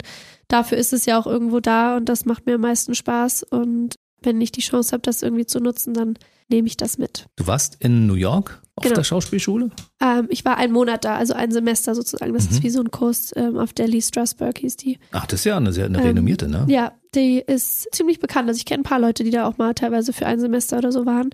dafür 0.48 0.78
ist 0.78 0.92
es 0.92 1.06
ja 1.06 1.18
auch 1.18 1.26
irgendwo 1.26 1.60
da 1.60 1.96
und 1.96 2.08
das 2.08 2.24
macht 2.24 2.46
mir 2.46 2.54
am 2.56 2.62
meisten 2.62 2.94
Spaß. 2.94 3.44
Und 3.44 3.96
wenn 4.26 4.40
ich 4.40 4.52
die 4.52 4.60
Chance 4.60 4.92
habe, 4.92 5.02
das 5.02 5.22
irgendwie 5.22 5.46
zu 5.46 5.60
nutzen, 5.60 5.94
dann 5.94 6.18
nehme 6.48 6.66
ich 6.68 6.76
das 6.76 6.98
mit. 6.98 7.26
Du 7.36 7.46
warst 7.46 7.76
in 7.80 8.06
New 8.06 8.14
York 8.14 8.60
auf 8.76 8.82
Genau. 8.84 8.94
der 8.96 9.04
Schauspielschule? 9.04 9.70
Ähm, 10.00 10.26
ich 10.28 10.44
war 10.44 10.58
einen 10.58 10.72
Monat 10.72 11.04
da, 11.04 11.16
also 11.16 11.32
ein 11.34 11.50
Semester 11.50 11.94
sozusagen. 11.94 12.34
Das 12.34 12.44
ist 12.46 12.62
wie 12.62 12.70
so 12.70 12.80
ein 12.80 12.90
Kurs 12.90 13.32
ähm, 13.34 13.56
auf 13.58 13.72
der 13.72 13.88
Lee 13.88 14.02
Strasberg 14.02 14.58
hieß 14.58 14.76
die. 14.76 14.98
Ach, 15.12 15.26
das 15.26 15.40
ist 15.40 15.44
ja 15.46 15.56
eine 15.56 15.72
sehr 15.72 15.86
eine 15.86 15.98
Ähm, 15.98 16.06
renommierte, 16.08 16.46
ne? 16.48 16.66
Ja, 16.68 16.92
die 17.14 17.38
ist 17.44 17.88
ziemlich 17.92 18.20
bekannt. 18.20 18.48
Also 18.48 18.58
ich 18.58 18.66
kenne 18.66 18.82
ein 18.82 18.84
paar 18.84 19.00
Leute, 19.00 19.24
die 19.24 19.30
da 19.30 19.48
auch 19.48 19.56
mal 19.58 19.72
teilweise 19.74 20.12
für 20.12 20.26
ein 20.26 20.38
Semester 20.38 20.78
oder 20.78 20.92
so 20.92 21.06
waren. 21.06 21.30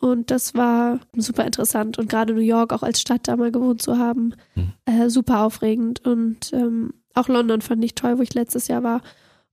Und 0.00 0.30
das 0.30 0.54
war 0.54 1.00
super 1.16 1.44
interessant. 1.44 1.98
Und 1.98 2.08
gerade 2.08 2.32
New 2.34 2.40
York 2.40 2.72
auch 2.72 2.82
als 2.82 3.00
Stadt 3.00 3.28
da 3.28 3.36
mal 3.36 3.52
gewohnt 3.52 3.80
zu 3.82 3.98
haben, 3.98 4.34
Hm. 4.54 4.72
äh, 4.86 5.08
super 5.10 5.40
aufregend. 5.44 6.04
Und 6.06 6.52
ähm, 6.52 6.94
auch 7.14 7.28
London 7.28 7.60
fand 7.60 7.84
ich 7.84 7.94
toll, 7.94 8.18
wo 8.18 8.22
ich 8.22 8.34
letztes 8.34 8.66
Jahr 8.68 8.82
war. 8.82 9.02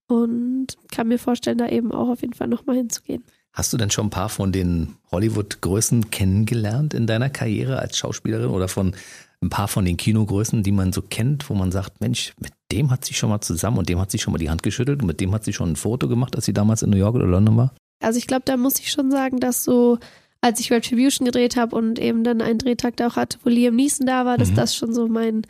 Und 0.07 0.67
kann 0.91 1.07
mir 1.07 1.19
vorstellen, 1.19 1.57
da 1.57 1.67
eben 1.67 1.91
auch 1.91 2.09
auf 2.09 2.21
jeden 2.21 2.33
Fall 2.33 2.47
nochmal 2.47 2.77
hinzugehen. 2.77 3.23
Hast 3.53 3.73
du 3.73 3.77
denn 3.77 3.89
schon 3.91 4.07
ein 4.07 4.11
paar 4.11 4.29
von 4.29 4.51
den 4.51 4.95
Hollywood-Größen 5.11 6.11
kennengelernt 6.11 6.93
in 6.93 7.07
deiner 7.07 7.29
Karriere 7.29 7.79
als 7.79 7.97
Schauspielerin 7.97 8.49
oder 8.49 8.67
von 8.67 8.95
ein 9.41 9.49
paar 9.49 9.67
von 9.67 9.85
den 9.85 9.97
Kinogrößen, 9.97 10.63
die 10.63 10.71
man 10.71 10.93
so 10.93 11.01
kennt, 11.01 11.49
wo 11.49 11.53
man 11.53 11.71
sagt, 11.71 12.01
Mensch, 12.01 12.33
mit 12.39 12.51
dem 12.71 12.89
hat 12.89 13.05
sie 13.05 13.13
schon 13.13 13.29
mal 13.29 13.41
zusammen 13.41 13.77
und 13.77 13.89
dem 13.89 13.99
hat 13.99 14.09
sie 14.11 14.17
schon 14.19 14.31
mal 14.31 14.37
die 14.39 14.49
Hand 14.49 14.63
geschüttelt 14.63 15.01
und 15.01 15.07
mit 15.07 15.19
dem 15.19 15.31
hat 15.33 15.43
sie 15.43 15.53
schon 15.53 15.71
ein 15.71 15.75
Foto 15.75 16.07
gemacht, 16.07 16.35
als 16.35 16.45
sie 16.45 16.53
damals 16.53 16.81
in 16.81 16.89
New 16.89 16.97
York 16.97 17.15
oder 17.15 17.27
London 17.27 17.57
war? 17.57 17.73
Also 18.01 18.17
ich 18.17 18.27
glaube, 18.27 18.43
da 18.45 18.57
muss 18.57 18.79
ich 18.79 18.91
schon 18.91 19.11
sagen, 19.11 19.39
dass 19.39 19.63
so, 19.63 19.97
als 20.41 20.59
ich 20.59 20.71
Retribution 20.71 21.25
gedreht 21.25 21.55
habe 21.55 21.75
und 21.75 21.99
eben 21.99 22.23
dann 22.23 22.41
einen 22.41 22.59
Drehtag 22.59 22.95
da 22.97 23.07
auch 23.07 23.15
hatte, 23.15 23.37
wo 23.43 23.49
Liam 23.49 23.75
Neeson 23.75 24.07
da 24.07 24.25
war, 24.25 24.37
dass 24.37 24.51
Mhm. 24.51 24.55
das 24.55 24.75
schon 24.75 24.93
so 24.93 25.07
mein 25.07 25.43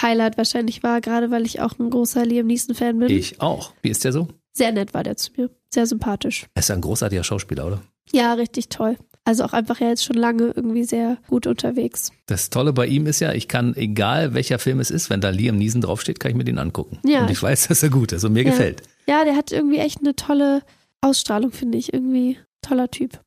Highlight 0.00 0.36
wahrscheinlich 0.38 0.82
war, 0.82 1.00
gerade 1.00 1.30
weil 1.30 1.44
ich 1.46 1.60
auch 1.60 1.78
ein 1.78 1.90
großer 1.90 2.24
Liam 2.24 2.46
Neeson-Fan 2.46 2.98
bin. 2.98 3.10
Ich 3.10 3.40
auch. 3.40 3.72
Wie 3.82 3.90
ist 3.90 4.04
der 4.04 4.12
so? 4.12 4.28
Sehr 4.52 4.72
nett 4.72 4.94
war 4.94 5.02
der 5.02 5.16
zu 5.16 5.30
mir. 5.36 5.50
Sehr 5.72 5.86
sympathisch. 5.86 6.46
Er 6.54 6.60
ist 6.60 6.68
ja 6.68 6.74
ein 6.74 6.80
großartiger 6.80 7.24
Schauspieler, 7.24 7.66
oder? 7.66 7.80
Ja, 8.12 8.32
richtig 8.34 8.68
toll. 8.68 8.96
Also 9.24 9.44
auch 9.44 9.52
einfach 9.52 9.78
ja 9.80 9.88
jetzt 9.88 10.04
schon 10.04 10.16
lange 10.16 10.52
irgendwie 10.56 10.82
sehr 10.84 11.18
gut 11.28 11.46
unterwegs. 11.46 12.10
Das 12.26 12.50
Tolle 12.50 12.72
bei 12.72 12.86
ihm 12.86 13.06
ist 13.06 13.20
ja, 13.20 13.32
ich 13.32 13.46
kann, 13.48 13.76
egal 13.76 14.34
welcher 14.34 14.58
Film 14.58 14.80
es 14.80 14.90
ist, 14.90 15.10
wenn 15.10 15.20
da 15.20 15.28
Liam 15.28 15.56
Neeson 15.56 15.82
draufsteht, 15.82 16.18
kann 16.18 16.30
ich 16.32 16.36
mir 16.36 16.44
den 16.44 16.58
angucken. 16.58 16.98
Ja. 17.06 17.20
Und 17.22 17.30
ich 17.30 17.40
weiß, 17.42 17.68
dass 17.68 17.82
er 17.82 17.90
gut 17.90 18.12
ist 18.12 18.24
und 18.24 18.32
mir 18.32 18.42
Ja. 18.44 18.50
gefällt. 18.50 18.82
Ja, 19.06 19.24
der 19.24 19.36
hat 19.36 19.52
irgendwie 19.52 19.78
echt 19.78 20.00
eine 20.00 20.16
tolle 20.16 20.62
Ausstrahlung, 21.02 21.52
finde 21.52 21.78
ich. 21.78 21.92
Irgendwie 21.92 22.38
toller 22.62 22.90
Typ. 22.90 23.20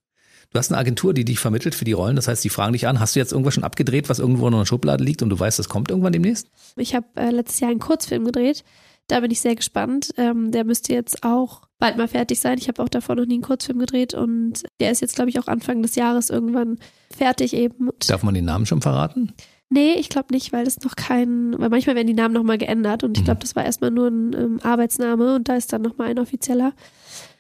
Du 0.54 0.60
hast 0.60 0.72
eine 0.72 0.80
Agentur, 0.80 1.16
die 1.16 1.26
dich 1.26 1.39
vermittelt 1.39 1.74
für 1.74 1.84
die 1.84 1.94
Rollen. 1.94 2.16
Das 2.16 2.28
heißt, 2.28 2.44
die 2.44 2.50
fragen 2.50 2.74
dich 2.74 2.88
an, 2.88 3.00
hast 3.00 3.16
du 3.16 3.20
jetzt 3.20 3.32
irgendwas 3.32 3.56
schon 3.56 3.63
abgedreht, 3.63 4.08
was 4.08 4.20
irgendwo 4.20 4.48
in 4.48 4.54
einer 4.54 4.68
Schublade 4.68 5.04
liegt 5.04 5.24
und 5.24 5.30
du 5.30 5.39
weißt, 5.39 5.58
das 5.58 5.68
kommt 5.68 5.89
irgendwann 5.89 6.13
demnächst? 6.13 6.48
Ich 6.76 6.94
habe 6.94 7.08
äh, 7.16 7.32
letztes 7.32 7.60
Jahr 7.60 7.72
einen 7.72 7.80
Kurzfilm 7.80 8.24
gedreht. 8.24 8.63
Da 9.08 9.20
bin 9.20 9.32
ich 9.32 9.42
sehr 9.42 9.56
gespannt. 9.56 10.12
Ähm, 10.16 10.52
der 10.52 10.63
müsste 10.63 10.94
jetzt 10.94 11.24
auch 11.24 11.63
bald 11.80 11.98
mal 11.98 12.08
fertig 12.08 12.39
sein. 12.39 12.60
Ich 12.60 12.68
habe 12.68 12.84
auch 12.84 12.88
davor 12.88 13.16
noch 13.16 13.26
nie 13.26 13.34
einen 13.34 13.42
Kurzfilm 13.42 13.80
gedreht 13.80 14.13
und 14.13 14.62
der 14.80 14.92
ist 14.92 15.02
jetzt, 15.02 15.16
glaube 15.16 15.32
ich, 15.32 15.39
auch 15.39 15.48
Anfang 15.48 15.82
des 15.82 15.96
Jahres 15.96 16.30
irgendwann 16.30 16.78
fertig 17.12 17.54
eben. 17.56 17.89
Und 17.89 18.08
Darf 18.08 18.22
man 18.22 18.36
den 18.36 18.46
Namen 18.46 18.68
schon 18.68 18.82
verraten? 18.82 19.34
Nee, 19.70 19.96
ich 19.96 20.10
glaube 20.10 20.32
nicht, 20.32 20.54
weil 20.54 20.66
das 20.66 20.80
noch 20.82 20.96
kein, 20.96 21.60
weil 21.60 21.70
manchmal 21.70 21.96
werden 21.96 22.06
die 22.06 22.13
Namen 22.13 22.36
nochmal 22.36 22.60
geändert 22.60 23.04
und 23.04 23.18
ich 23.18 23.26
glaube, 23.26 23.39
das 23.39 23.56
war 23.56 23.66
erstmal 23.66 23.89
nur 23.89 24.08
ein 24.08 24.34
ähm, 24.34 24.60
Arbeitsname 24.62 25.34
und 25.34 25.50
da 25.50 25.56
ist 25.56 25.74
dann 25.74 25.82
nochmal 25.82 26.10
ein 26.10 26.20
offizieller. 26.20 26.74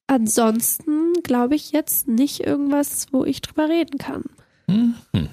Ansonsten 0.07 1.13
glaube 1.23 1.55
ich 1.55 1.71
jetzt 1.71 2.07
nicht 2.07 2.41
irgendwas, 2.41 3.07
wo 3.11 3.25
ich 3.25 3.41
drüber 3.41 3.69
reden 3.69 3.97
kann. 3.97 4.23
Hm. 4.69 4.95
hm. 5.15 5.29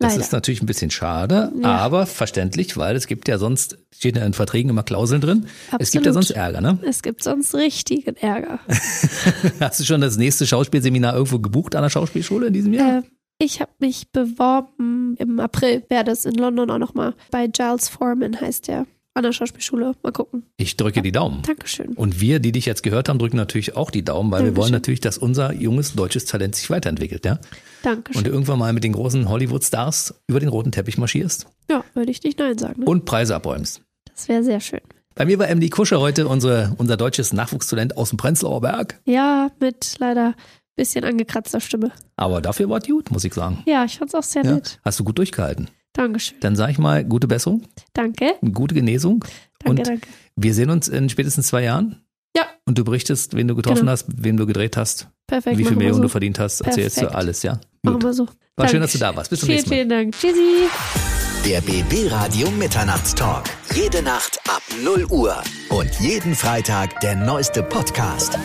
Das 0.00 0.14
Leider. 0.14 0.24
ist 0.24 0.32
natürlich 0.32 0.60
ein 0.60 0.66
bisschen 0.66 0.90
schade, 0.90 1.52
Ja. 1.62 1.76
aber 1.76 2.04
verständlich, 2.06 2.76
weil 2.76 2.96
es 2.96 3.06
gibt 3.06 3.28
ja 3.28 3.38
sonst, 3.38 3.78
steht 3.94 4.16
ja 4.16 4.24
in 4.26 4.32
Verträgen 4.34 4.68
immer 4.68 4.82
Klauseln 4.82 5.20
drin. 5.20 5.46
Es 5.78 5.92
gibt 5.92 6.04
ja 6.04 6.10
Absolut. 6.10 6.26
sonst 6.26 6.30
Ärger, 6.32 6.60
ne? 6.60 6.78
Es 6.82 7.02
gibt 7.02 7.22
sonst 7.22 7.54
richtigen 7.54 8.16
Ärger. 8.16 8.58
Hast 9.60 9.78
du 9.80 9.84
schon 9.84 10.00
das 10.00 10.16
nächste 10.16 10.46
Schauspielseminar 10.46 11.14
irgendwo 11.14 11.38
gebucht 11.38 11.76
an 11.76 11.82
der 11.82 11.90
Schauspielschule 11.90 12.48
in 12.48 12.52
diesem 12.52 12.74
Jahr? 12.74 12.98
Äh, 12.98 13.02
ich 13.38 13.60
habe 13.60 13.70
mich 13.78 14.10
beworben 14.10 15.16
im 15.18 15.38
April, 15.38 15.84
wäre 15.88 16.04
das 16.04 16.24
in 16.24 16.34
London 16.34 16.70
auch 16.70 16.78
nochmal. 16.78 17.14
Bei 17.30 17.46
Giles 17.46 17.88
Foreman 17.88 18.40
heißt 18.40 18.66
der. 18.68 18.86
An 19.16 19.22
der 19.22 19.32
Schauspielschule. 19.32 19.92
Mal 20.02 20.10
gucken. 20.12 20.44
Ich 20.56 20.76
drücke 20.76 21.00
die 21.00 21.12
Daumen. 21.12 21.42
Dankeschön. 21.42 21.92
Und 21.94 22.20
wir, 22.20 22.40
die 22.40 22.50
dich 22.50 22.66
jetzt 22.66 22.82
gehört 22.82 23.08
haben, 23.08 23.18
drücken 23.20 23.36
natürlich 23.36 23.76
auch 23.76 23.92
die 23.92 24.04
Daumen, 24.04 24.30
weil 24.32 24.40
wir 24.40 24.46
Dankeschön. 24.46 24.62
wollen 24.62 24.72
natürlich, 24.72 25.00
dass 25.00 25.18
unser 25.18 25.52
junges 25.52 25.92
deutsches 25.94 26.24
Talent 26.24 26.56
sich 26.56 26.68
weiterentwickelt, 26.68 27.24
ja? 27.24 27.32
Und 27.34 27.40
Dankeschön. 27.82 28.24
du 28.24 28.30
irgendwann 28.30 28.58
mal 28.58 28.72
mit 28.72 28.82
den 28.82 28.92
großen 28.92 29.28
Hollywood-Stars 29.28 30.14
über 30.26 30.40
den 30.40 30.48
roten 30.48 30.72
Teppich 30.72 30.98
marschierst 30.98 31.46
Ja, 31.70 31.84
würde 31.94 32.10
ich 32.10 32.22
nicht 32.24 32.38
Nein 32.40 32.58
sagen. 32.58 32.80
Ne? 32.80 32.86
und 32.86 33.04
Preise 33.04 33.36
abräumst. 33.36 33.82
Das 34.12 34.28
wäre 34.28 34.42
sehr 34.42 34.60
schön. 34.60 34.80
Bei 35.14 35.24
mir 35.26 35.38
war 35.38 35.46
MD 35.48 35.70
Kuscher 35.70 36.00
heute 36.00 36.26
unsere, 36.26 36.74
unser 36.78 36.96
deutsches 36.96 37.32
Nachwuchstalent 37.32 37.96
aus 37.96 38.08
dem 38.08 38.16
Prenzlauer 38.16 38.60
Berg. 38.62 39.00
Ja, 39.04 39.50
mit 39.60 39.94
leider 40.00 40.34
bisschen 40.76 41.04
angekratzter 41.04 41.60
Stimme. 41.60 41.92
Aber 42.16 42.40
dafür 42.40 42.68
war 42.68 42.78
es 42.82 42.88
gut, 42.88 43.12
muss 43.12 43.22
ich 43.22 43.32
sagen. 43.32 43.62
Ja, 43.64 43.84
ich 43.84 43.96
fand's 43.96 44.12
auch 44.16 44.24
sehr 44.24 44.44
Ja, 44.44 44.54
nett. 44.54 44.80
hast 44.84 44.98
du 44.98 45.04
gut 45.04 45.18
durchgehalten. 45.18 45.68
Dankeschön. 45.94 46.38
Dann 46.40 46.54
sage 46.56 46.72
ich 46.72 46.78
mal 46.78 47.04
gute 47.04 47.26
Besserung, 47.26 47.62
Danke. 47.94 48.34
gute 48.52 48.74
Genesung. 48.74 49.24
Danke, 49.60 49.70
und 49.80 49.86
danke. 49.88 50.08
wir 50.36 50.52
sehen 50.54 50.68
uns 50.70 50.88
in 50.88 51.08
spätestens 51.08 51.46
zwei 51.46 51.62
Jahren. 51.62 52.02
Ja. 52.36 52.44
Und 52.66 52.76
du 52.78 52.84
berichtest, 52.84 53.34
wen 53.36 53.48
du 53.48 53.54
getroffen 53.54 53.80
Genau. 53.80 53.92
hast, 53.92 54.06
wem 54.08 54.36
du 54.36 54.44
gedreht 54.46 54.76
hast, 54.76 55.08
Perfekt. 55.26 55.56
wie 55.56 55.62
viel 55.62 55.72
machen 55.72 55.78
Millionen 55.78 56.02
du 56.02 56.08
so. 56.08 56.12
verdient 56.12 56.38
hast. 56.38 56.60
Erzählst 56.62 57.00
du 57.00 57.14
alles, 57.14 57.42
ja? 57.44 57.60
Machen 57.82 57.94
Gut. 58.00 58.02
wir 58.04 58.12
so. 58.12 58.26
War 58.26 58.68
schön, 58.68 58.80
Dankeschön. 58.80 58.80
dass 58.82 58.92
du 58.92 58.98
da 58.98 59.16
warst. 59.16 59.30
Bis 59.30 59.40
zum 59.40 59.46
vielen, 59.46 59.56
nächsten 59.56 59.70
Mal. 59.70 59.76
vielen 59.76 59.88
Dank. 59.88 60.14
Tschüssi. 60.18 60.68
Der 61.46 61.60
BB 61.60 62.10
Radio 62.10 62.50
Mitternachtstalk. 62.52 63.44
Jede 63.74 64.02
Nacht 64.02 64.40
ab 64.48 64.62
0 64.82 65.04
Uhr. 65.10 65.36
Und 65.68 65.90
jeden 66.00 66.34
Freitag 66.34 66.98
der 67.00 67.14
neueste 67.16 67.62
Podcast. 67.62 68.38